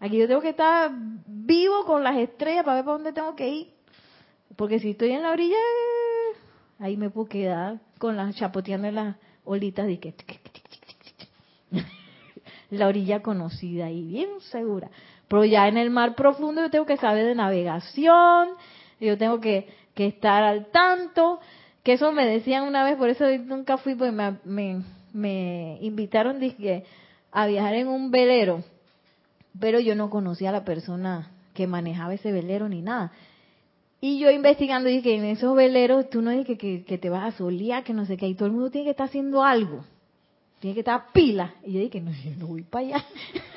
Aquí 0.00 0.18
yo 0.18 0.28
tengo 0.28 0.42
que 0.42 0.50
estar 0.50 0.90
vivo 1.26 1.84
con 1.84 2.02
las 2.04 2.16
estrellas 2.16 2.64
para 2.64 2.76
ver 2.76 2.84
para 2.84 2.94
dónde 2.96 3.12
tengo 3.12 3.34
que 3.34 3.48
ir. 3.48 3.74
Porque 4.56 4.78
si 4.78 4.90
estoy 4.90 5.12
en 5.12 5.22
la 5.22 5.30
orilla, 5.30 5.56
ahí 6.78 6.96
me 6.96 7.10
puedo 7.10 7.28
quedar 7.28 7.80
con 7.98 8.16
las 8.16 8.34
chapoteando 8.36 8.90
las 8.90 9.16
olitas 9.44 9.86
de 9.86 9.98
que 9.98 10.14
la 12.70 12.88
orilla 12.88 13.22
conocida 13.22 13.90
y 13.90 14.02
bien 14.04 14.40
segura. 14.50 14.90
Pero 15.28 15.44
ya 15.44 15.68
en 15.68 15.76
el 15.76 15.90
mar 15.90 16.14
profundo 16.14 16.62
yo 16.62 16.70
tengo 16.70 16.86
que 16.86 16.96
saber 16.96 17.26
de 17.26 17.34
navegación, 17.34 18.50
yo 19.00 19.18
tengo 19.18 19.40
que, 19.40 19.68
estar 19.96 20.42
al 20.42 20.66
tanto, 20.66 21.40
que 21.82 21.94
eso 21.94 22.12
me 22.12 22.26
decían 22.26 22.64
una 22.64 22.84
vez, 22.84 22.96
por 22.96 23.08
eso 23.08 23.24
nunca 23.44 23.78
fui, 23.78 23.94
porque 23.94 24.12
me, 24.12 24.82
me, 25.14 25.78
invitaron 25.80 26.38
dije, 26.38 26.84
a 27.32 27.46
viajar 27.46 27.74
en 27.74 27.88
un 27.88 28.10
velero, 28.10 28.62
pero 29.58 29.80
yo 29.80 29.94
no 29.94 30.10
conocía 30.10 30.50
a 30.50 30.52
la 30.52 30.64
persona 30.64 31.30
que 31.54 31.66
manejaba 31.66 32.14
ese 32.14 32.30
velero 32.30 32.68
ni 32.68 32.82
nada. 32.82 33.12
Y 34.00 34.18
yo 34.18 34.30
investigando 34.30 34.88
dije, 34.88 35.14
en 35.14 35.24
esos 35.24 35.56
veleros 35.56 36.10
tú 36.10 36.20
no 36.20 36.30
dices 36.30 36.58
que, 36.58 36.84
que, 36.84 36.98
te 36.98 37.08
vas 37.08 37.24
a 37.24 37.36
solear, 37.36 37.82
que 37.82 37.94
no 37.94 38.04
sé 38.04 38.18
qué, 38.18 38.28
y 38.28 38.34
todo 38.34 38.46
el 38.46 38.52
mundo 38.52 38.70
tiene 38.70 38.84
que 38.84 38.90
estar 38.90 39.08
haciendo 39.08 39.42
algo. 39.42 39.82
Tiene 40.60 40.74
que 40.74 40.80
estar 40.80 41.12
pila. 41.12 41.54
Y 41.64 41.72
yo 41.72 41.80
dije, 41.80 42.00
no, 42.00 42.12
yo 42.12 42.30
no 42.38 42.46
voy 42.46 42.62
para 42.62 42.86
allá. 42.86 43.04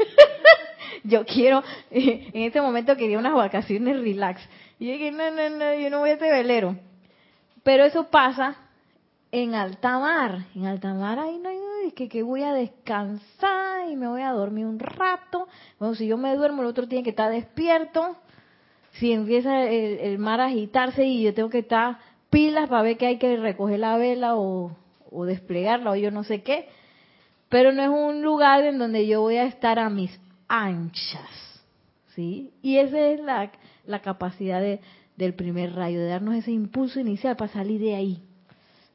yo 1.04 1.26
quiero, 1.26 1.64
en 1.92 2.44
este 2.44 2.62
momento 2.62 2.96
quería 2.96 3.20
unas 3.20 3.34
vacaciones 3.34 4.00
relax. 4.00 4.42
Y 4.80 4.88
yo 4.88 4.94
dije, 4.94 5.12
no, 5.12 5.32
no, 5.32 5.50
no, 5.50 5.74
yo 5.74 5.90
no 5.90 6.00
voy 6.00 6.12
a 6.12 6.14
ese 6.14 6.30
velero. 6.30 6.76
Pero 7.64 7.86
eso 7.86 8.10
pasa 8.10 8.56
en 9.32 9.56
alta 9.56 10.00
mar. 10.00 10.46
En 10.56 10.66
alta 10.66 10.94
mar 10.94 11.20
ahí 11.20 11.38
no 11.38 11.50
hay 11.50 11.92
que, 11.94 12.08
que 12.08 12.24
voy 12.24 12.44
a 12.44 12.54
descansar 12.54 13.90
y 13.90 13.96
me 13.96 14.08
voy 14.08 14.22
a 14.22 14.32
dormir 14.32 14.66
un 14.66 14.80
rato. 14.80 15.48
Bueno, 15.80 15.96
si 15.96 16.08
yo 16.08 16.18
me 16.18 16.36
duermo, 16.36 16.62
el 16.62 16.68
otro 16.68 16.88
tiene 16.88 17.04
que 17.04 17.12
estar 17.12 17.32
despierto. 17.32 18.16
Si 18.94 19.12
empieza 19.12 19.64
el, 19.64 20.18
mar 20.18 20.42
a 20.42 20.46
agitarse 20.46 21.06
y 21.06 21.24
yo 21.24 21.34
tengo 21.34 21.50
que 21.50 21.60
estar 21.60 22.00
pilas 22.30 22.70
para 22.70 22.82
ver 22.82 22.98
que 22.98 23.08
hay 23.08 23.18
que 23.18 23.38
recoger 23.38 23.80
la 23.80 23.98
vela 23.98 24.36
o, 24.36 24.76
o 25.12 25.26
desplegarla 25.26 25.92
o 25.92 25.96
yo 25.96 26.12
no 26.12 26.24
sé 26.24 26.42
qué. 26.42 26.68
Pero 27.50 27.72
no 27.72 27.82
es 27.82 27.90
un 27.90 28.22
lugar 28.22 28.64
en 28.64 28.78
donde 28.78 29.08
yo 29.08 29.22
voy 29.22 29.38
a 29.38 29.46
estar 29.46 29.80
a 29.80 29.90
mis 29.90 30.20
anchas. 30.50 31.60
¿sí? 32.16 32.52
Y 32.62 32.78
esa 32.78 33.00
es 33.00 33.22
la, 33.22 33.52
la 33.86 34.02
capacidad 34.02 34.60
de, 34.60 34.82
del 35.16 35.34
primer 35.34 35.74
rayo, 35.74 36.00
de 36.00 36.08
darnos 36.08 36.36
ese 36.36 36.52
impulso 36.52 37.00
inicial 37.00 37.36
para 37.38 37.54
salir 37.54 37.80
de 37.80 37.96
ahí, 37.96 38.22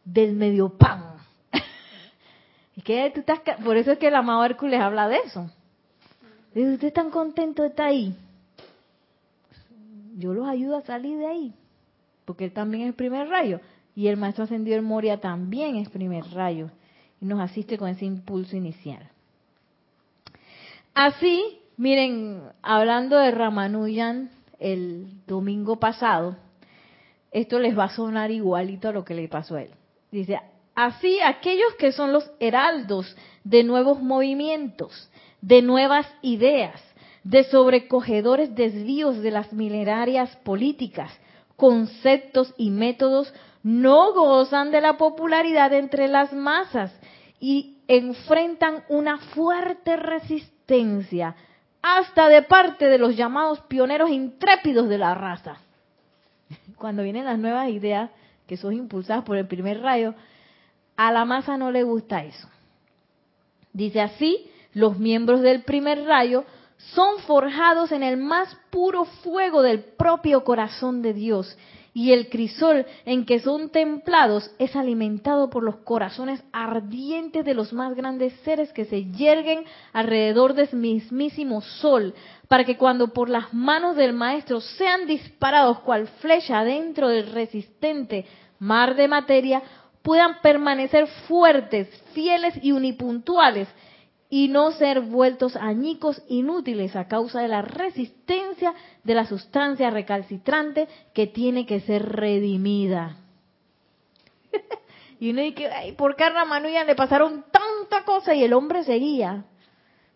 del 0.05 0.35
medio 0.35 0.71
pan. 0.71 1.15
y 2.77 2.83
que 2.83 3.11
tú 3.15 3.21
estás, 3.21 3.41
por 3.65 3.77
eso 3.77 3.93
es 3.93 3.99
que 3.99 4.09
el 4.09 4.15
amado 4.15 4.45
Hércules 4.45 4.81
habla 4.81 5.09
de 5.09 5.19
eso. 5.19 5.51
Dice, 6.55 6.75
¿usted 6.75 6.93
tan 6.93 7.11
contento 7.11 7.63
de 7.63 7.69
estar 7.69 7.87
ahí? 7.87 8.17
Yo 10.17 10.33
los 10.33 10.47
ayudo 10.47 10.77
a 10.77 10.83
salir 10.83 11.19
de 11.19 11.27
ahí, 11.27 11.55
porque 12.25 12.45
él 12.45 12.53
también 12.53 12.89
es 12.89 12.95
primer 12.95 13.29
rayo. 13.29 13.61
Y 13.97 14.09
el 14.09 14.17
maestro 14.17 14.45
ascendido 14.45 14.77
el 14.77 14.83
Moria 14.83 15.21
también 15.21 15.77
es 15.77 15.89
primer 15.89 16.25
rayo. 16.33 16.71
Y 17.21 17.27
nos 17.27 17.41
asiste 17.41 17.79
con 17.79 17.89
ese 17.89 18.05
impulso 18.05 18.57
inicial. 18.57 19.09
Así, 20.95 21.59
miren, 21.77 22.53
hablando 22.63 23.19
de 23.19 23.33
Ramanujan 23.33 24.31
el 24.61 25.27
domingo 25.27 25.81
pasado, 25.81 26.37
esto 27.33 27.59
les 27.59 27.77
va 27.77 27.85
a 27.85 27.97
sonar 27.97 28.31
igualito 28.31 28.89
a 28.89 28.93
lo 28.93 29.05
que 29.05 29.15
le 29.15 29.27
pasó 29.27 29.57
a 29.57 29.63
él. 29.63 29.71
Dice, 30.13 30.39
así 30.77 31.19
aquellos 31.21 31.75
que 31.81 31.91
son 31.91 32.13
los 32.13 32.31
heraldos 32.39 33.17
de 33.43 33.65
nuevos 33.65 34.01
movimientos, 34.01 35.11
de 35.41 35.63
nuevas 35.63 36.07
ideas, 36.23 36.81
de 37.25 37.43
sobrecogedores 37.43 38.55
desvíos 38.55 39.21
de 39.21 39.33
las 39.33 39.53
milenarias 39.53 40.37
políticas, 40.45 41.11
conceptos 41.57 42.55
y 42.57 42.71
métodos, 42.71 43.35
no 43.65 44.13
gozan 44.13 44.71
de 44.71 44.81
la 44.81 44.97
popularidad 44.97 45.73
entre 45.73 46.07
las 46.07 46.33
masas 46.33 46.97
y 47.41 47.79
enfrentan 47.89 48.85
una 48.89 49.19
fuerte 49.19 49.97
resistencia 49.97 50.54
hasta 51.83 52.29
de 52.29 52.43
parte 52.43 52.87
de 52.87 52.99
los 52.99 53.17
llamados 53.17 53.61
pioneros 53.63 54.11
intrépidos 54.11 54.89
de 54.89 54.99
la 54.99 55.15
raza. 55.15 55.59
Cuando 56.77 57.03
vienen 57.03 57.25
las 57.25 57.39
nuevas 57.39 57.69
ideas 57.69 58.11
que 58.47 58.57
son 58.57 58.75
impulsadas 58.75 59.25
por 59.25 59.37
el 59.37 59.47
primer 59.47 59.81
rayo, 59.81 60.15
a 60.97 61.13
la 61.13 61.25
masa 61.25 61.57
no 61.57 61.71
le 61.71 61.83
gusta 61.83 62.25
eso. 62.25 62.49
Dice 63.73 64.01
así, 64.01 64.51
los 64.73 64.99
miembros 64.99 65.41
del 65.41 65.63
primer 65.63 66.05
rayo 66.05 66.45
son 66.77 67.19
forjados 67.21 67.93
en 67.93 68.03
el 68.03 68.17
más 68.17 68.57
puro 68.71 69.05
fuego 69.05 69.63
del 69.63 69.81
propio 69.81 70.45
corazón 70.45 71.03
de 71.03 71.15
Dios 71.15 71.57
y 71.95 72.11
el 72.11 72.29
crisol 72.29 72.85
en 73.07 73.25
que 73.25 73.39
son 73.39 73.71
templados 73.71 74.51
es 74.59 74.75
alimentado 74.75 75.49
por 75.49 75.63
los 75.63 75.77
corazones 75.77 76.43
ardientes 76.53 77.45
de 77.45 77.55
los 77.55 77.73
más 77.73 77.95
grandes 77.95 78.33
seres 78.45 78.73
que 78.73 78.85
se 78.85 79.05
yerguen 79.13 79.65
alrededor 79.93 80.55
del 80.55 80.69
mismísimo 80.73 81.63
sol, 81.63 82.13
para 82.49 82.65
que 82.65 82.77
cuando 82.77 83.13
por 83.13 83.31
las 83.31 83.55
manos 83.55 83.95
del 83.95 84.13
maestro 84.13 84.61
sean 84.61 85.07
disparados 85.07 85.79
cual 85.81 86.09
flecha 86.19 86.65
dentro 86.65 87.09
del 87.09 87.31
resistente 87.31 88.27
mar 88.59 88.97
de 88.97 89.07
materia, 89.07 89.63
puedan 90.03 90.41
permanecer 90.43 91.07
fuertes, 91.29 91.89
fieles 92.13 92.55
y 92.61 92.73
unipuntuales, 92.73 93.69
y 94.29 94.49
no 94.49 94.73
ser 94.73 95.01
vueltos 95.01 95.55
añicos 95.55 96.21
inútiles 96.29 96.97
a 96.97 97.07
causa 97.07 97.41
de 97.41 97.47
la 97.47 97.63
resistencia 97.63 98.75
de 99.05 99.15
la 99.15 99.27
sustancia 99.27 99.91
recalcitrante 99.91 100.89
que 101.13 101.27
tiene 101.27 101.67
que 101.67 101.81
ser 101.81 102.05
redimida. 102.05 103.19
y 105.21 105.31
uno 105.31 105.43
dice, 105.43 105.69
ay, 105.69 105.93
¿por 105.93 106.17
qué 106.17 106.25
a 106.25 106.85
le 106.85 106.95
pasaron 106.97 107.45
tanta 107.51 108.05
cosa 108.05 108.35
y 108.35 108.43
el 108.43 108.55
hombre 108.55 108.83
seguía? 108.83 109.45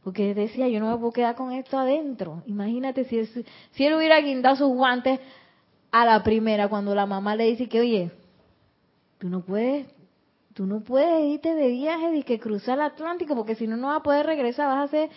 Porque 0.03 0.35
decía, 0.35 0.69
yo 0.69 0.81
no 0.81 0.91
me 0.91 0.97
puedo 0.97 1.13
quedar 1.13 1.35
con 1.35 1.53
esto 1.53 1.79
adentro. 1.79 2.43
Imagínate 2.47 3.05
si, 3.05 3.25
si 3.73 3.85
él 3.85 3.95
hubiera 3.95 4.21
guindado 4.21 4.57
sus 4.57 4.69
guantes 4.69 5.21
a 5.91 6.05
la 6.07 6.23
primera, 6.23 6.69
cuando 6.69 6.95
la 6.95 7.05
mamá 7.05 7.37
le 7.37 7.45
dice 7.45 7.69
que, 7.69 7.81
oye, 7.81 8.11
tú 9.19 9.29
no 9.29 9.43
puedes 9.43 9.87
tú 10.55 10.67
no 10.67 10.81
puedes 10.81 11.25
irte 11.25 11.55
de 11.55 11.69
viaje 11.69 12.17
y 12.17 12.25
que 12.25 12.41
cruzar 12.41 12.79
el 12.79 12.87
Atlántico 12.87 13.37
porque 13.37 13.55
si 13.55 13.69
no 13.69 13.77
no 13.77 13.89
vas 13.89 14.01
a 14.01 14.03
poder 14.03 14.27
regresar, 14.27 14.67
vas 14.67 14.79
a 14.79 14.83
hacer 14.83 15.11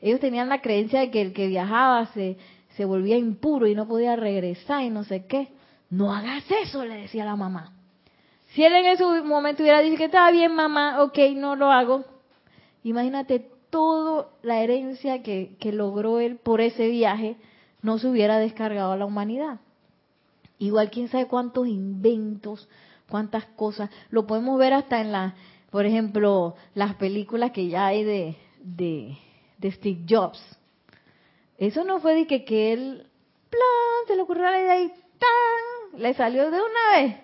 ellos 0.00 0.20
tenían 0.20 0.48
la 0.48 0.60
creencia 0.62 1.00
de 1.00 1.10
que 1.10 1.20
el 1.20 1.32
que 1.32 1.48
viajaba 1.48 2.06
se 2.14 2.36
se 2.76 2.84
volvía 2.84 3.16
impuro 3.16 3.66
y 3.66 3.74
no 3.74 3.88
podía 3.88 4.16
regresar 4.16 4.82
y 4.82 4.90
no 4.90 5.04
sé 5.04 5.26
qué. 5.26 5.48
No 5.88 6.12
hagas 6.12 6.44
eso, 6.62 6.84
le 6.84 6.96
decía 6.96 7.24
la 7.24 7.36
mamá. 7.36 7.72
Si 8.48 8.64
él 8.64 8.74
en 8.74 8.86
ese 8.86 9.04
momento 9.22 9.62
hubiera 9.62 9.80
dicho 9.80 9.96
que 9.96 10.04
estaba 10.04 10.30
bien, 10.30 10.54
mamá, 10.54 11.02
ok, 11.02 11.18
no 11.36 11.56
lo 11.56 11.70
hago. 11.70 12.04
Imagínate 12.82 13.50
toda 13.70 14.28
la 14.42 14.62
herencia 14.62 15.22
que, 15.22 15.56
que 15.58 15.72
logró 15.72 16.20
él 16.20 16.36
por 16.36 16.60
ese 16.60 16.88
viaje, 16.88 17.36
no 17.82 17.98
se 17.98 18.08
hubiera 18.08 18.38
descargado 18.38 18.92
a 18.92 18.96
la 18.96 19.06
humanidad. 19.06 19.60
Igual 20.58 20.90
quién 20.90 21.08
sabe 21.08 21.26
cuántos 21.26 21.66
inventos, 21.66 22.68
cuántas 23.08 23.44
cosas. 23.44 23.90
Lo 24.10 24.26
podemos 24.26 24.58
ver 24.58 24.72
hasta 24.72 25.00
en 25.00 25.12
la, 25.12 25.34
por 25.70 25.86
ejemplo, 25.86 26.54
las 26.74 26.94
películas 26.96 27.52
que 27.52 27.68
ya 27.68 27.86
hay 27.86 28.04
de, 28.04 28.36
de 28.64 29.72
Steve 29.72 30.04
Jobs. 30.08 30.55
Eso 31.58 31.84
no 31.84 32.00
fue 32.00 32.14
de 32.14 32.26
que, 32.26 32.44
que 32.44 32.72
él, 32.72 33.06
plan, 33.50 34.06
se 34.06 34.16
le 34.16 34.22
ocurrió 34.22 34.44
la 34.44 34.60
idea 34.60 34.80
y 34.80 34.88
¡tan! 34.88 36.00
le 36.00 36.14
salió 36.14 36.50
de 36.50 36.58
una 36.58 37.00
vez. 37.00 37.16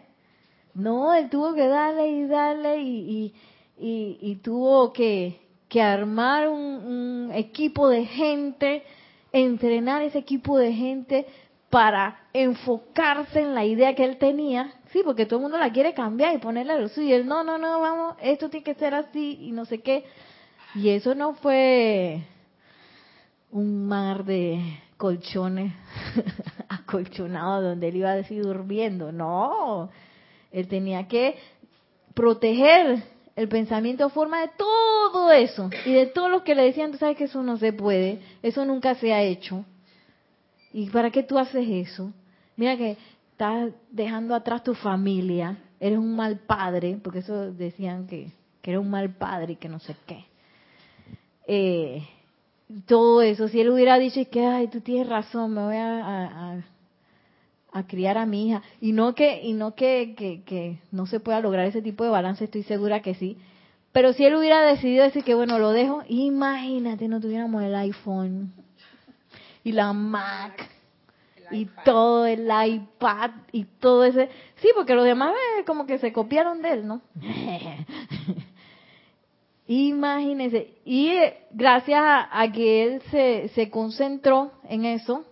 No, 0.74 1.14
él 1.14 1.28
tuvo 1.28 1.54
que 1.54 1.66
darle 1.66 2.08
y 2.08 2.26
darle 2.26 2.78
y, 2.80 3.34
y, 3.78 4.18
y, 4.20 4.36
tuvo 4.36 4.92
que, 4.92 5.40
que 5.68 5.82
armar 5.82 6.48
un, 6.48 7.30
equipo 7.34 7.88
de 7.88 8.06
gente, 8.06 8.82
entrenar 9.32 10.02
ese 10.02 10.18
equipo 10.18 10.58
de 10.58 10.72
gente 10.72 11.26
para 11.68 12.26
enfocarse 12.32 13.40
en 13.40 13.54
la 13.54 13.64
idea 13.64 13.94
que 13.94 14.04
él 14.04 14.18
tenía 14.18 14.74
Sí, 14.92 15.00
porque 15.02 15.24
todo 15.24 15.38
el 15.38 15.44
mundo 15.44 15.56
la 15.56 15.72
quiere 15.72 15.94
cambiar 15.94 16.34
y 16.34 16.38
ponerle 16.38 16.78
lo 16.78 16.88
suyo. 16.88 17.08
Y 17.08 17.12
él, 17.14 17.26
no, 17.26 17.42
no, 17.42 17.56
no, 17.56 17.80
vamos, 17.80 18.14
esto 18.20 18.50
tiene 18.50 18.62
que 18.62 18.74
ser 18.74 18.94
así 18.94 19.38
y 19.40 19.52
no 19.52 19.64
sé 19.64 19.78
qué. 19.78 20.04
Y 20.74 20.90
eso 20.90 21.14
no 21.14 21.32
fue 21.34 22.20
un 23.52 23.86
mar 23.86 24.24
de 24.24 24.80
colchones 24.96 25.72
acolchonados 26.68 27.64
donde 27.64 27.88
él 27.88 27.96
iba 27.96 28.10
a 28.10 28.16
decir 28.16 28.42
durmiendo. 28.42 29.12
No, 29.12 29.90
él 30.50 30.68
tenía 30.68 31.06
que 31.06 31.36
proteger 32.14 33.02
el 33.36 33.48
pensamiento 33.48 34.10
forma 34.10 34.40
de 34.40 34.50
todo 34.56 35.30
eso 35.32 35.70
y 35.86 35.92
de 35.92 36.06
todos 36.06 36.30
los 36.30 36.42
que 36.42 36.54
le 36.54 36.64
decían, 36.64 36.92
tú 36.92 36.98
sabes 36.98 37.16
que 37.16 37.24
eso 37.24 37.42
no 37.42 37.56
se 37.56 37.72
puede, 37.72 38.20
eso 38.42 38.64
nunca 38.64 38.94
se 38.96 39.12
ha 39.12 39.22
hecho. 39.22 39.64
¿Y 40.72 40.88
para 40.90 41.10
qué 41.10 41.22
tú 41.22 41.38
haces 41.38 41.66
eso? 41.68 42.12
Mira 42.56 42.76
que 42.76 42.96
estás 43.30 43.72
dejando 43.90 44.34
atrás 44.34 44.62
tu 44.62 44.74
familia, 44.74 45.58
eres 45.80 45.98
un 45.98 46.14
mal 46.16 46.38
padre, 46.40 46.98
porque 47.02 47.20
eso 47.20 47.52
decían 47.52 48.06
que, 48.06 48.32
que 48.60 48.70
eres 48.70 48.82
un 48.82 48.90
mal 48.90 49.14
padre 49.14 49.54
y 49.54 49.56
que 49.56 49.68
no 49.68 49.78
sé 49.78 49.96
qué. 50.06 50.24
Eh, 51.46 52.02
todo 52.86 53.22
eso, 53.22 53.48
si 53.48 53.60
él 53.60 53.70
hubiera 53.70 53.98
dicho 53.98 54.20
que, 54.30 54.44
ay, 54.46 54.68
tú 54.68 54.80
tienes 54.80 55.08
razón, 55.08 55.54
me 55.54 55.62
voy 55.62 55.76
a, 55.76 56.62
a, 57.72 57.86
criar 57.86 58.18
a 58.18 58.26
mi 58.26 58.48
hija, 58.48 58.62
y 58.80 58.92
no 58.92 59.14
que, 59.14 59.42
y 59.42 59.52
no 59.52 59.74
que, 59.74 60.14
que, 60.16 60.42
que 60.42 60.78
no 60.90 61.06
se 61.06 61.20
pueda 61.20 61.40
lograr 61.40 61.66
ese 61.66 61.82
tipo 61.82 62.04
de 62.04 62.10
balance, 62.10 62.44
estoy 62.44 62.62
segura 62.62 63.00
que 63.00 63.14
sí, 63.14 63.36
pero 63.92 64.12
si 64.14 64.24
él 64.24 64.34
hubiera 64.34 64.62
decidido 64.62 65.04
decir 65.04 65.22
que, 65.22 65.34
bueno, 65.34 65.58
lo 65.58 65.70
dejo, 65.70 66.02
imagínate, 66.08 67.08
no 67.08 67.20
tuviéramos 67.20 67.62
el 67.62 67.74
iPhone 67.74 68.52
y 69.64 69.72
la 69.72 69.92
Mac 69.92 70.70
y 71.50 71.66
todo 71.84 72.24
el 72.24 72.48
iPad 72.50 73.30
y 73.52 73.64
todo 73.64 74.04
ese. 74.04 74.30
Sí, 74.56 74.70
porque 74.74 74.94
los 74.94 75.04
demás 75.04 75.34
eh, 75.58 75.64
como 75.64 75.84
que 75.86 75.98
se 75.98 76.12
copiaron 76.12 76.62
de 76.62 76.72
él, 76.72 76.86
¿no? 76.86 77.02
Imagínense. 79.74 80.74
Y 80.84 81.08
eh, 81.08 81.46
gracias 81.50 82.00
a, 82.02 82.52
que 82.52 82.84
él 82.84 83.02
se, 83.10 83.48
se 83.54 83.70
concentró 83.70 84.52
en 84.68 84.84
eso 84.84 85.24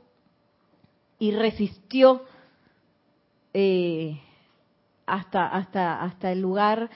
y 1.18 1.32
resistió 1.32 2.22
eh, 3.52 4.18
hasta, 5.06 5.46
hasta, 5.46 6.02
hasta 6.02 6.32
el 6.32 6.40
lugar, 6.40 6.88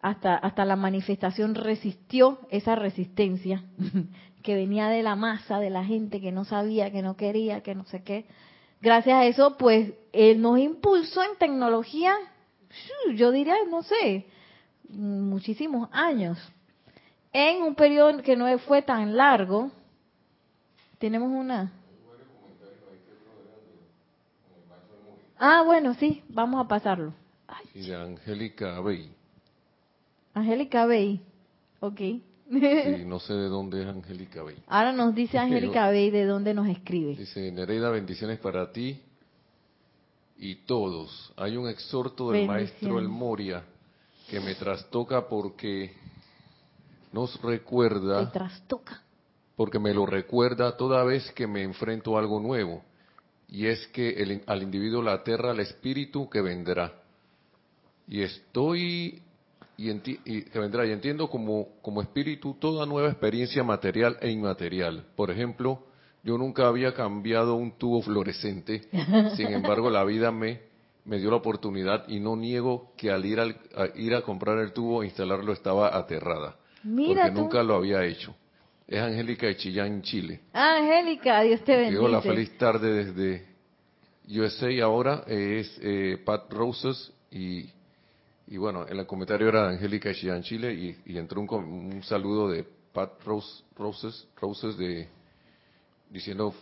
hasta, 0.00 0.34
hasta 0.36 0.64
la 0.64 0.76
manifestación, 0.76 1.54
resistió 1.54 2.40
esa 2.50 2.74
resistencia 2.74 3.62
que 4.42 4.54
venía 4.54 4.88
de 4.88 5.02
la 5.02 5.14
masa, 5.14 5.60
de 5.60 5.70
la 5.70 5.84
gente 5.84 6.20
que 6.20 6.32
no 6.32 6.44
sabía, 6.44 6.90
que 6.90 7.02
no 7.02 7.16
quería, 7.16 7.62
que 7.62 7.74
no 7.74 7.84
sé 7.84 8.02
qué 8.02 8.26
gracias 8.80 9.14
a 9.14 9.24
eso, 9.26 9.56
pues 9.56 9.92
él 10.12 10.40
nos 10.40 10.58
impulsó 10.58 11.22
en 11.22 11.36
tecnología, 11.38 12.14
yo 13.14 13.32
diría, 13.32 13.54
no 13.68 13.82
sé, 13.82 14.26
muchísimos 14.88 15.88
años. 15.92 16.38
En 17.40 17.62
un 17.62 17.76
periodo 17.76 18.20
que 18.20 18.34
no 18.34 18.58
fue 18.58 18.82
tan 18.82 19.16
largo, 19.16 19.70
tenemos 20.98 21.30
una... 21.30 21.70
Ah, 25.38 25.62
bueno, 25.64 25.94
sí, 25.94 26.24
vamos 26.28 26.60
a 26.60 26.66
pasarlo. 26.66 27.14
Y 27.74 27.82
de 27.86 27.94
Angélica 27.94 28.80
Bey. 28.80 29.12
Angélica 30.34 30.84
Bey, 30.86 31.20
ok. 31.78 31.96
Sí, 31.98 32.22
no 33.06 33.20
sé 33.20 33.34
de 33.34 33.46
dónde 33.46 33.82
es 33.82 33.88
Angélica 33.88 34.42
Bey. 34.42 34.56
Ahora 34.66 34.92
nos 34.92 35.14
dice 35.14 35.38
Angélica 35.38 35.88
Bey 35.90 36.10
de 36.10 36.24
dónde 36.24 36.54
nos 36.54 36.66
escribe. 36.66 37.14
Dice, 37.14 37.52
Nereida, 37.52 37.88
bendiciones 37.90 38.40
para 38.40 38.72
ti 38.72 39.00
y 40.38 40.56
todos. 40.66 41.32
Hay 41.36 41.56
un 41.56 41.68
exhorto 41.68 42.32
del 42.32 42.48
maestro 42.48 42.98
El 42.98 43.08
Moria 43.08 43.62
que 44.28 44.40
me 44.40 44.56
trastoca 44.56 45.28
porque 45.28 46.07
nos 47.12 47.40
recuerda... 47.42 48.22
Me 48.22 48.30
trastoca. 48.30 49.02
Porque 49.56 49.78
me 49.78 49.92
lo 49.92 50.06
recuerda 50.06 50.76
toda 50.76 51.02
vez 51.04 51.30
que 51.32 51.46
me 51.46 51.62
enfrento 51.62 52.16
a 52.16 52.20
algo 52.20 52.40
nuevo. 52.40 52.82
Y 53.48 53.66
es 53.66 53.86
que 53.88 54.10
el, 54.10 54.42
al 54.46 54.62
individuo 54.62 55.02
la 55.02 55.14
aterra 55.14 55.52
el 55.52 55.60
espíritu 55.60 56.28
que 56.28 56.40
vendrá. 56.40 57.02
Y 58.06 58.22
estoy 58.22 59.20
y, 59.78 60.42
que 60.42 60.58
vendrá. 60.58 60.86
Y 60.86 60.92
entiendo 60.92 61.28
como, 61.28 61.68
como 61.82 62.02
espíritu 62.02 62.54
toda 62.54 62.84
nueva 62.84 63.08
experiencia 63.08 63.62
material 63.62 64.18
e 64.20 64.30
inmaterial. 64.30 65.06
Por 65.16 65.30
ejemplo, 65.30 65.84
yo 66.22 66.36
nunca 66.36 66.66
había 66.66 66.92
cambiado 66.94 67.54
un 67.54 67.72
tubo 67.78 68.02
fluorescente, 68.02 68.82
sin 69.36 69.48
embargo 69.48 69.88
la 69.88 70.04
vida 70.04 70.30
me, 70.32 70.60
me 71.04 71.18
dio 71.18 71.30
la 71.30 71.36
oportunidad 71.36 72.06
y 72.08 72.20
no 72.20 72.36
niego 72.36 72.92
que 72.96 73.10
al 73.10 73.24
ir, 73.24 73.40
al, 73.40 73.56
a, 73.76 73.96
ir 73.96 74.14
a 74.14 74.22
comprar 74.22 74.58
el 74.58 74.72
tubo 74.72 75.02
e 75.02 75.06
instalarlo 75.06 75.52
estaba 75.52 75.96
aterrada. 75.96 76.56
Porque 76.82 77.30
nunca 77.32 77.62
lo 77.62 77.76
había 77.76 78.04
hecho. 78.04 78.34
Es 78.86 79.00
Angélica 79.00 79.46
de 79.46 79.56
Chillán, 79.56 80.02
Chile. 80.02 80.40
Angélica, 80.52 81.42
Dios 81.42 81.62
te 81.62 81.76
bendiga. 81.76 82.02
Hola, 82.02 82.22
feliz 82.22 82.56
tarde 82.56 83.04
desde 83.04 83.46
USA. 84.28 84.84
Ahora 84.84 85.24
es 85.26 85.78
eh, 85.82 86.18
Pat 86.24 86.50
Roses 86.52 87.12
y 87.30 87.68
y 88.50 88.56
bueno, 88.56 88.86
en 88.88 88.98
el 88.98 89.06
comentario 89.06 89.48
era 89.48 89.68
Angélica 89.68 90.12
Xian 90.12 90.42
Chile 90.42 90.96
y, 91.04 91.18
entró 91.18 91.40
un, 91.40 92.02
saludo 92.02 92.48
de 92.48 92.64
Pat 92.94 93.22
Rose, 93.24 93.62
Roses, 93.76 94.26
Roses 94.40 94.76
de 94.78 95.06
diciendo 96.08 96.54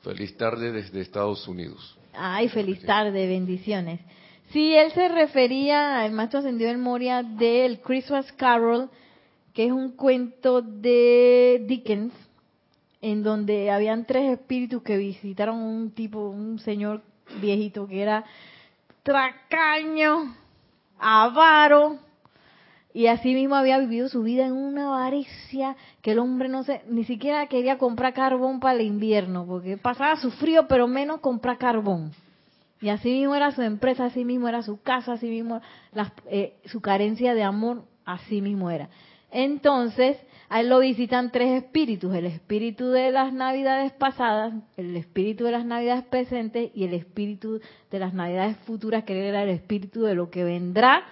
feliz 0.00 0.34
tarde 0.38 0.72
desde 0.72 1.02
Estados 1.02 1.46
Unidos. 1.46 1.98
Ay, 2.14 2.48
feliz 2.48 2.80
tarde, 2.82 3.26
bendiciones. 3.26 4.00
Sí, 4.52 4.74
él 4.74 4.90
se 4.92 5.08
refería 5.08 6.00
al 6.00 6.12
maestro 6.12 6.38
ascendido 6.38 6.70
en 6.70 6.80
Moria 6.80 7.22
del 7.22 7.80
Christmas 7.80 8.32
Carol, 8.32 8.88
que 9.52 9.66
es 9.66 9.72
un 9.72 9.92
cuento 9.92 10.62
de 10.62 11.64
Dickens, 11.66 12.14
en 13.00 13.22
donde 13.22 13.70
habían 13.70 14.06
tres 14.06 14.38
espíritus 14.38 14.82
que 14.82 14.96
visitaron 14.96 15.58
un 15.58 15.90
tipo, 15.90 16.28
un 16.28 16.58
señor 16.58 17.02
viejito 17.40 17.86
que 17.86 18.02
era 18.02 18.24
tracaño, 19.02 20.34
avaro, 20.98 21.98
y 22.94 23.06
así 23.06 23.34
mismo 23.34 23.54
había 23.54 23.78
vivido 23.78 24.08
su 24.08 24.22
vida 24.22 24.46
en 24.46 24.52
una 24.52 24.88
avaricia 24.88 25.76
que 26.02 26.12
el 26.12 26.18
hombre 26.18 26.48
no 26.48 26.62
se, 26.62 26.82
ni 26.88 27.04
siquiera 27.04 27.46
quería 27.46 27.78
comprar 27.78 28.12
carbón 28.12 28.60
para 28.60 28.78
el 28.78 28.82
invierno, 28.86 29.46
porque 29.46 29.78
pasaba 29.78 30.16
su 30.16 30.30
frío, 30.30 30.68
pero 30.68 30.86
menos 30.86 31.20
comprar 31.20 31.58
carbón. 31.58 32.12
Y 32.80 32.90
así 32.90 33.10
mismo 33.10 33.34
era 33.34 33.52
su 33.52 33.62
empresa, 33.62 34.06
así 34.06 34.24
mismo 34.24 34.48
era 34.48 34.62
su 34.62 34.82
casa, 34.82 35.12
así 35.12 35.28
mismo 35.28 35.62
eh, 36.26 36.54
su 36.66 36.80
carencia 36.80 37.34
de 37.34 37.44
amor, 37.44 37.84
así 38.04 38.42
mismo 38.42 38.70
era. 38.70 38.90
Entonces, 39.32 40.18
a 40.50 40.60
él 40.60 40.68
lo 40.68 40.80
visitan 40.80 41.32
tres 41.32 41.62
espíritus, 41.62 42.14
el 42.14 42.26
espíritu 42.26 42.90
de 42.90 43.10
las 43.10 43.32
navidades 43.32 43.90
pasadas, 43.92 44.52
el 44.76 44.94
espíritu 44.96 45.44
de 45.44 45.52
las 45.52 45.64
navidades 45.64 46.04
presentes 46.04 46.70
y 46.74 46.84
el 46.84 46.92
espíritu 46.92 47.58
de 47.90 47.98
las 47.98 48.12
navidades 48.12 48.58
futuras, 48.58 49.04
que 49.04 49.26
era 49.26 49.42
el 49.42 49.48
espíritu 49.48 50.02
de 50.02 50.14
lo 50.14 50.30
que 50.30 50.44
vendrá 50.44 51.04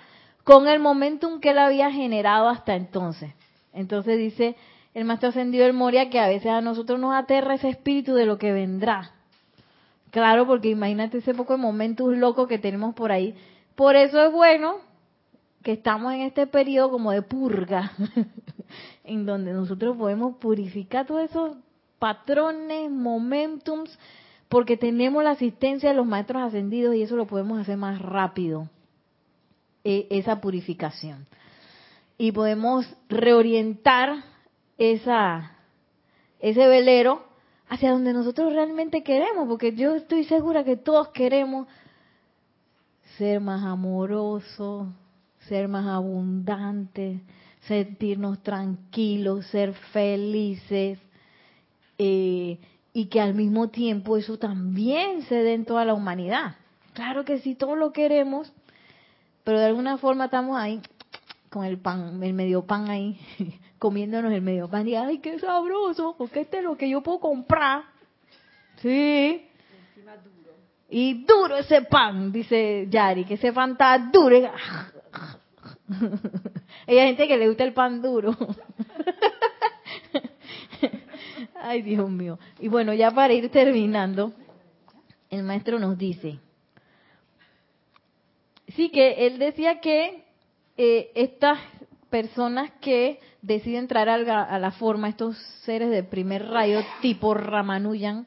con 0.45 0.69
el 0.69 0.79
momentum 0.79 1.41
que 1.41 1.51
él 1.51 1.59
había 1.59 1.91
generado 1.91 2.51
hasta 2.51 2.75
entonces. 2.77 3.33
Entonces 3.73 4.19
dice 4.19 4.57
el 4.93 5.07
maestro 5.07 5.31
ascendido 5.31 5.65
del 5.65 5.73
Moria 5.73 6.11
que 6.11 6.21
a 6.21 6.29
veces 6.29 6.51
a 6.51 6.61
nosotros 6.61 7.01
nos 7.01 7.15
aterra 7.15 7.55
ese 7.55 7.71
espíritu 7.71 8.15
de 8.15 8.27
lo 8.27 8.37
que 8.37 8.53
vendrá. 8.53 9.13
Claro, 10.11 10.47
porque 10.47 10.69
imagínate 10.69 11.19
ese 11.19 11.33
poco 11.33 11.55
de 11.55 11.63
momentos 11.63 12.15
locos 12.15 12.47
que 12.47 12.59
tenemos 12.59 12.95
por 12.95 13.11
ahí. 13.11 13.35
Por 13.75 13.97
eso 13.97 14.23
es 14.23 14.33
bueno 14.33 14.90
que 15.63 15.73
estamos 15.73 16.13
en 16.15 16.23
este 16.23 16.47
periodo 16.47 16.91
como 16.91 17.13
de 17.13 17.23
purga, 17.23 17.93
en 19.05 19.27
donde 19.27 19.53
nosotros 19.53 19.97
podemos 19.97 20.37
purificar 20.37 21.07
todos 21.07 21.29
esos 21.29 21.57
patrones, 21.99 22.91
momentums, 22.91 23.97
porque 24.49 24.77
tenemos 24.77 25.23
la 25.23 25.33
asistencia 25.33 25.91
de 25.91 25.97
los 25.97 26.07
maestros 26.07 26.43
ascendidos 26.43 26.95
y 26.95 27.03
eso 27.03 27.17
lo 27.17 27.27
podemos 27.27 27.61
hacer 27.61 27.77
más 27.77 28.01
rápido, 28.01 28.69
e, 29.85 30.07
esa 30.11 30.41
purificación. 30.41 31.27
Y 32.19 32.33
podemos 32.33 32.87
reorientar 33.09 34.25
esa, 34.77 35.53
ese 36.41 36.67
velero 36.67 37.25
hacia 37.69 37.93
donde 37.93 38.13
nosotros 38.13 38.53
realmente 38.53 39.03
queremos, 39.03 39.47
porque 39.47 39.75
yo 39.75 39.95
estoy 39.95 40.25
segura 40.25 40.65
que 40.65 40.77
todos 40.77 41.09
queremos 41.09 41.69
ser 43.17 43.41
más 43.41 43.63
amorosos, 43.63 44.89
ser 45.51 45.67
más 45.67 45.85
abundantes, 45.85 47.21
sentirnos 47.63 48.41
tranquilos, 48.41 49.47
ser 49.47 49.75
felices, 49.93 51.01
eh, 51.99 52.59
y 52.93 53.07
que 53.07 53.21
al 53.21 53.35
mismo 53.35 53.69
tiempo 53.69 54.17
eso 54.17 54.39
también 54.39 55.23
se 55.23 55.35
dé 55.35 55.55
en 55.55 55.65
toda 55.65 55.85
la 55.85 55.93
humanidad. 55.93 56.55
Claro 56.95 57.25
que 57.25 57.41
sí, 57.41 57.57
todos 57.57 57.77
lo 57.77 57.93
queremos, 57.93 58.53
pero 59.43 59.59
de 59.59 59.67
alguna 59.67 59.99
forma 59.99 60.27
estamos 60.27 60.57
ahí 60.57 60.81
con 61.51 61.65
el 61.65 61.79
pan, 61.79 62.23
el 62.23 62.33
medio 62.33 62.65
pan 62.65 62.89
ahí, 62.89 63.19
comiéndonos 63.81 64.33
el 64.33 64.43
medio 64.43 64.69
pan 64.69 64.87
y 64.87 64.95
ay, 64.95 65.19
qué 65.19 65.37
sabroso, 65.41 66.15
porque 66.17 66.43
este 66.43 66.59
es 66.59 66.65
lo 66.65 66.77
que 66.77 66.89
yo 66.89 67.03
puedo 67.03 67.19
comprar. 67.19 67.83
Sí. 68.77 69.49
Y 70.89 71.25
duro 71.25 71.57
ese 71.57 71.83
pan, 71.83 72.31
dice 72.31 72.87
Yari, 72.89 73.25
que 73.25 73.35
ese 73.35 73.53
pan 73.53 73.73
está 73.73 73.99
duro. 73.99 74.37
Hay 76.87 76.97
gente 76.97 77.27
que 77.29 77.37
le 77.37 77.49
gusta 77.49 77.65
el 77.65 77.73
pan 77.73 78.01
duro. 78.03 78.37
Ay, 81.63 81.83
Dios 81.83 82.09
mío. 82.09 82.39
Y 82.59 82.69
bueno, 82.69 82.95
ya 82.95 83.11
para 83.11 83.33
ir 83.33 83.51
terminando, 83.51 84.33
el 85.29 85.43
maestro 85.43 85.79
nos 85.79 85.99
dice, 85.99 86.39
sí 88.69 88.91
que 88.91 89.27
él 89.27 89.39
decía 89.39 89.81
que 89.81 90.25
eh, 90.77 91.11
estas 91.15 91.59
personas 92.09 92.71
que 92.81 93.21
deciden 93.43 93.81
entrar 93.81 94.09
a 94.09 94.59
la 94.59 94.71
forma, 94.73 95.09
estos 95.09 95.37
seres 95.65 95.91
de 95.91 96.03
primer 96.03 96.47
rayo 96.49 96.81
tipo 97.01 97.35
Ramanujan, 97.35 98.27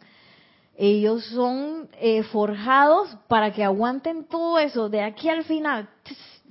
ellos 0.76 1.26
son 1.26 1.90
eh, 2.00 2.24
forjados 2.24 3.16
para 3.28 3.54
que 3.54 3.64
aguanten 3.64 4.26
todo 4.26 4.58
eso 4.58 4.90
de 4.90 5.02
aquí 5.02 5.30
al 5.30 5.44
final. 5.44 5.90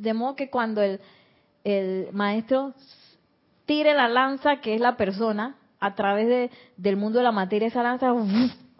De 0.02 0.14
modo 0.14 0.34
que 0.34 0.50
cuando 0.50 0.82
el, 0.82 1.00
el 1.62 2.08
maestro 2.12 2.74
tire 3.66 3.94
la 3.94 4.08
lanza, 4.08 4.56
que 4.56 4.74
es 4.74 4.80
la 4.80 4.96
persona, 4.96 5.54
a 5.78 5.94
través 5.94 6.26
de, 6.26 6.50
del 6.76 6.96
mundo 6.96 7.18
de 7.18 7.24
la 7.24 7.30
materia, 7.32 7.68
esa 7.68 7.84
lanza 7.84 8.12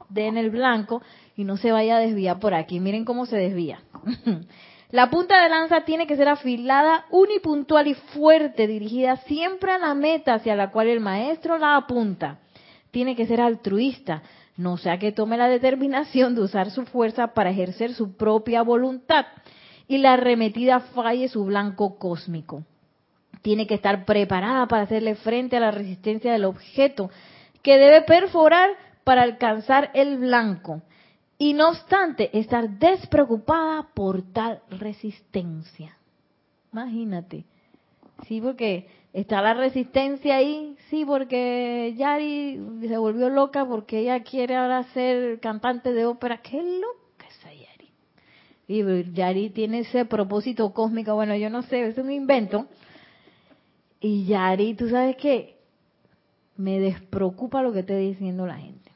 de 0.08 0.26
en 0.26 0.36
el 0.36 0.50
blanco 0.50 1.00
y 1.36 1.44
no 1.44 1.56
se 1.56 1.70
vaya 1.70 1.96
a 1.96 2.00
desviar 2.00 2.40
por 2.40 2.54
aquí. 2.54 2.80
Miren 2.80 3.04
cómo 3.04 3.26
se 3.26 3.36
desvía. 3.36 3.80
La 4.90 5.08
punta 5.08 5.42
de 5.42 5.48
lanza 5.48 5.86
tiene 5.86 6.06
que 6.06 6.16
ser 6.16 6.28
afilada, 6.28 7.06
unipuntual 7.10 7.86
y 7.86 7.94
fuerte, 7.94 8.66
dirigida 8.66 9.16
siempre 9.28 9.72
a 9.72 9.78
la 9.78 9.94
meta 9.94 10.34
hacia 10.34 10.54
la 10.54 10.70
cual 10.70 10.88
el 10.88 11.00
maestro 11.00 11.56
la 11.56 11.76
apunta. 11.76 12.40
Tiene 12.90 13.16
que 13.16 13.26
ser 13.26 13.40
altruista, 13.40 14.22
no 14.58 14.76
sea 14.76 14.98
que 14.98 15.10
tome 15.10 15.38
la 15.38 15.48
determinación 15.48 16.34
de 16.34 16.42
usar 16.42 16.70
su 16.70 16.84
fuerza 16.84 17.28
para 17.28 17.48
ejercer 17.48 17.94
su 17.94 18.18
propia 18.18 18.60
voluntad 18.60 19.24
y 19.92 19.98
la 19.98 20.14
arremetida 20.14 20.80
falle 20.80 21.28
su 21.28 21.44
blanco 21.44 21.98
cósmico. 21.98 22.64
Tiene 23.42 23.66
que 23.66 23.74
estar 23.74 24.06
preparada 24.06 24.66
para 24.66 24.84
hacerle 24.84 25.16
frente 25.16 25.58
a 25.58 25.60
la 25.60 25.70
resistencia 25.70 26.32
del 26.32 26.46
objeto 26.46 27.10
que 27.62 27.76
debe 27.76 28.00
perforar 28.00 28.70
para 29.04 29.22
alcanzar 29.22 29.90
el 29.92 30.16
blanco 30.16 30.80
y 31.36 31.52
no 31.52 31.68
obstante 31.68 32.30
estar 32.38 32.70
despreocupada 32.78 33.88
por 33.92 34.22
tal 34.32 34.62
resistencia. 34.70 35.98
Imagínate. 36.72 37.44
Sí, 38.26 38.40
porque 38.40 38.86
está 39.12 39.42
la 39.42 39.52
resistencia 39.52 40.36
ahí, 40.36 40.74
sí, 40.88 41.04
porque 41.04 41.92
Yari 41.98 42.86
se 42.88 42.96
volvió 42.96 43.28
loca 43.28 43.66
porque 43.66 43.98
ella 43.98 44.22
quiere 44.22 44.56
ahora 44.56 44.84
ser 44.94 45.38
cantante 45.40 45.92
de 45.92 46.06
ópera. 46.06 46.38
¡Qué 46.38 46.62
Yari! 46.62 47.01
Y 48.72 49.12
Yari 49.12 49.50
tiene 49.50 49.80
ese 49.80 50.06
propósito 50.06 50.72
cósmico, 50.72 51.14
bueno, 51.14 51.36
yo 51.36 51.50
no 51.50 51.60
sé, 51.60 51.86
es 51.88 51.98
un 51.98 52.10
invento. 52.10 52.68
Y 54.00 54.24
Yari, 54.24 54.72
tú 54.72 54.88
sabes 54.88 55.16
que 55.16 55.58
me 56.56 56.80
despreocupa 56.80 57.60
lo 57.60 57.74
que 57.74 57.80
esté 57.80 57.98
diciendo 57.98 58.46
la 58.46 58.56
gente. 58.56 58.90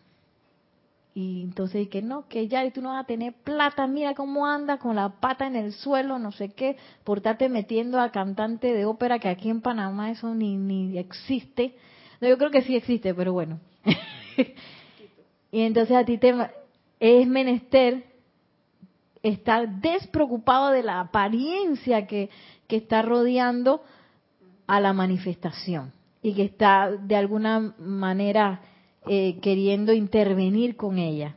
Y 1.12 1.42
entonces 1.42 1.88
que 1.88 2.00
no, 2.00 2.26
que 2.26 2.48
ya 2.48 2.70
tú 2.70 2.80
no 2.80 2.88
vas 2.88 3.04
a 3.04 3.06
tener 3.06 3.34
plata, 3.34 3.86
mira 3.86 4.14
cómo 4.14 4.46
anda 4.46 4.78
con 4.78 4.96
la 4.96 5.20
pata 5.20 5.46
en 5.46 5.56
el 5.56 5.74
suelo, 5.74 6.18
no 6.18 6.32
sé 6.32 6.54
qué, 6.54 6.78
por 7.04 7.18
estarte 7.18 7.50
metiendo 7.50 8.00
a 8.00 8.10
cantante 8.10 8.72
de 8.72 8.86
ópera 8.86 9.18
que 9.18 9.28
aquí 9.28 9.50
en 9.50 9.60
Panamá 9.60 10.10
eso 10.10 10.34
ni, 10.34 10.56
ni 10.56 10.96
existe. 10.96 11.74
No, 12.22 12.28
yo 12.28 12.38
creo 12.38 12.50
que 12.50 12.62
sí 12.62 12.76
existe, 12.76 13.12
pero 13.12 13.34
bueno. 13.34 13.60
y 15.52 15.60
entonces 15.60 15.94
a 15.94 16.04
ti 16.06 16.16
te 16.16 16.34
es 16.98 17.28
menester 17.28 18.15
estar 19.28 19.80
despreocupado 19.80 20.70
de 20.70 20.82
la 20.82 21.00
apariencia 21.00 22.06
que, 22.06 22.30
que 22.66 22.76
está 22.76 23.02
rodeando 23.02 23.82
a 24.66 24.80
la 24.80 24.92
manifestación 24.92 25.92
y 26.22 26.34
que 26.34 26.44
está 26.44 26.90
de 26.90 27.16
alguna 27.16 27.74
manera 27.78 28.60
eh, 29.06 29.38
queriendo 29.40 29.92
intervenir 29.92 30.76
con 30.76 30.98
ella. 30.98 31.36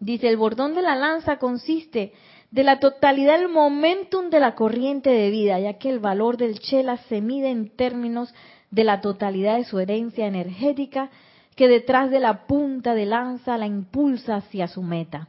Dice, 0.00 0.28
el 0.28 0.36
bordón 0.36 0.74
de 0.74 0.82
la 0.82 0.96
lanza 0.96 1.38
consiste 1.38 2.12
de 2.50 2.62
la 2.62 2.78
totalidad 2.78 3.38
del 3.38 3.48
momentum 3.48 4.28
de 4.28 4.40
la 4.40 4.54
corriente 4.54 5.10
de 5.10 5.30
vida, 5.30 5.58
ya 5.58 5.78
que 5.78 5.88
el 5.88 5.98
valor 5.98 6.36
del 6.36 6.60
chela 6.60 6.98
se 7.08 7.20
mide 7.20 7.50
en 7.50 7.70
términos 7.70 8.34
de 8.70 8.84
la 8.84 9.00
totalidad 9.00 9.56
de 9.56 9.64
su 9.64 9.78
herencia 9.78 10.26
energética 10.26 11.10
que 11.56 11.68
detrás 11.68 12.10
de 12.10 12.20
la 12.20 12.46
punta 12.46 12.94
de 12.94 13.06
lanza 13.06 13.56
la 13.56 13.66
impulsa 13.66 14.36
hacia 14.36 14.68
su 14.68 14.82
meta. 14.82 15.28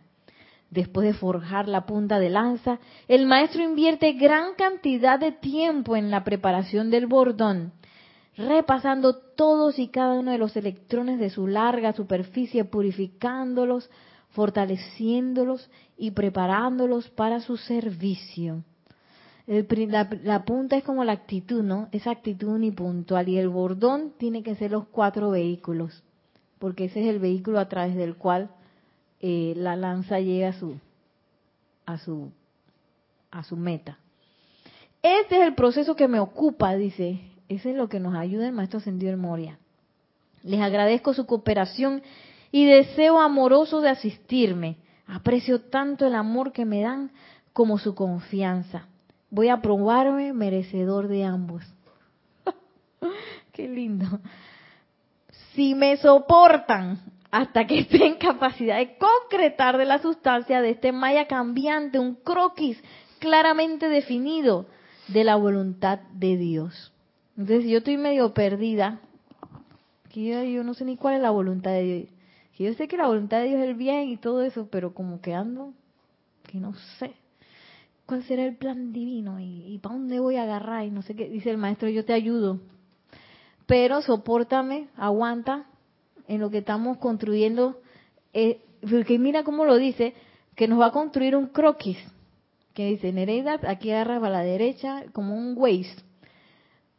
Después 0.70 1.07
de 1.07 1.13
forjar 1.13 1.68
la 1.68 1.86
punta 1.86 2.20
de 2.20 2.30
lanza, 2.30 2.80
el 3.07 3.26
maestro 3.26 3.63
invierte 3.63 4.13
gran 4.13 4.55
cantidad 4.55 5.20
de 5.20 5.32
tiempo 5.32 5.95
en 5.95 6.11
la 6.11 6.24
preparación 6.24 6.89
del 6.89 7.07
bordón, 7.07 7.72
repasando 8.36 9.16
todos 9.16 9.80
y 9.80 9.88
cada 9.88 10.13
uno 10.13 10.32
de 10.32 10.38
los 10.38 10.57
electrones 10.57 11.20
de 11.20 11.30
su 11.30 11.47
larga 11.47 11.93
superficie, 11.93 12.66
purificándolos, 12.66 13.89
fortaleciéndolos 14.32 15.70
y 15.97 16.11
preparándolos 16.11 17.09
para 17.09 17.39
su 17.39 17.57
servicio. 17.57 18.63
La 19.47 20.43
punta 20.43 20.76
es 20.76 20.84
como 20.84 21.03
la 21.03 21.13
actitud, 21.13 21.63
¿no? 21.63 21.88
Esa 21.91 22.11
actitud 22.11 22.49
unipuntual. 22.49 23.30
Y 23.30 23.38
el 23.38 23.47
bordón 23.47 24.13
tiene 24.18 24.41
que 24.41 24.55
ser 24.55 24.72
los 24.72 24.88
cuatro 24.88 25.30
vehículos, 25.30 26.03
porque 26.57 26.86
ese 26.86 27.01
es 27.01 27.07
el 27.07 27.20
vehículo 27.20 27.59
a 27.59 27.70
través 27.70 27.95
del 27.95 28.16
cual 28.16 28.49
eh, 29.22 29.53
la 29.55 29.76
lanza 29.76 30.20
llega 30.20 30.49
a 30.49 30.53
su, 30.53 30.78
a 31.86 31.97
su, 31.97 32.32
a 33.32 33.43
su 33.43 33.55
meta. 33.55 33.97
Este 35.01 35.39
es 35.39 35.47
el 35.47 35.55
proceso 35.55 35.95
que 35.95 36.07
me 36.07 36.20
ocupa, 36.20 36.76
dice. 36.76 37.22
Ese 37.47 37.72
es 37.72 37.76
lo 37.76 37.89
que 37.89 37.99
nos 37.99 38.16
ayuda 38.16 38.47
el 38.47 38.53
maestro 38.53 38.80
Ascendido 38.80 39.11
del 39.11 39.20
Moria. 39.20 39.59
Les 40.43 40.59
agradezco 40.61 41.13
su 41.13 41.26
cooperación 41.26 42.01
y 42.51 42.66
deseo 42.66 43.20
amoroso 43.20 43.82
de 43.82 43.89
asistirme. 43.89 44.78
Aprecio 45.07 45.61
tanto 45.61 46.07
el 46.07 46.16
amor 46.16 46.51
que 46.51 46.66
me 46.66 46.82
dan 46.82 47.11
como 47.53 47.78
su 47.78 47.93
confianza. 47.93 48.88
Voy 49.30 49.49
a 49.49 49.61
probarme 49.61 50.34
merecedor 50.34 51.07
de 51.07 51.24
ambos. 51.24 51.63
Qué 53.51 53.68
lindo. 53.68 54.20
Si 55.53 55.76
me 55.76 55.97
soportan 55.97 56.99
hasta 57.32 57.67
que 57.67 57.80
esté 57.80 58.05
en 58.05 58.15
capacidad 58.15 58.78
de 58.78 58.97
concretar 58.97 59.78
de 59.78 59.86
la 59.86 59.99
sustancia 59.99 60.61
de 60.61 60.71
este 60.71 60.91
maya 60.91 61.28
cambiante 61.28 61.99
un 61.99 62.15
croquis 62.15 62.82
claramente 63.19 63.89
definido 63.89 64.67
de 65.07 65.23
la 65.23 65.36
voluntad 65.36 65.99
de 66.13 66.38
Dios. 66.38 66.93
Entonces, 67.38 67.69
yo 67.69 67.80
estoy 67.80 67.97
medio 67.97 68.34
perdida, 68.34 69.01
que 70.09 70.53
yo, 70.53 70.63
no 70.63 70.73
sé 70.73 70.86
ni 70.86 70.95
cuál 70.95 71.15
es 71.15 71.21
la 71.21 71.32
voluntad 71.32 71.71
de 71.71 71.84
Dios. 71.84 72.09
Que 72.55 72.63
yo 72.63 72.73
sé 72.73 72.88
que 72.88 72.95
la 72.95 73.07
voluntad 73.07 73.39
de 73.39 73.49
Dios 73.49 73.59
es 73.59 73.67
el 73.67 73.76
bien 73.76 74.07
y 74.07 74.17
todo 74.17 74.41
eso, 74.41 74.69
pero 74.71 74.93
como 74.93 75.19
que 75.19 75.34
ando, 75.34 75.73
que 76.43 76.57
no 76.57 76.73
sé 76.99 77.13
cuál 78.05 78.23
será 78.23 78.45
el 78.45 78.55
plan 78.55 78.93
divino 78.93 79.39
y, 79.39 79.65
y 79.65 79.80
para 79.80 79.95
dónde 79.95 80.19
voy 80.19 80.38
a 80.38 80.43
agarrar 80.43 80.86
y 80.86 80.91
no 80.91 81.01
sé 81.01 81.15
qué. 81.15 81.28
Dice 81.28 81.49
el 81.49 81.57
maestro, 81.57 81.89
yo 81.89 82.05
te 82.05 82.13
ayudo, 82.13 82.61
pero 83.65 84.01
soportame, 84.01 84.88
aguanta 84.95 85.65
en 86.28 86.41
lo 86.41 86.49
que 86.49 86.59
estamos 86.59 86.97
construyendo. 86.97 87.82
Eh, 88.34 88.59
porque 88.89 89.17
mira 89.19 89.43
cómo 89.43 89.65
lo 89.65 89.78
dice, 89.78 90.13
que 90.55 90.67
nos 90.67 90.80
va 90.80 90.88
a 90.88 90.91
construir 90.91 91.36
un 91.36 91.47
croquis. 91.47 91.97
Que 92.73 92.88
dice, 92.88 93.11
Nereida, 93.13 93.59
aquí 93.67 93.91
agarras 93.91 94.23
a 94.23 94.30
la 94.30 94.41
derecha 94.41 95.03
como 95.13 95.36
un 95.36 95.55
Waze. 95.57 95.95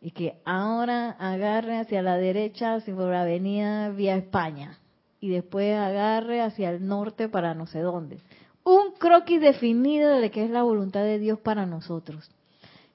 Y 0.01 0.11
que 0.12 0.41
ahora 0.45 1.11
agarre 1.11 1.79
hacia 1.79 2.03
la 2.03 2.16
derecha, 2.16 2.74
hacia 2.74 2.95
por 2.95 3.11
la 3.11 3.22
avenida 3.22 3.91
vía 3.91 4.16
España. 4.16 4.79
Y 5.20 5.31
después 5.31 5.77
agarre 5.77 6.41
hacia 6.41 6.70
el 6.70 6.87
norte 6.87 7.29
para 7.29 7.55
no 7.55 7.66
sé 7.66 7.81
dónde. 7.81 8.18
Un 8.64 8.93
croquis 8.99 9.41
definido 9.41 10.11
de 10.11 10.22
lo 10.22 10.31
que 10.31 10.45
es 10.45 10.51
la 10.51 10.62
voluntad 10.62 11.03
de 11.03 11.18
Dios 11.18 11.39
para 11.41 11.66
nosotros. 11.66 12.31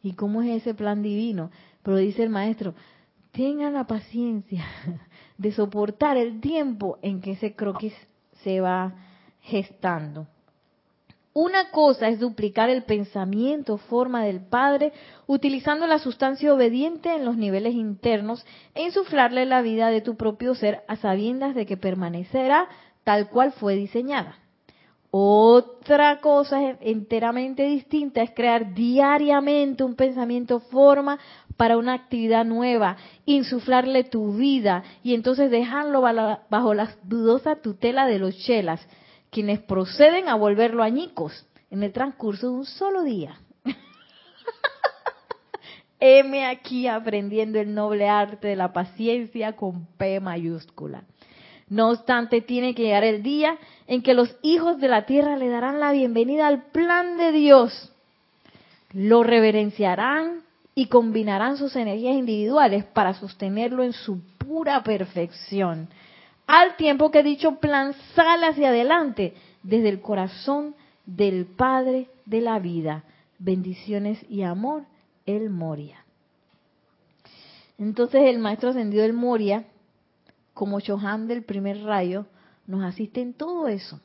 ¿Y 0.04 0.14
cómo 0.14 0.42
es 0.42 0.62
ese 0.62 0.74
plan 0.74 1.02
divino? 1.02 1.52
Pero 1.84 1.98
dice 1.98 2.24
el 2.24 2.30
maestro, 2.30 2.74
tengan 3.32 3.74
la 3.74 3.86
paciencia 3.86 4.66
de 5.42 5.52
soportar 5.52 6.18
el 6.18 6.40
tiempo 6.40 7.00
en 7.02 7.20
que 7.20 7.32
ese 7.32 7.56
croquis 7.56 7.96
se 8.44 8.62
va 8.62 8.94
gestando. 9.42 10.28
Una 11.34 11.72
cosa 11.72 12.10
es 12.10 12.20
duplicar 12.20 12.70
el 12.70 12.84
pensamiento, 12.84 13.78
forma 13.78 14.24
del 14.24 14.42
Padre, 14.42 14.94
utilizando 15.26 15.88
la 15.88 15.98
sustancia 15.98 16.54
obediente 16.54 17.16
en 17.16 17.26
los 17.26 17.38
niveles 17.38 17.74
internos 17.74 18.46
e 18.76 18.84
insuflarle 18.84 19.48
la 19.48 19.64
vida 19.64 19.90
de 19.90 20.02
tu 20.02 20.16
propio 20.16 20.54
ser 20.54 20.84
a 20.88 20.96
sabiendas 20.98 21.56
de 21.56 21.66
que 21.66 21.78
permanecerá 21.78 22.68
tal 23.04 23.30
cual 23.30 23.52
fue 23.54 23.76
diseñada. 23.76 24.38
Otra 25.10 25.71
cosa 26.22 26.78
enteramente 26.82 27.64
distinta 27.64 28.22
es 28.22 28.32
crear 28.32 28.74
diariamente 28.74 29.84
un 29.84 29.96
pensamiento 29.96 30.60
forma 30.60 31.20
para 31.58 31.78
una 31.78 31.94
actividad 31.94 32.46
nueva, 32.46 32.98
insuflarle 33.26 34.04
tu 34.04 34.34
vida 34.34 34.84
y 35.04 35.14
entonces 35.14 35.52
dejarlo 35.52 36.02
bajo 36.02 36.74
la 36.74 36.92
dudosa 37.04 37.58
tutela 37.58 38.06
de 38.06 38.20
los 38.20 38.38
chelas, 38.38 38.86
quienes 39.30 39.60
proceden 39.60 40.30
a 40.30 40.36
volverlo 40.36 40.84
añicos 40.84 41.46
en 41.70 41.84
el 41.84 41.92
transcurso 41.92 42.48
de 42.48 42.54
un 42.54 42.66
solo 42.66 43.04
día. 43.04 43.40
Heme 46.00 46.46
aquí 46.46 46.88
aprendiendo 46.88 47.60
el 47.60 47.74
noble 47.74 48.10
arte 48.10 48.50
de 48.50 48.56
la 48.56 48.74
paciencia 48.74 49.56
con 49.56 49.86
P 49.98 50.20
mayúscula. 50.20 51.04
No 51.72 51.92
obstante, 51.92 52.42
tiene 52.42 52.76
que 52.76 52.84
llegar 52.84 53.06
el 53.06 53.24
día 53.24 53.58
en 53.88 54.02
que 54.02 54.14
los 54.14 54.36
hijos 54.42 54.78
de 54.82 54.90
la 54.90 55.06
tierra 55.06 55.38
le 55.38 55.48
darán 55.48 55.80
la 55.80 55.94
bienvenida 55.94 56.48
al 56.48 56.64
plan 56.64 57.16
de 57.16 57.32
Dios. 57.32 57.94
Lo 58.92 59.24
reverenciarán 59.24 60.42
y 60.76 60.88
combinarán 60.88 61.56
sus 61.56 61.78
energías 61.78 62.18
individuales 62.18 62.84
para 62.84 63.14
sostenerlo 63.14 63.84
en 63.84 63.94
su 63.94 64.20
pura 64.38 64.84
perfección. 64.84 65.88
Al 66.46 66.76
tiempo 66.76 67.10
que 67.10 67.24
dicho 67.24 67.56
plan 67.62 67.94
sale 68.16 68.48
hacia 68.48 68.68
adelante 68.68 69.34
desde 69.64 69.88
el 69.88 70.02
corazón 70.02 70.76
del 71.06 71.46
Padre 71.46 72.08
de 72.26 72.42
la 72.42 72.60
vida. 72.60 73.06
Bendiciones 73.40 74.20
y 74.30 74.42
amor, 74.42 74.84
el 75.26 75.50
Moria. 75.50 76.04
Entonces 77.78 78.24
el 78.26 78.40
Maestro 78.40 78.72
Ascendido 78.72 79.04
del 79.04 79.14
Moria 79.14 79.64
como 80.54 80.80
Chohan 80.80 81.28
del 81.28 81.44
primer 81.44 81.84
rayo, 81.84 82.26
nos 82.68 82.84
asiste 82.84 83.22
en 83.22 83.34
todo 83.34 83.68
eso. 83.68 84.00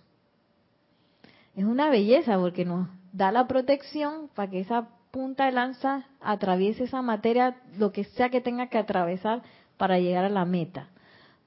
Es 1.55 1.64
una 1.64 1.88
belleza 1.88 2.38
porque 2.38 2.64
nos 2.64 2.88
da 3.12 3.32
la 3.32 3.47
protección 3.47 4.28
para 4.34 4.51
que 4.51 4.61
esa 4.61 4.88
punta 5.11 5.47
de 5.47 5.53
lanza 5.53 6.07
atraviese 6.20 6.84
esa 6.84 7.01
materia, 7.01 7.57
lo 7.78 7.92
que 7.92 8.05
sea 8.05 8.28
que 8.28 8.42
tenga 8.42 8.68
que 8.68 8.78
atravesar 8.78 9.42
para 9.78 9.99
llegar 9.99 10.24
a 10.24 10.28
la 10.28 10.44
meta. 10.44 10.88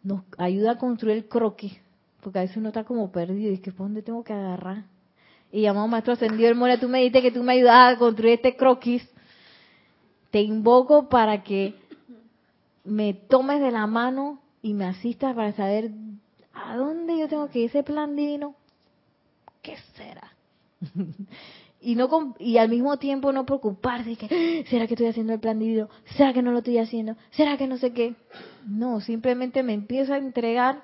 Nos 0.01 0.23
ayuda 0.37 0.71
a 0.71 0.77
construir 0.77 1.17
el 1.17 1.27
croquis, 1.27 1.77
porque 2.21 2.39
a 2.39 2.41
veces 2.41 2.57
uno 2.57 2.69
está 2.69 2.83
como 2.83 3.11
perdido 3.11 3.51
y 3.51 3.55
es 3.55 3.59
que 3.59 3.71
¿por 3.71 3.85
dónde 3.85 4.01
tengo 4.01 4.23
que 4.23 4.33
agarrar? 4.33 4.85
Y 5.51 5.61
llamado 5.61 5.87
Maestro 5.87 6.13
Ascendido 6.13 6.47
del 6.47 6.55
Moria, 6.55 6.79
tú 6.79 6.89
me 6.89 6.99
dijiste 6.99 7.21
que 7.21 7.31
tú 7.31 7.43
me 7.43 7.53
ayudas 7.53 7.95
a 7.95 7.99
construir 7.99 8.33
este 8.33 8.55
croquis. 8.55 9.07
Te 10.31 10.41
invoco 10.41 11.09
para 11.09 11.43
que 11.43 11.75
me 12.83 13.13
tomes 13.13 13.61
de 13.61 13.71
la 13.71 13.87
mano 13.87 14.39
y 14.61 14.73
me 14.73 14.85
asistas 14.85 15.35
para 15.35 15.53
saber 15.53 15.91
a 16.53 16.75
dónde 16.75 17.17
yo 17.17 17.27
tengo 17.27 17.49
que 17.49 17.59
ir 17.59 17.69
ese 17.69 17.83
plan 17.83 18.15
divino. 18.15 18.55
¿Qué 19.61 19.75
será? 19.95 20.33
y 21.81 21.95
no 21.95 22.35
y 22.39 22.57
al 22.57 22.69
mismo 22.69 22.97
tiempo 22.97 23.31
no 23.31 23.45
preocuparse 23.45 24.15
que 24.15 24.65
será 24.69 24.87
que 24.87 24.93
estoy 24.93 25.07
haciendo 25.07 25.33
el 25.33 25.39
plan 25.39 25.59
divino, 25.59 25.89
será 26.17 26.33
que 26.33 26.41
no 26.41 26.51
lo 26.51 26.59
estoy 26.59 26.77
haciendo, 26.77 27.15
será 27.31 27.57
que 27.57 27.67
no 27.67 27.77
sé 27.77 27.93
qué. 27.93 28.15
No, 28.65 29.01
simplemente 29.01 29.63
me 29.63 29.73
empiezo 29.73 30.13
a 30.13 30.17
entregar 30.17 30.83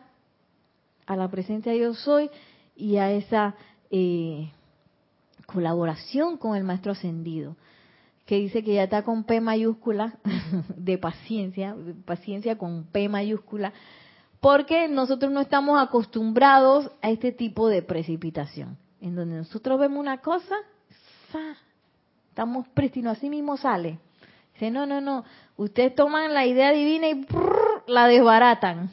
a 1.06 1.16
la 1.16 1.30
presencia 1.30 1.74
yo 1.76 1.94
soy 1.94 2.30
y 2.76 2.98
a 2.98 3.12
esa 3.12 3.56
eh, 3.92 4.52
colaboración 5.46 6.38
con 6.38 6.56
el 6.56 6.64
maestro 6.64 6.94
ascendido 6.94 7.56
que 8.26 8.38
dice 8.38 8.64
que 8.64 8.74
ya 8.74 8.84
está 8.84 9.04
con 9.04 9.24
P 9.24 9.40
mayúscula 9.40 10.16
de 10.76 10.98
paciencia, 10.98 11.76
paciencia 12.06 12.58
con 12.58 12.86
P 12.86 13.08
mayúscula, 13.08 13.72
porque 14.40 14.88
nosotros 14.88 15.32
no 15.32 15.42
estamos 15.42 15.82
acostumbrados 15.82 16.92
a 17.02 17.10
este 17.10 17.32
tipo 17.32 17.68
de 17.68 17.82
precipitación, 17.82 18.78
en 19.00 19.16
donde 19.16 19.38
nosotros 19.38 19.80
vemos 19.80 20.00
una 20.00 20.20
cosa, 20.20 20.56
estamos 22.30 22.68
prístinos, 22.70 23.18
así 23.18 23.30
mismo 23.30 23.58
sale. 23.58 24.00
Dice, 24.54 24.72
no, 24.72 24.86
no, 24.86 25.02
no, 25.02 25.26
ustedes 25.58 25.96
toman 25.96 26.34
la 26.34 26.46
idea 26.46 26.72
divina 26.72 27.08
y 27.10 27.26
la 27.88 28.08
desbaratan. 28.08 28.90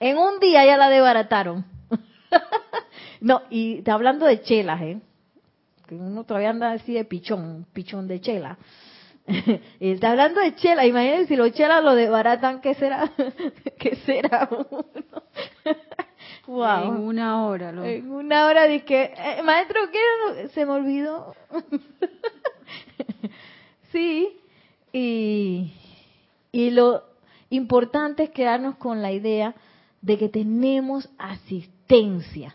En 0.00 0.18
un 0.18 0.38
día 0.38 0.64
ya 0.64 0.76
la 0.76 0.88
desbarataron. 0.88 1.64
no, 3.20 3.42
y 3.50 3.78
está 3.78 3.94
hablando 3.94 4.26
de 4.26 4.42
chelas, 4.42 4.82
¿eh? 4.82 5.00
Que 5.88 5.94
uno 5.94 6.24
todavía 6.24 6.50
anda 6.50 6.72
así 6.72 6.92
de 6.92 7.04
pichón, 7.04 7.66
pichón 7.72 8.06
de 8.06 8.20
chela. 8.20 8.58
y 9.80 9.90
está 9.92 10.10
hablando 10.10 10.40
de 10.40 10.54
chela, 10.54 10.86
imagínense 10.86 11.28
si 11.28 11.36
los 11.36 11.52
chelas 11.52 11.82
lo 11.82 11.94
desbaratan, 11.94 12.60
¿qué 12.60 12.74
será? 12.74 13.10
¿Qué 13.78 13.96
será 13.96 14.48
uno? 14.50 14.84
wow. 16.46 16.84
En 16.84 17.00
una 17.00 17.46
hora. 17.46 17.72
Lo... 17.72 17.84
En 17.84 18.10
una 18.10 18.46
hora 18.46 18.66
dije, 18.66 19.12
eh, 19.16 19.42
maestro, 19.42 19.80
¿qué 19.90 19.98
era? 19.98 20.48
Se 20.50 20.66
me 20.66 20.72
olvidó. 20.72 21.34
sí, 23.90 24.36
y, 24.92 25.72
y 26.52 26.70
lo 26.70 27.02
importante 27.48 28.24
es 28.24 28.30
quedarnos 28.30 28.76
con 28.76 29.00
la 29.00 29.10
idea 29.12 29.54
de 30.02 30.18
que 30.18 30.28
tenemos 30.28 31.08
asistencia 31.18 32.54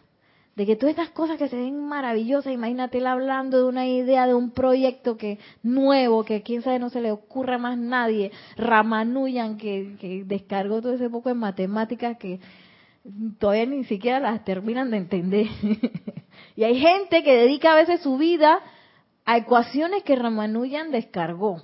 de 0.55 0.65
que 0.65 0.75
todas 0.75 0.91
estas 0.91 1.09
cosas 1.09 1.37
que 1.37 1.47
se 1.47 1.55
ven 1.55 1.87
maravillosas, 1.87 2.53
imagínatela 2.53 3.13
hablando 3.13 3.57
de 3.57 3.63
una 3.65 3.87
idea, 3.87 4.27
de 4.27 4.35
un 4.35 4.51
proyecto 4.51 5.17
que 5.17 5.39
nuevo, 5.63 6.23
que 6.23 6.43
quién 6.43 6.61
sabe 6.61 6.77
no 6.77 6.89
se 6.89 7.01
le 7.01 7.11
ocurra 7.11 7.57
más 7.57 7.77
nadie, 7.77 8.31
Ramanujan 8.55 9.57
que, 9.57 10.23
descargó 10.25 10.81
todo 10.81 10.93
ese 10.93 11.09
poco 11.09 11.29
de 11.29 11.35
matemáticas 11.35 12.17
que 12.17 12.39
todavía 13.39 13.65
ni 13.65 13.83
siquiera 13.85 14.19
las 14.19 14.45
terminan 14.45 14.91
de 14.91 14.97
entender. 14.97 15.47
y 16.55 16.63
hay 16.63 16.79
gente 16.79 17.23
que 17.23 17.35
dedica 17.35 17.73
a 17.73 17.77
veces 17.77 18.01
su 18.01 18.17
vida 18.17 18.59
a 19.25 19.37
ecuaciones 19.37 20.03
que 20.03 20.15
Ramanujan 20.15 20.91
descargó. 20.91 21.63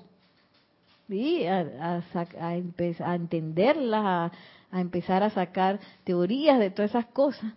¿sí? 1.10 1.46
A, 1.46 2.02
a, 2.14 2.30
a 2.50 3.16
entenderlas, 3.16 4.32
a, 4.72 4.80
empezar 4.80 5.24
a 5.24 5.30
sacar 5.30 5.80
teorías 6.04 6.60
de 6.60 6.72
todas 6.72 6.92
esas 6.92 7.06
cosas. 7.08 7.54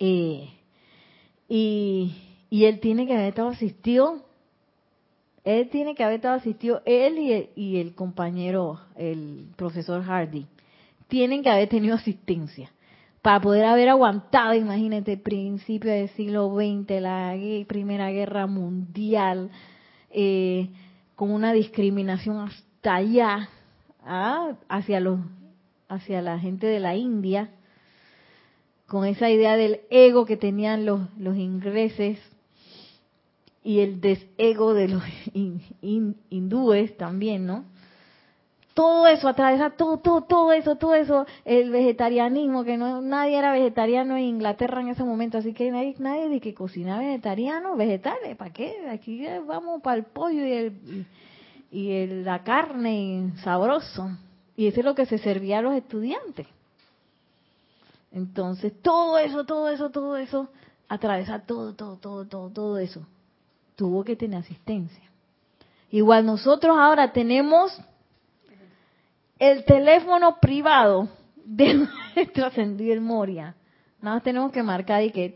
Eh, 0.00 0.48
y, 1.48 2.16
y 2.50 2.64
él 2.64 2.80
tiene 2.80 3.06
que 3.06 3.14
haber 3.14 3.28
estado 3.28 3.50
asistido, 3.50 4.24
él 5.44 5.68
tiene 5.70 5.94
que 5.94 6.02
haber 6.02 6.16
estado 6.16 6.34
asistido, 6.34 6.82
él 6.84 7.18
y 7.18 7.32
el, 7.32 7.50
y 7.54 7.76
el 7.78 7.94
compañero, 7.94 8.80
el 8.96 9.46
profesor 9.56 10.02
Hardy, 10.02 10.46
tienen 11.08 11.42
que 11.42 11.50
haber 11.50 11.68
tenido 11.68 11.94
asistencia 11.94 12.70
para 13.22 13.40
poder 13.40 13.66
haber 13.66 13.88
aguantado, 13.90 14.54
imagínate, 14.54 15.16
principio 15.16 15.90
del 15.90 16.08
siglo 16.10 16.54
XX, 16.54 17.00
la 17.00 17.36
Primera 17.66 18.10
Guerra 18.10 18.46
Mundial, 18.46 19.50
eh, 20.10 20.70
con 21.16 21.30
una 21.30 21.52
discriminación 21.52 22.38
hasta 22.38 22.94
allá 22.94 23.50
¿ah? 24.04 24.52
hacia 24.68 25.00
los 25.00 25.20
hacia 25.88 26.22
la 26.22 26.38
gente 26.38 26.66
de 26.68 26.78
la 26.78 26.94
India, 26.94 27.50
con 28.90 29.06
esa 29.06 29.30
idea 29.30 29.56
del 29.56 29.82
ego 29.88 30.26
que 30.26 30.36
tenían 30.36 30.84
los, 30.84 31.00
los 31.16 31.36
ingleses 31.36 32.18
y 33.62 33.78
el 33.78 34.00
desego 34.00 34.74
de 34.74 34.88
los 34.88 35.02
hindúes 36.28 36.96
también, 36.96 37.46
¿no? 37.46 37.64
todo 38.74 39.06
eso 39.08 39.28
atraviesa 39.28 39.70
todo, 39.70 39.98
todo, 39.98 40.22
todo 40.22 40.52
eso, 40.52 40.76
todo 40.76 40.94
eso, 40.94 41.26
el 41.44 41.70
vegetarianismo, 41.70 42.64
que 42.64 42.76
no 42.76 43.00
nadie 43.02 43.36
era 43.36 43.52
vegetariano 43.52 44.16
en 44.16 44.24
Inglaterra 44.24 44.80
en 44.80 44.88
ese 44.88 45.04
momento, 45.04 45.38
así 45.38 45.52
que 45.52 45.70
nadie, 45.70 45.94
nadie 45.98 46.28
de 46.28 46.40
que 46.40 46.54
cocina 46.54 46.98
vegetariano, 46.98 47.76
vegetales, 47.76 48.36
¿para 48.36 48.52
qué? 48.52 48.88
Aquí 48.90 49.22
vamos 49.46 49.82
para 49.82 49.96
el 49.96 50.04
pollo 50.04 50.46
y 50.46 50.52
el 50.52 51.06
y 51.70 51.92
el, 51.92 52.24
la 52.24 52.42
carne 52.42 53.32
sabroso. 53.44 54.10
Y 54.56 54.66
eso 54.66 54.80
es 54.80 54.84
lo 54.84 54.94
que 54.94 55.06
se 55.06 55.18
servía 55.18 55.58
a 55.58 55.62
los 55.62 55.74
estudiantes. 55.74 56.46
Entonces, 58.12 58.72
todo 58.82 59.18
eso, 59.18 59.44
todo 59.44 59.68
eso, 59.68 59.90
todo 59.90 60.16
eso, 60.16 60.48
atraviesa 60.88 61.40
todo, 61.40 61.74
todo, 61.74 61.96
todo, 61.96 62.26
todo, 62.26 62.50
todo 62.50 62.78
eso. 62.78 63.06
Tuvo 63.76 64.04
que 64.04 64.16
tener 64.16 64.40
asistencia. 64.40 65.04
Igual 65.90 66.26
nosotros 66.26 66.76
ahora 66.78 67.12
tenemos 67.12 67.76
el 69.38 69.64
teléfono 69.64 70.38
privado 70.40 71.08
de 71.36 71.74
nuestro 72.14 72.46
ascendido 72.46 73.00
Moria. 73.00 73.54
Nada 74.00 74.16
más 74.16 74.22
tenemos 74.22 74.52
que 74.52 74.62
marcar 74.62 75.02
y 75.02 75.10
que... 75.10 75.34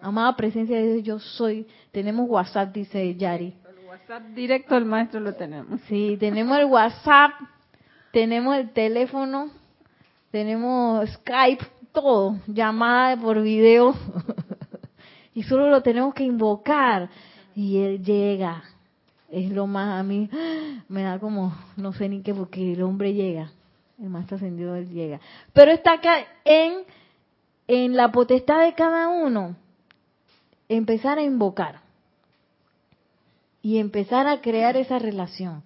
Amada 0.00 0.34
presencia 0.36 0.76
de 0.76 0.94
Dios, 0.94 1.04
yo 1.04 1.18
soy. 1.18 1.66
Tenemos 1.92 2.28
WhatsApp, 2.28 2.72
dice 2.72 3.14
Yari. 3.14 3.54
El 3.68 3.86
WhatsApp 3.86 4.22
directo 4.34 4.74
al 4.74 4.84
maestro 4.84 5.20
lo 5.20 5.34
tenemos. 5.34 5.80
Sí, 5.82 6.16
tenemos 6.18 6.58
el 6.58 6.64
WhatsApp, 6.64 7.32
tenemos 8.10 8.56
el 8.56 8.70
teléfono, 8.70 9.50
tenemos 10.32 11.08
Skype, 11.10 11.64
todo, 11.92 12.38
llamada 12.48 13.16
por 13.16 13.40
video. 13.40 13.94
y 15.34 15.44
solo 15.44 15.70
lo 15.70 15.82
tenemos 15.82 16.14
que 16.14 16.24
invocar. 16.24 17.08
Y 17.54 17.78
él 17.78 18.02
llega 18.02 18.64
es 19.30 19.50
lo 19.50 19.66
más 19.66 19.98
a 19.98 20.02
mí 20.02 20.28
me 20.88 21.02
da 21.02 21.18
como 21.18 21.56
no 21.76 21.92
sé 21.92 22.08
ni 22.08 22.22
qué 22.22 22.34
porque 22.34 22.74
el 22.74 22.82
hombre 22.82 23.14
llega 23.14 23.50
el 23.98 24.10
más 24.10 24.30
ascendido 24.30 24.76
él 24.76 24.90
llega 24.90 25.20
pero 25.54 25.72
está 25.72 25.94
acá 25.94 26.18
en 26.44 26.84
en 27.66 27.96
la 27.96 28.12
potestad 28.12 28.60
de 28.60 28.74
cada 28.74 29.08
uno 29.08 29.56
empezar 30.68 31.18
a 31.18 31.22
invocar 31.22 31.80
y 33.62 33.78
empezar 33.78 34.26
a 34.26 34.42
crear 34.42 34.76
esa 34.76 34.98
relación 34.98 35.62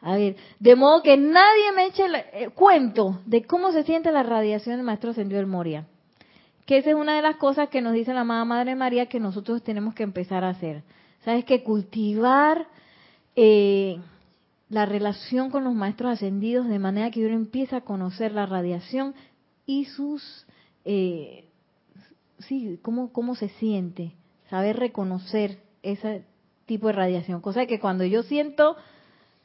a 0.00 0.16
ver 0.16 0.36
de 0.58 0.76
modo 0.76 1.02
que 1.02 1.16
nadie 1.16 1.72
me 1.74 1.86
eche 1.86 2.06
el 2.06 2.14
eh, 2.14 2.50
cuento 2.54 3.20
de 3.26 3.44
cómo 3.44 3.72
se 3.72 3.82
siente 3.82 4.12
la 4.12 4.22
radiación 4.22 4.76
del 4.76 4.84
maestro 4.84 5.10
ascendido 5.10 5.38
del 5.38 5.46
Moria 5.46 5.86
que 6.66 6.78
esa 6.78 6.90
es 6.90 6.96
una 6.96 7.16
de 7.16 7.22
las 7.22 7.36
cosas 7.36 7.68
que 7.68 7.80
nos 7.80 7.94
dice 7.94 8.14
la 8.14 8.20
amada 8.20 8.44
Madre 8.44 8.74
María 8.74 9.06
que 9.06 9.20
nosotros 9.20 9.62
tenemos 9.62 9.94
que 9.94 10.02
empezar 10.02 10.44
a 10.44 10.50
hacer 10.50 10.82
sabes 11.24 11.44
que 11.44 11.62
cultivar 11.62 12.66
eh, 13.34 13.98
la 14.68 14.84
relación 14.84 15.50
con 15.50 15.64
los 15.64 15.74
maestros 15.74 16.12
ascendidos 16.12 16.68
de 16.68 16.78
manera 16.78 17.10
que 17.10 17.24
uno 17.24 17.34
empieza 17.34 17.78
a 17.78 17.80
conocer 17.82 18.32
la 18.32 18.46
radiación 18.46 19.14
y 19.66 19.86
sus, 19.86 20.46
eh, 20.84 21.44
sí, 22.40 22.78
cómo, 22.82 23.12
cómo 23.12 23.34
se 23.34 23.48
siente, 23.50 24.12
saber 24.50 24.76
reconocer 24.76 25.58
ese 25.82 26.24
tipo 26.66 26.88
de 26.88 26.94
radiación. 26.94 27.40
Cosa 27.40 27.66
que 27.66 27.80
cuando 27.80 28.04
yo 28.04 28.22
siento, 28.22 28.76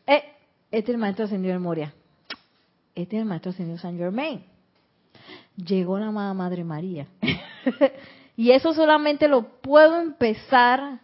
eh, 0.08 0.24
este 0.74 0.92
es 0.92 0.96
el 0.96 0.98
maestro 0.98 1.26
ascendido 1.26 1.54
de 1.54 1.60
Moria, 1.60 1.94
este 2.96 3.16
es 3.16 3.22
el 3.22 3.28
maestro 3.28 3.52
ascendido 3.52 3.78
San 3.78 3.96
Germain, 3.96 4.44
llegó 5.56 6.00
la 6.00 6.08
amada 6.08 6.34
Madre 6.34 6.64
María. 6.64 7.06
y 8.36 8.50
eso 8.50 8.74
solamente 8.74 9.28
lo 9.28 9.62
puedo 9.62 10.02
empezar 10.02 11.00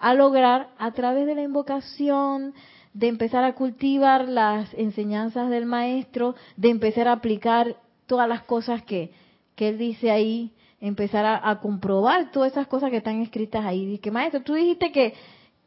a 0.00 0.14
lograr 0.14 0.70
a 0.76 0.90
través 0.90 1.26
de 1.26 1.36
la 1.36 1.42
invocación, 1.42 2.52
de 2.94 3.06
empezar 3.06 3.44
a 3.44 3.54
cultivar 3.54 4.28
las 4.28 4.74
enseñanzas 4.74 5.50
del 5.50 5.66
maestro, 5.66 6.34
de 6.56 6.70
empezar 6.70 7.06
a 7.06 7.12
aplicar 7.12 7.76
todas 8.06 8.28
las 8.28 8.42
cosas 8.42 8.82
que, 8.82 9.12
que 9.54 9.68
él 9.68 9.78
dice 9.78 10.10
ahí, 10.10 10.52
empezar 10.80 11.40
a, 11.44 11.60
comprobar 11.60 12.32
todas 12.32 12.50
esas 12.50 12.66
cosas 12.66 12.90
que 12.90 12.96
están 12.96 13.22
escritas 13.22 13.64
ahí. 13.64 13.98
que 13.98 14.10
maestro, 14.10 14.42
tú 14.42 14.54
dijiste 14.54 14.90
que, 14.90 15.14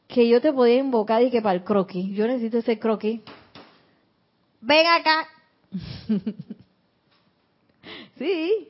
que 0.09 0.27
yo 0.27 0.41
te 0.41 0.51
podía 0.51 0.75
invocar 0.75 1.23
y 1.23 1.31
que 1.31 1.41
para 1.41 1.55
el 1.55 1.63
croquis, 1.63 2.13
yo 2.13 2.27
necesito 2.27 2.57
ese 2.57 2.79
croquis. 2.79 3.21
Ven 4.65 4.87
acá. 4.87 5.27
sí. 8.17 8.69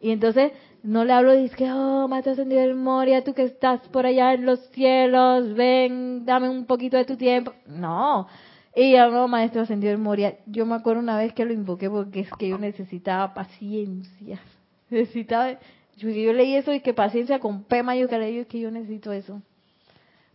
Y 0.00 0.10
entonces 0.10 0.52
no 0.82 1.04
le 1.04 1.14
hablo 1.14 1.34
y 1.34 1.48
que, 1.48 1.70
oh, 1.72 2.06
Maestro 2.08 2.34
Ascendido 2.34 2.60
del 2.60 2.74
Moria, 2.74 3.24
tú 3.24 3.32
que 3.32 3.44
estás 3.44 3.80
por 3.88 4.04
allá 4.04 4.34
en 4.34 4.44
los 4.44 4.60
cielos, 4.72 5.54
ven, 5.54 6.26
dame 6.26 6.50
un 6.50 6.66
poquito 6.66 6.98
de 6.98 7.06
tu 7.06 7.16
tiempo. 7.16 7.54
No. 7.66 8.28
Y 8.76 8.92
no, 8.92 9.26
Maestro 9.26 9.62
Ascendido 9.62 9.92
del 9.92 10.00
Moria, 10.00 10.36
yo 10.44 10.66
me 10.66 10.74
acuerdo 10.74 11.00
una 11.00 11.16
vez 11.16 11.32
que 11.32 11.46
lo 11.46 11.54
invoqué 11.54 11.88
porque 11.88 12.20
es 12.20 12.30
que 12.38 12.50
yo 12.50 12.58
necesitaba 12.58 13.32
paciencia. 13.32 14.40
Necesitaba, 14.90 15.58
yo, 15.96 16.08
leí 16.34 16.54
eso 16.54 16.72
y 16.72 16.80
que 16.80 16.92
paciencia 16.92 17.38
con 17.38 17.64
P 17.64 17.82
mayúscula, 17.82 18.28
y 18.28 18.38
es 18.38 18.46
que 18.46 18.60
yo 18.60 18.70
necesito 18.70 19.10
eso. 19.10 19.40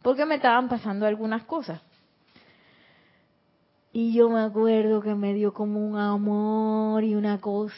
Porque 0.02 0.26
me 0.26 0.36
estaban 0.36 0.68
pasando 0.68 1.06
algunas 1.06 1.44
cosas. 1.44 1.80
Y 4.02 4.14
yo 4.14 4.30
me 4.30 4.40
acuerdo 4.40 5.02
que 5.02 5.14
me 5.14 5.34
dio 5.34 5.54
como 5.54 5.86
un 5.86 5.98
amor 5.98 7.04
y 7.04 7.16
una 7.16 7.38
cosa 7.42 7.76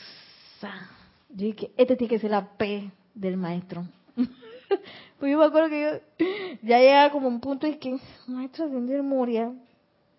yo 1.30 1.48
dije, 1.48 1.72
este 1.78 1.96
tiene 1.96 2.10
que 2.12 2.20
ser 2.20 2.30
la 2.30 2.48
P 2.58 2.92
del 3.16 3.38
maestro. 3.38 3.88
pues 5.18 5.32
yo 5.32 5.40
me 5.40 5.46
acuerdo 5.46 5.70
que 5.70 5.82
yo 6.20 6.28
ya 6.62 6.78
llegaba 6.78 7.12
como 7.12 7.28
un 7.28 7.40
punto 7.40 7.66
y 7.66 7.78
que, 7.78 7.98
maestro 8.28 8.66
Ascendido 8.66 9.02
Moria, 9.02 9.52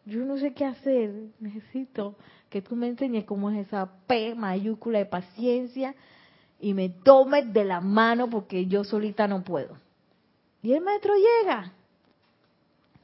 yo 0.05 0.25
no 0.25 0.39
sé 0.39 0.53
qué 0.55 0.65
hacer, 0.65 1.29
necesito 1.39 2.17
que 2.51 2.63
tú 2.63 2.75
me 2.75 2.89
enseñes 2.89 3.23
cómo 3.23 3.53
es 3.53 3.69
esa 3.69 3.89
P 4.09 4.35
mayúscula 4.35 4.99
de 4.99 5.07
paciencia 5.07 5.95
y 6.59 6.75
me 6.75 6.89
tomes 6.89 7.53
de 7.53 7.65
la 7.65 7.81
mano 7.81 8.29
porque 8.29 8.67
yo 8.67 8.83
solita 8.83 9.29
no 9.29 9.45
puedo. 9.45 9.77
Y 10.63 10.73
el 10.73 10.81
maestro 10.81 11.15
llega. 11.15 11.73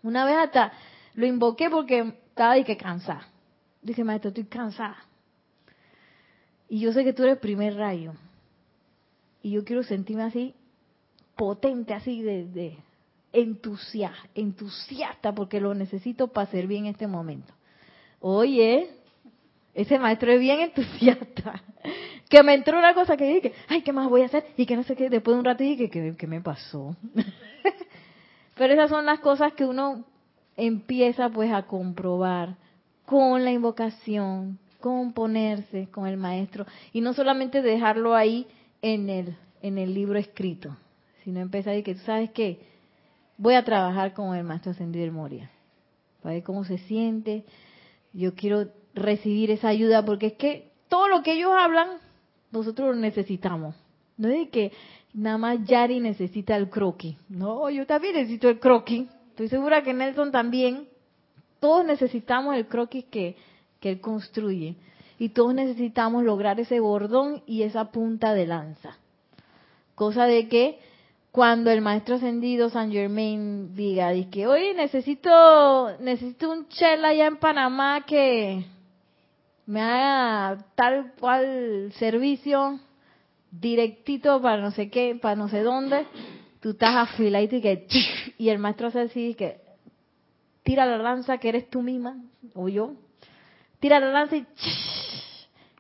Una 0.03 0.25
vez 0.25 0.35
hasta 0.35 0.73
lo 1.15 1.27
invoqué 1.27 1.71
porque 1.71 2.27
estaba 2.39 2.55
de 2.55 2.63
que 2.63 2.77
cansada. 2.77 3.27
Dije, 3.83 4.05
maestro, 4.05 4.29
estoy 4.29 4.45
cansada. 4.45 4.97
Y 6.69 6.79
yo 6.79 6.93
sé 6.93 7.03
que 7.03 7.13
tú 7.13 7.25
eres 7.25 7.35
el 7.35 7.41
primer 7.41 7.75
rayo. 7.75 8.13
Y 9.43 9.51
yo 9.51 9.65
quiero 9.65 9.83
sentirme 9.83 10.23
así, 10.23 10.55
potente, 11.35 11.95
así 11.95 12.23
de, 12.23 12.79
entusiasta, 13.33 14.29
entusiasta, 14.37 15.35
porque 15.35 15.61
lo 15.61 15.75
necesito 15.75 16.29
para 16.29 16.49
servir 16.49 16.79
en 16.79 16.87
este 16.87 17.09
momento. 17.09 17.53
Oye, 18.21 18.89
ese 19.75 19.99
maestro 19.99 20.31
es 20.31 20.39
bien 20.39 20.61
entusiasta. 20.77 21.61
Que 22.29 22.45
me 22.45 22.55
entró 22.55 22.79
una 22.79 22.95
cosa 22.95 23.17
que 23.17 23.35
dije, 23.35 23.53
ay, 23.67 23.83
¿qué 23.83 23.93
más 23.93 24.09
voy 24.09 24.23
a 24.23 24.27
hacer? 24.27 24.47
Y 24.57 24.65
que 24.65 24.77
no 24.77 24.85
sé 24.85 24.95
qué, 24.95 25.11
después 25.11 25.35
de 25.35 25.39
un 25.41 25.45
rato 25.45 25.65
dije, 25.65 25.91
¿qué, 25.91 26.15
qué 26.17 26.27
me 26.29 26.41
pasó? 26.41 26.95
Pero 28.55 28.75
esas 28.75 28.91
son 28.91 29.07
las 29.07 29.19
cosas 29.19 29.55
que 29.55 29.65
uno 29.65 30.05
empieza 30.59 31.31
pues 31.31 31.51
a 31.51 31.63
comprobar 31.63 32.57
con 33.07 33.43
la 33.45 33.51
invocación, 33.51 34.59
componerse 34.81 35.89
con 35.91 36.07
el 36.07 36.19
maestro 36.19 36.67
y 36.93 37.01
no 37.01 37.15
solamente 37.15 37.63
dejarlo 37.63 38.15
ahí 38.15 38.47
en 38.83 39.09
el 39.09 39.37
en 39.63 39.79
el 39.79 39.95
libro 39.95 40.19
escrito, 40.19 40.77
sino 41.25 41.41
empezar 41.41 41.77
y 41.77 41.83
que 41.83 41.95
tú 41.95 42.01
sabes 42.03 42.31
que 42.31 42.61
voy 43.37 43.55
a 43.55 43.65
trabajar 43.65 44.13
con 44.13 44.37
el 44.37 44.45
maestro 44.45 44.73
ascendido 44.73 45.05
del 45.05 45.13
Moria 45.13 45.51
para 46.23 46.35
ver 46.35 46.43
cómo 46.43 46.65
se 46.65 46.79
siente. 46.79 47.45
Yo 48.13 48.35
quiero 48.35 48.69
recibir 48.95 49.51
esa 49.51 49.69
ayuda 49.69 50.05
porque 50.05 50.27
es 50.27 50.33
que 50.35 50.71
todo 50.89 51.09
lo 51.09 51.23
que 51.23 51.33
ellos 51.33 51.53
hablan 51.57 51.89
nosotros 52.51 52.95
lo 52.95 53.01
necesitamos. 53.01 53.75
No 54.17 54.29
es 54.29 54.49
que 54.49 54.73
nada 55.13 55.39
más 55.39 55.65
Yari 55.65 56.01
necesita 56.01 56.57
el 56.57 56.71
croquis. 56.71 57.17
No, 57.29 57.69
yo 57.71 57.87
también 57.87 58.15
necesito 58.15 58.49
el 58.49 58.59
croquis. 58.59 59.09
Estoy 59.39 59.51
segura 59.51 59.85
que 59.85 59.95
Nelson 59.95 60.33
también. 60.33 60.89
Todos 61.61 61.85
necesitamos 61.85 62.57
el 62.57 62.67
croquis 62.67 63.05
que, 63.05 63.37
que 63.79 63.91
él 63.91 64.01
construye. 64.01 64.75
Y 65.17 65.29
todos 65.29 65.55
necesitamos 65.55 66.25
lograr 66.25 66.59
ese 66.59 66.81
bordón 66.81 67.45
y 67.47 67.63
esa 67.63 67.93
punta 67.93 68.35
de 68.35 68.49
lanza. 68.49 68.99
Cosa 69.95 70.27
de 70.27 70.49
que 70.49 70.81
cuando 71.31 71.71
el 71.71 71.83
maestro 71.83 72.17
ascendido 72.17 72.69
San 72.69 72.91
Germain 72.91 73.77
diga, 73.77 74.11
que 74.29 74.49
oye, 74.49 74.75
necesito, 74.75 75.97
necesito 76.01 76.51
un 76.51 76.67
chel 76.67 77.05
allá 77.05 77.29
en 77.29 77.37
Panamá 77.37 78.05
que 78.05 78.65
me 79.67 79.81
haga 79.81 80.65
tal 80.75 81.13
cual 81.21 81.93
servicio 81.93 82.81
directito 83.53 84.43
para 84.43 84.61
no 84.61 84.73
sé 84.73 84.91
qué, 84.91 85.15
para 85.15 85.37
no 85.37 85.49
sé 85.49 85.63
dónde, 85.63 86.07
tú 86.61 86.71
estás 86.71 86.97
afiladito 86.97 87.57
y 87.57 87.61
que 87.61 87.87
y 88.39 88.49
el 88.49 88.59
maestro 88.59 88.89
hace 88.89 89.01
así 89.01 89.35
que 89.35 89.61
tira 90.63 90.87
la 90.87 90.99
lanza 90.99 91.39
que 91.39 91.49
eres 91.49 91.71
tú 91.71 91.83
misma 91.83 92.17
o 92.55 92.69
yo, 92.69 92.93
tira 93.81 94.01
la 94.01 94.11
lanza 94.11 94.37
y 94.37 94.47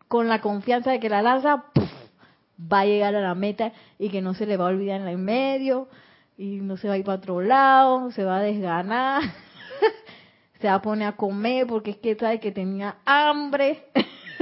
con 0.08 0.28
la 0.28 0.40
confianza 0.40 0.90
de 0.90 1.00
que 1.00 1.08
la 1.08 1.22
lanza 1.22 1.64
va 2.60 2.80
a 2.80 2.86
llegar 2.86 3.14
a 3.14 3.20
la 3.20 3.34
meta 3.34 3.72
y 3.98 4.08
que 4.08 4.22
no 4.22 4.34
se 4.34 4.46
le 4.46 4.56
va 4.56 4.66
a 4.66 4.68
olvidar 4.68 5.00
en 5.00 5.08
el 5.08 5.18
medio 5.18 5.88
y 6.36 6.60
no 6.60 6.76
se 6.76 6.88
va 6.88 6.94
a 6.94 6.98
ir 6.98 7.04
para 7.04 7.18
otro 7.18 7.40
lado, 7.40 8.10
se 8.12 8.24
va 8.24 8.38
a 8.38 8.42
desganar, 8.42 9.22
se 10.60 10.68
va 10.68 10.74
a 10.74 10.82
poner 10.82 11.08
a 11.08 11.16
comer 11.16 11.66
porque 11.66 11.90
es 11.92 11.96
que 11.98 12.14
sabe 12.14 12.40
que 12.40 12.52
tenía 12.52 12.96
hambre, 13.04 13.88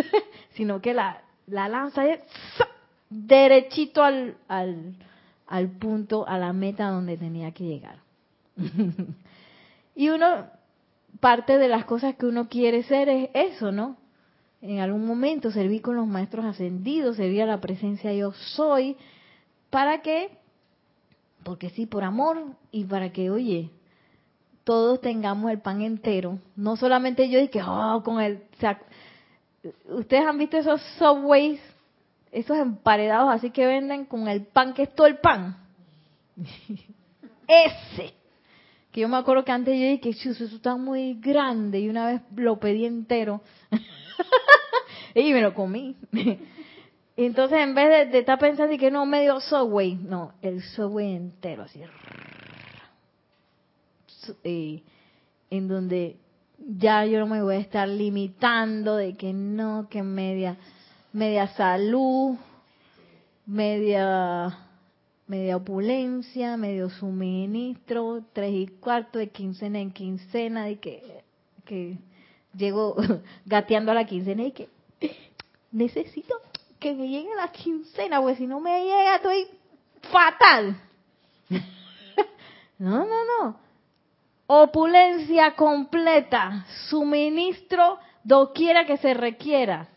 sino 0.54 0.80
que 0.80 0.94
la, 0.94 1.22
la 1.46 1.68
lanza 1.68 2.06
es 2.06 2.20
derechito 3.08 4.04
al, 4.04 4.36
al, 4.48 4.94
al 5.46 5.70
punto, 5.70 6.26
a 6.28 6.38
la 6.38 6.52
meta 6.52 6.90
donde 6.90 7.16
tenía 7.16 7.52
que 7.52 7.64
llegar. 7.64 7.98
y 9.94 10.08
uno, 10.08 10.46
parte 11.20 11.58
de 11.58 11.68
las 11.68 11.84
cosas 11.84 12.16
que 12.16 12.26
uno 12.26 12.48
quiere 12.48 12.82
ser 12.82 13.08
es 13.08 13.30
eso, 13.34 13.72
¿no? 13.72 13.96
En 14.62 14.80
algún 14.80 15.06
momento 15.06 15.50
servir 15.50 15.82
con 15.82 15.96
los 15.96 16.06
maestros 16.06 16.44
ascendidos, 16.44 17.16
servir 17.16 17.42
a 17.42 17.46
la 17.46 17.60
presencia 17.60 18.12
yo 18.12 18.32
soy, 18.32 18.96
¿para 19.70 20.02
qué? 20.02 20.30
Porque 21.42 21.70
sí, 21.70 21.86
por 21.86 22.02
amor 22.02 22.42
y 22.72 22.84
para 22.84 23.12
que, 23.12 23.30
oye, 23.30 23.70
todos 24.64 25.00
tengamos 25.00 25.52
el 25.52 25.60
pan 25.60 25.82
entero. 25.82 26.38
No 26.56 26.76
solamente 26.76 27.28
yo 27.28 27.38
y 27.38 27.48
que, 27.48 27.62
oh, 27.62 28.02
con 28.04 28.20
el... 28.20 28.42
Ustedes 29.90 30.26
han 30.26 30.38
visto 30.38 30.56
esos 30.56 30.80
subways 30.98 31.60
esos 32.36 32.58
emparedados 32.58 33.32
así 33.32 33.50
que 33.50 33.64
venden 33.64 34.04
con 34.04 34.28
el 34.28 34.44
pan 34.44 34.74
que 34.74 34.82
es 34.82 34.94
todo 34.94 35.06
el 35.06 35.16
pan. 35.16 35.56
Ese. 37.48 38.12
Que 38.92 39.00
yo 39.00 39.08
me 39.08 39.16
acuerdo 39.16 39.42
que 39.42 39.52
antes 39.52 39.74
yo 39.74 39.80
dije 39.80 40.00
que 40.00 40.10
eso 40.10 40.44
está 40.44 40.76
muy 40.76 41.14
grande 41.14 41.80
y 41.80 41.88
una 41.88 42.06
vez 42.08 42.20
lo 42.34 42.60
pedí 42.60 42.84
entero. 42.84 43.40
y 45.14 45.32
me 45.32 45.40
lo 45.40 45.54
comí. 45.54 45.96
Entonces 47.16 47.58
en 47.58 47.74
vez 47.74 48.12
de, 48.12 48.18
estar 48.18 48.38
pensando 48.38 48.76
que 48.76 48.90
no 48.90 49.06
medio 49.06 49.40
subway, 49.40 49.94
no, 49.94 50.34
el 50.42 50.62
subway 50.62 51.16
entero 51.16 51.62
así. 51.62 51.82
en 55.48 55.68
donde 55.68 56.18
ya 56.58 57.06
yo 57.06 57.18
no 57.18 57.26
me 57.26 57.42
voy 57.42 57.56
a 57.56 57.60
estar 57.60 57.88
limitando 57.88 58.96
de 58.96 59.16
que 59.16 59.32
no, 59.32 59.88
que 59.88 60.02
media 60.02 60.58
media 61.12 61.48
salud, 61.48 62.36
media 63.46 64.66
media 65.26 65.56
opulencia, 65.56 66.56
medio 66.56 66.88
suministro, 66.88 68.22
tres 68.32 68.52
y 68.54 68.66
cuarto 68.68 69.18
de 69.18 69.28
quincena 69.28 69.80
en 69.80 69.90
quincena, 69.90 70.70
y 70.70 70.76
que, 70.76 71.24
que 71.64 71.98
llego 72.56 72.96
gateando 73.44 73.92
a 73.92 73.94
la 73.94 74.06
quincena 74.06 74.44
y 74.44 74.52
que 74.52 74.68
necesito 75.72 76.34
que 76.78 76.94
me 76.94 77.08
llegue 77.08 77.34
la 77.34 77.48
quincena, 77.48 78.20
porque 78.20 78.36
si 78.36 78.46
no 78.46 78.60
me 78.60 78.84
llega 78.84 79.16
estoy 79.16 79.46
fatal. 80.10 80.80
no, 82.78 83.04
no, 83.04 83.24
no. 83.24 83.66
Opulencia 84.48 85.56
completa, 85.56 86.66
suministro 86.88 87.98
doquiera 88.22 88.86
que 88.86 88.96
se 88.98 89.12
requiera. 89.12 89.88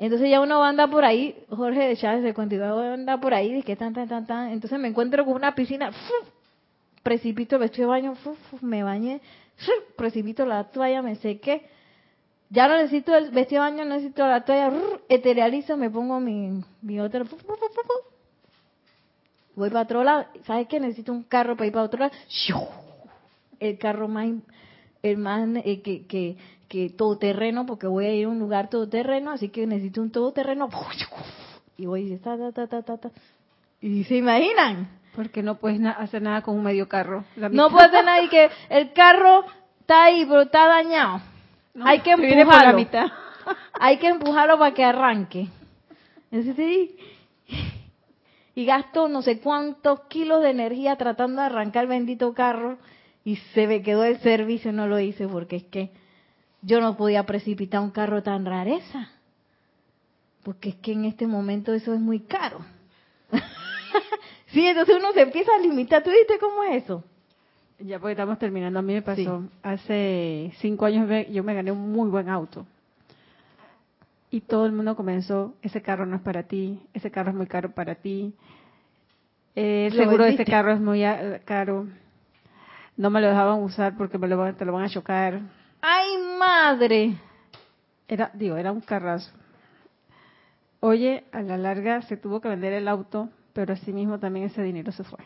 Entonces 0.00 0.30
ya 0.30 0.40
uno 0.40 0.64
anda 0.64 0.86
por 0.86 1.04
ahí, 1.04 1.36
Jorge 1.50 1.88
de 1.88 1.96
Chávez 1.96 2.22
de 2.22 2.32
Contigo 2.32 2.64
anda 2.64 3.20
por 3.20 3.34
ahí, 3.34 3.62
que 3.62 3.76
tan, 3.76 3.92
tan, 3.92 4.08
tan, 4.08 4.26
tan. 4.26 4.50
Entonces 4.50 4.78
me 4.78 4.88
encuentro 4.88 5.26
con 5.26 5.34
una 5.34 5.54
piscina, 5.54 5.92
precipito 7.02 7.56
el 7.56 7.60
vestido 7.60 7.88
de 7.88 8.00
baño, 8.00 8.16
me 8.62 8.82
bañé, 8.82 9.20
precipito 9.96 10.46
la 10.46 10.64
toalla, 10.64 11.02
me 11.02 11.16
sequé. 11.16 11.66
Ya 12.48 12.66
no 12.66 12.78
necesito 12.78 13.14
el 13.14 13.30
vestido 13.30 13.62
de 13.62 13.70
baño, 13.70 13.84
no 13.84 13.94
necesito 13.96 14.26
la 14.26 14.42
toalla, 14.42 14.72
eterializo, 15.10 15.76
me 15.76 15.90
pongo 15.90 16.18
mi, 16.18 16.64
mi 16.80 16.98
otra, 16.98 17.22
voy 19.54 19.68
para 19.68 19.82
otro 19.82 20.02
lado. 20.02 20.24
¿Sabes 20.46 20.66
qué? 20.66 20.80
Necesito 20.80 21.12
un 21.12 21.24
carro 21.24 21.56
para 21.56 21.66
ir 21.66 21.72
para 21.74 21.84
otro 21.84 22.00
lado. 22.00 22.12
El 23.60 23.76
carro 23.76 24.08
más, 24.08 24.28
el 25.02 25.16
más 25.18 25.48
eh, 25.64 25.80
que, 25.82 26.06
que 26.06 26.36
que 26.70 26.88
todoterreno, 26.88 27.66
porque 27.66 27.88
voy 27.88 28.06
a 28.06 28.14
ir 28.14 28.26
a 28.26 28.28
un 28.28 28.38
lugar 28.38 28.70
todoterreno, 28.70 29.32
así 29.32 29.48
que 29.48 29.66
necesito 29.66 30.00
un 30.00 30.12
todoterreno. 30.12 30.70
Y 31.76 31.86
voy 31.86 32.16
ta, 32.18 32.38
ta, 32.38 32.66
ta, 32.68 32.82
ta, 32.82 32.96
ta. 32.96 33.10
Y 33.80 34.04
se 34.04 34.14
imaginan. 34.14 34.88
Porque 35.16 35.42
no 35.42 35.56
puedes 35.56 35.84
hacer 35.84 36.22
nada 36.22 36.42
con 36.42 36.56
un 36.56 36.62
medio 36.62 36.88
carro. 36.88 37.24
no 37.36 37.70
puedes 37.70 37.88
hacer 37.88 38.04
nada 38.04 38.22
y 38.22 38.28
que 38.28 38.48
el 38.68 38.92
carro 38.92 39.44
está 39.80 40.04
ahí, 40.04 40.24
pero 40.24 40.42
está 40.42 40.68
dañado. 40.68 41.20
Hay 41.82 42.00
que 42.02 42.12
empujarlo. 42.12 42.78
mitad. 42.78 43.06
Hay 43.80 43.96
que 43.96 44.06
empujarlo 44.06 44.56
para 44.56 44.72
que 44.72 44.84
arranque. 44.84 45.48
Y 48.54 48.64
gasto 48.64 49.08
no 49.08 49.22
sé 49.22 49.40
cuántos 49.40 50.02
kilos 50.02 50.40
de 50.42 50.50
energía 50.50 50.94
tratando 50.94 51.40
de 51.40 51.46
arrancar 51.46 51.82
el 51.84 51.88
bendito 51.88 52.32
carro 52.32 52.78
y 53.24 53.36
se 53.54 53.66
me 53.66 53.82
quedó 53.82 54.04
el 54.04 54.18
servicio, 54.20 54.72
no 54.72 54.86
lo 54.86 54.98
hice 54.98 55.28
porque 55.28 55.56
es 55.56 55.64
que 55.64 55.90
yo 56.62 56.80
no 56.80 56.96
podía 56.96 57.24
precipitar 57.24 57.80
un 57.80 57.90
carro 57.90 58.22
tan 58.22 58.44
rareza, 58.44 59.10
porque 60.42 60.70
es 60.70 60.74
que 60.76 60.92
en 60.92 61.04
este 61.04 61.26
momento 61.26 61.72
eso 61.72 61.94
es 61.94 62.00
muy 62.00 62.20
caro. 62.20 62.60
sí, 64.48 64.66
entonces 64.66 64.96
uno 64.98 65.12
se 65.12 65.22
empieza 65.22 65.52
a 65.54 65.58
limitar. 65.58 66.02
¿Tú 66.02 66.10
viste 66.10 66.38
cómo 66.38 66.64
es 66.64 66.84
eso? 66.84 67.04
Ya 67.78 67.98
porque 67.98 68.12
estamos 68.12 68.38
terminando, 68.38 68.78
a 68.78 68.82
mí 68.82 68.92
me 68.92 69.02
pasó, 69.02 69.44
hace 69.62 70.52
cinco 70.58 70.84
años 70.84 71.08
yo 71.30 71.42
me 71.42 71.54
gané 71.54 71.72
un 71.72 71.92
muy 71.92 72.10
buen 72.10 72.28
auto. 72.28 72.66
Y 74.30 74.42
todo 74.42 74.66
el 74.66 74.72
mundo 74.72 74.94
comenzó, 74.94 75.54
ese 75.62 75.80
carro 75.82 76.06
no 76.06 76.16
es 76.16 76.22
para 76.22 76.44
ti, 76.44 76.80
ese 76.92 77.10
carro 77.10 77.30
es 77.30 77.36
muy 77.36 77.46
caro 77.46 77.72
para 77.72 77.94
ti, 77.96 78.34
eh, 79.56 79.88
el 79.90 79.96
seguro 79.96 80.24
de 80.24 80.34
ese 80.34 80.44
carro 80.44 80.72
es 80.72 80.80
muy 80.80 81.02
caro, 81.44 81.88
no 83.00 83.08
me 83.08 83.22
lo 83.22 83.28
dejaban 83.28 83.62
usar 83.62 83.96
porque 83.96 84.18
me 84.18 84.28
lo, 84.28 84.54
te 84.54 84.64
lo 84.66 84.74
van 84.74 84.84
a 84.84 84.90
chocar 84.90 85.40
¡Ay, 85.80 86.18
madre! 86.38 87.16
Era, 88.06 88.30
digo, 88.34 88.56
era 88.56 88.70
un 88.70 88.82
carrazo. 88.82 89.30
Oye, 90.80 91.24
a 91.32 91.40
la 91.40 91.56
larga 91.56 92.02
se 92.02 92.18
tuvo 92.18 92.42
que 92.42 92.48
vender 92.48 92.74
el 92.74 92.86
auto, 92.86 93.30
pero 93.54 93.72
así 93.72 93.90
mismo 93.90 94.18
también 94.18 94.46
ese 94.46 94.62
dinero 94.62 94.92
se 94.92 95.04
fue. 95.04 95.20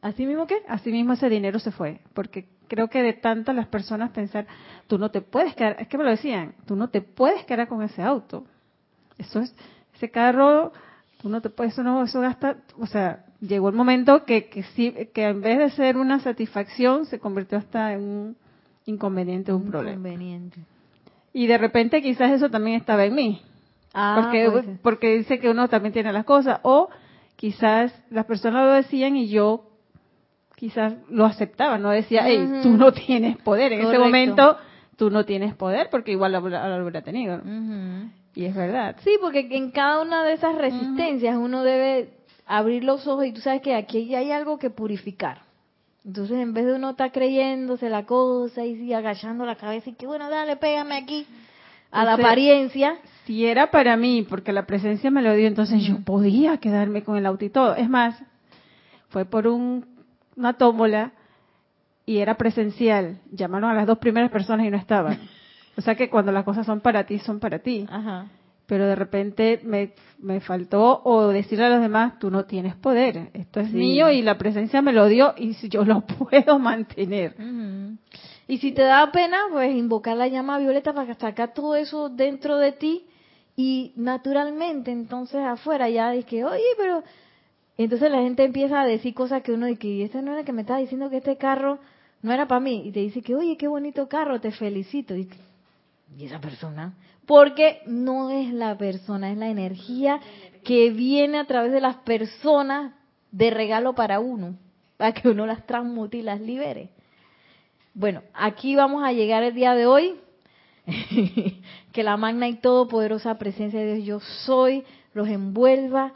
¿Así 0.00 0.26
mismo 0.26 0.48
qué? 0.48 0.62
Así 0.66 0.90
mismo 0.90 1.12
ese 1.12 1.28
dinero 1.28 1.60
se 1.60 1.70
fue, 1.70 2.00
porque 2.14 2.48
creo 2.66 2.88
que 2.88 3.00
de 3.00 3.12
tantas 3.12 3.54
las 3.54 3.68
personas 3.68 4.10
pensar, 4.10 4.48
tú 4.88 4.98
no 4.98 5.12
te 5.12 5.20
puedes 5.20 5.54
quedar, 5.54 5.76
es 5.78 5.86
que 5.86 5.96
me 5.98 6.02
lo 6.02 6.10
decían, 6.10 6.56
tú 6.66 6.74
no 6.74 6.88
te 6.88 7.02
puedes 7.02 7.44
quedar 7.44 7.68
con 7.68 7.82
ese 7.82 8.02
auto. 8.02 8.44
Eso 9.18 9.38
es, 9.38 9.54
ese 9.94 10.10
carro, 10.10 10.72
tú 11.22 11.28
no 11.28 11.40
te 11.40 11.48
puedes, 11.48 11.72
eso 11.72 11.84
no, 11.84 12.02
eso 12.02 12.20
gasta, 12.20 12.56
o 12.78 12.86
sea, 12.86 13.24
llegó 13.40 13.68
el 13.68 13.76
momento 13.76 14.24
que, 14.24 14.48
que 14.48 14.64
sí, 14.74 14.92
que 15.14 15.28
en 15.28 15.40
vez 15.40 15.58
de 15.58 15.70
ser 15.70 15.96
una 15.96 16.18
satisfacción, 16.18 17.06
se 17.06 17.20
convirtió 17.20 17.58
hasta 17.58 17.92
en 17.92 18.02
un 18.02 18.36
inconveniente, 18.86 19.52
un 19.52 19.70
problema. 19.70 20.08
Y 21.32 21.46
de 21.46 21.58
repente 21.58 22.02
quizás 22.02 22.32
eso 22.32 22.50
también 22.50 22.76
estaba 22.76 23.04
en 23.04 23.14
mí. 23.14 23.40
Ah, 23.94 24.20
porque, 24.20 24.78
porque 24.82 25.18
dice 25.18 25.38
que 25.38 25.48
uno 25.48 25.68
también 25.68 25.92
tiene 25.92 26.12
las 26.12 26.24
cosas. 26.24 26.60
O 26.62 26.88
quizás 27.36 27.94
las 28.10 28.26
personas 28.26 28.66
lo 28.66 28.72
decían 28.72 29.16
y 29.16 29.28
yo 29.28 29.70
quizás 30.56 30.94
lo 31.08 31.24
aceptaba. 31.24 31.78
No 31.78 31.90
decía, 31.90 32.22
hey, 32.26 32.60
tú 32.62 32.70
no 32.76 32.92
tienes 32.92 33.36
poder. 33.38 33.72
En 33.72 33.86
ese 33.86 33.98
momento 33.98 34.56
tú 34.96 35.10
no 35.10 35.24
tienes 35.24 35.54
poder 35.54 35.88
porque 35.90 36.12
igual 36.12 36.32
lo, 36.32 36.40
lo 36.40 36.82
hubiera 36.82 37.02
tenido. 37.02 37.40
Y 38.34 38.46
es 38.46 38.54
verdad. 38.54 38.96
Sí, 39.04 39.16
porque 39.20 39.46
en 39.50 39.70
cada 39.70 40.00
una 40.00 40.24
de 40.24 40.34
esas 40.34 40.56
resistencias 40.56 41.36
uno 41.36 41.64
debe 41.64 42.10
abrir 42.46 42.84
los 42.84 43.06
ojos 43.06 43.26
y 43.26 43.32
tú 43.32 43.40
sabes 43.40 43.62
que 43.62 43.74
aquí 43.74 44.14
hay 44.14 44.30
algo 44.32 44.58
que 44.58 44.70
purificar. 44.70 45.42
Entonces, 46.04 46.38
en 46.38 46.52
vez 46.52 46.66
de 46.66 46.74
uno 46.74 46.90
estar 46.90 47.12
creyéndose 47.12 47.88
la 47.88 48.04
cosa 48.06 48.64
y 48.64 48.92
agachando 48.92 49.44
la 49.44 49.54
cabeza 49.54 49.90
y 49.90 49.94
que 49.94 50.06
bueno, 50.06 50.28
dale, 50.30 50.56
pégame 50.56 50.96
aquí. 50.96 51.26
a 51.92 52.04
la 52.04 52.14
apariencia. 52.14 52.96
Si 53.26 53.46
era 53.46 53.70
para 53.70 53.96
mí, 53.96 54.26
porque 54.28 54.52
la 54.52 54.66
presencia 54.66 55.10
me 55.10 55.22
lo 55.22 55.34
dio, 55.34 55.46
entonces 55.46 55.82
yo 55.82 56.00
podía 56.00 56.56
quedarme 56.56 57.04
con 57.04 57.16
el 57.16 57.26
auto 57.26 57.44
y 57.44 57.50
todo. 57.50 57.76
Es 57.76 57.88
más, 57.88 58.20
fue 59.10 59.24
por 59.26 59.46
un, 59.46 59.86
una 60.36 60.54
tómbola 60.54 61.12
y 62.04 62.18
era 62.18 62.36
presencial. 62.36 63.18
Llamaron 63.30 63.70
a 63.70 63.74
las 63.74 63.86
dos 63.86 63.98
primeras 63.98 64.30
personas 64.30 64.66
y 64.66 64.70
no 64.70 64.76
estaban. 64.78 65.20
O 65.76 65.80
sea 65.80 65.94
que 65.94 66.10
cuando 66.10 66.32
las 66.32 66.44
cosas 66.44 66.66
son 66.66 66.80
para 66.80 67.04
ti, 67.04 67.18
son 67.20 67.40
para 67.40 67.58
ti. 67.60 67.86
Ajá. 67.90 68.26
Pero 68.66 68.86
de 68.86 68.94
repente 68.94 69.60
me, 69.64 69.92
me 70.18 70.40
faltó 70.40 71.02
o 71.04 71.28
decirle 71.28 71.64
a 71.64 71.70
los 71.70 71.80
demás, 71.80 72.18
tú 72.18 72.30
no 72.30 72.44
tienes 72.44 72.74
poder, 72.76 73.30
esto 73.34 73.60
es 73.60 73.68
Sí. 73.70 73.76
mío 73.76 74.10
y 74.10 74.22
la 74.22 74.38
presencia 74.38 74.80
me 74.82 74.92
lo 74.92 75.06
dio 75.08 75.34
y 75.36 75.52
yo 75.68 75.84
lo 75.84 76.00
puedo 76.06 76.58
mantener. 76.58 77.34
Y 78.48 78.58
si 78.58 78.72
te 78.72 78.82
da 78.82 79.10
pena, 79.12 79.38
pues 79.50 79.74
invocar 79.74 80.16
la 80.16 80.28
llama 80.28 80.58
violeta 80.58 80.92
para 80.92 81.12
sacar 81.14 81.52
todo 81.54 81.74
eso 81.74 82.08
dentro 82.08 82.56
de 82.58 82.72
ti 82.72 83.04
y 83.56 83.92
naturalmente 83.96 84.90
entonces 84.90 85.40
afuera 85.44 85.88
ya 85.88 86.10
dices 86.10 86.26
que, 86.26 86.44
oye, 86.44 86.62
pero... 86.78 87.02
Entonces 87.78 88.10
la 88.10 88.20
gente 88.20 88.44
empieza 88.44 88.82
a 88.82 88.86
decir 88.86 89.14
cosas 89.14 89.42
que 89.42 89.50
uno 89.52 89.64
dice, 89.66 89.88
y 89.88 90.02
este 90.02 90.20
no 90.20 90.32
era 90.34 90.44
que 90.44 90.52
me 90.52 90.60
estaba 90.60 90.78
diciendo 90.78 91.08
que 91.08 91.16
este 91.16 91.38
carro 91.38 91.78
no 92.20 92.30
era 92.30 92.46
para 92.46 92.60
mí. 92.60 92.82
Y 92.84 92.92
te 92.92 93.00
dice 93.00 93.22
que, 93.22 93.34
oye, 93.34 93.56
qué 93.56 93.66
bonito 93.66 94.08
carro, 94.08 94.40
te 94.42 94.52
felicito. 94.52 95.16
Y, 95.16 95.28
¿y 96.16 96.26
esa 96.26 96.40
persona? 96.40 96.94
Porque 97.26 97.80
no 97.86 98.30
es 98.30 98.52
la 98.52 98.76
persona, 98.76 99.30
es 99.30 99.38
la 99.38 99.48
energía 99.48 100.20
que 100.64 100.90
viene 100.90 101.38
a 101.38 101.46
través 101.46 101.72
de 101.72 101.80
las 101.80 101.96
personas 101.96 102.94
de 103.30 103.50
regalo 103.50 103.94
para 103.94 104.20
uno, 104.20 104.56
para 104.96 105.12
que 105.12 105.28
uno 105.28 105.46
las 105.46 105.66
transmute 105.66 106.18
y 106.18 106.22
las 106.22 106.40
libere. 106.40 106.90
Bueno, 107.94 108.22
aquí 108.34 108.74
vamos 108.74 109.04
a 109.04 109.12
llegar 109.12 109.42
el 109.42 109.54
día 109.54 109.74
de 109.74 109.86
hoy. 109.86 110.14
que 111.92 112.02
la 112.02 112.16
magna 112.16 112.48
y 112.48 112.56
todopoderosa 112.56 113.38
presencia 113.38 113.78
de 113.78 113.94
Dios 113.96 114.04
yo 114.04 114.20
soy 114.44 114.84
los 115.14 115.28
envuelva 115.28 116.12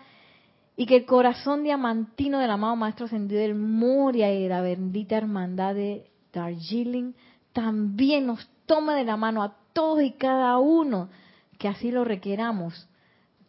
y 0.77 0.87
que 0.87 0.97
el 0.97 1.07
corazón 1.07 1.63
diamantino 1.63 2.39
del 2.39 2.51
amado 2.51 2.75
Maestro 2.75 3.07
Ascendido 3.07 3.41
del 3.41 3.55
Moria 3.55 4.33
y 4.35 4.43
de 4.43 4.49
la 4.49 4.61
bendita 4.61 5.17
hermandad 5.17 5.75
de 5.75 6.11
Darjeeling 6.33 7.15
también 7.53 8.27
nos 8.27 8.49
tome 8.67 8.95
de 8.95 9.05
la 9.05 9.17
mano 9.17 9.43
a 9.43 9.57
todos 9.77 10.03
y 10.03 10.13
cada 10.13 10.57
uno 10.57 11.11
que 11.59 11.69
así 11.69 11.91
lo 11.91 12.03
requeramos 12.03 12.89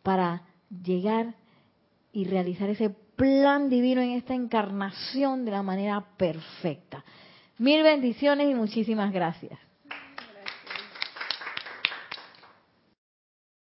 para 0.03 0.41
llegar 0.83 1.35
y 2.11 2.25
realizar 2.25 2.69
ese 2.69 2.89
plan 2.89 3.69
divino 3.69 4.01
en 4.01 4.09
esta 4.11 4.33
encarnación 4.33 5.45
de 5.45 5.51
la 5.51 5.63
manera 5.63 6.03
perfecta. 6.17 7.05
Mil 7.57 7.81
bendiciones 7.81 8.51
y 8.51 8.55
muchísimas 8.55 9.13
gracias. 9.13 9.57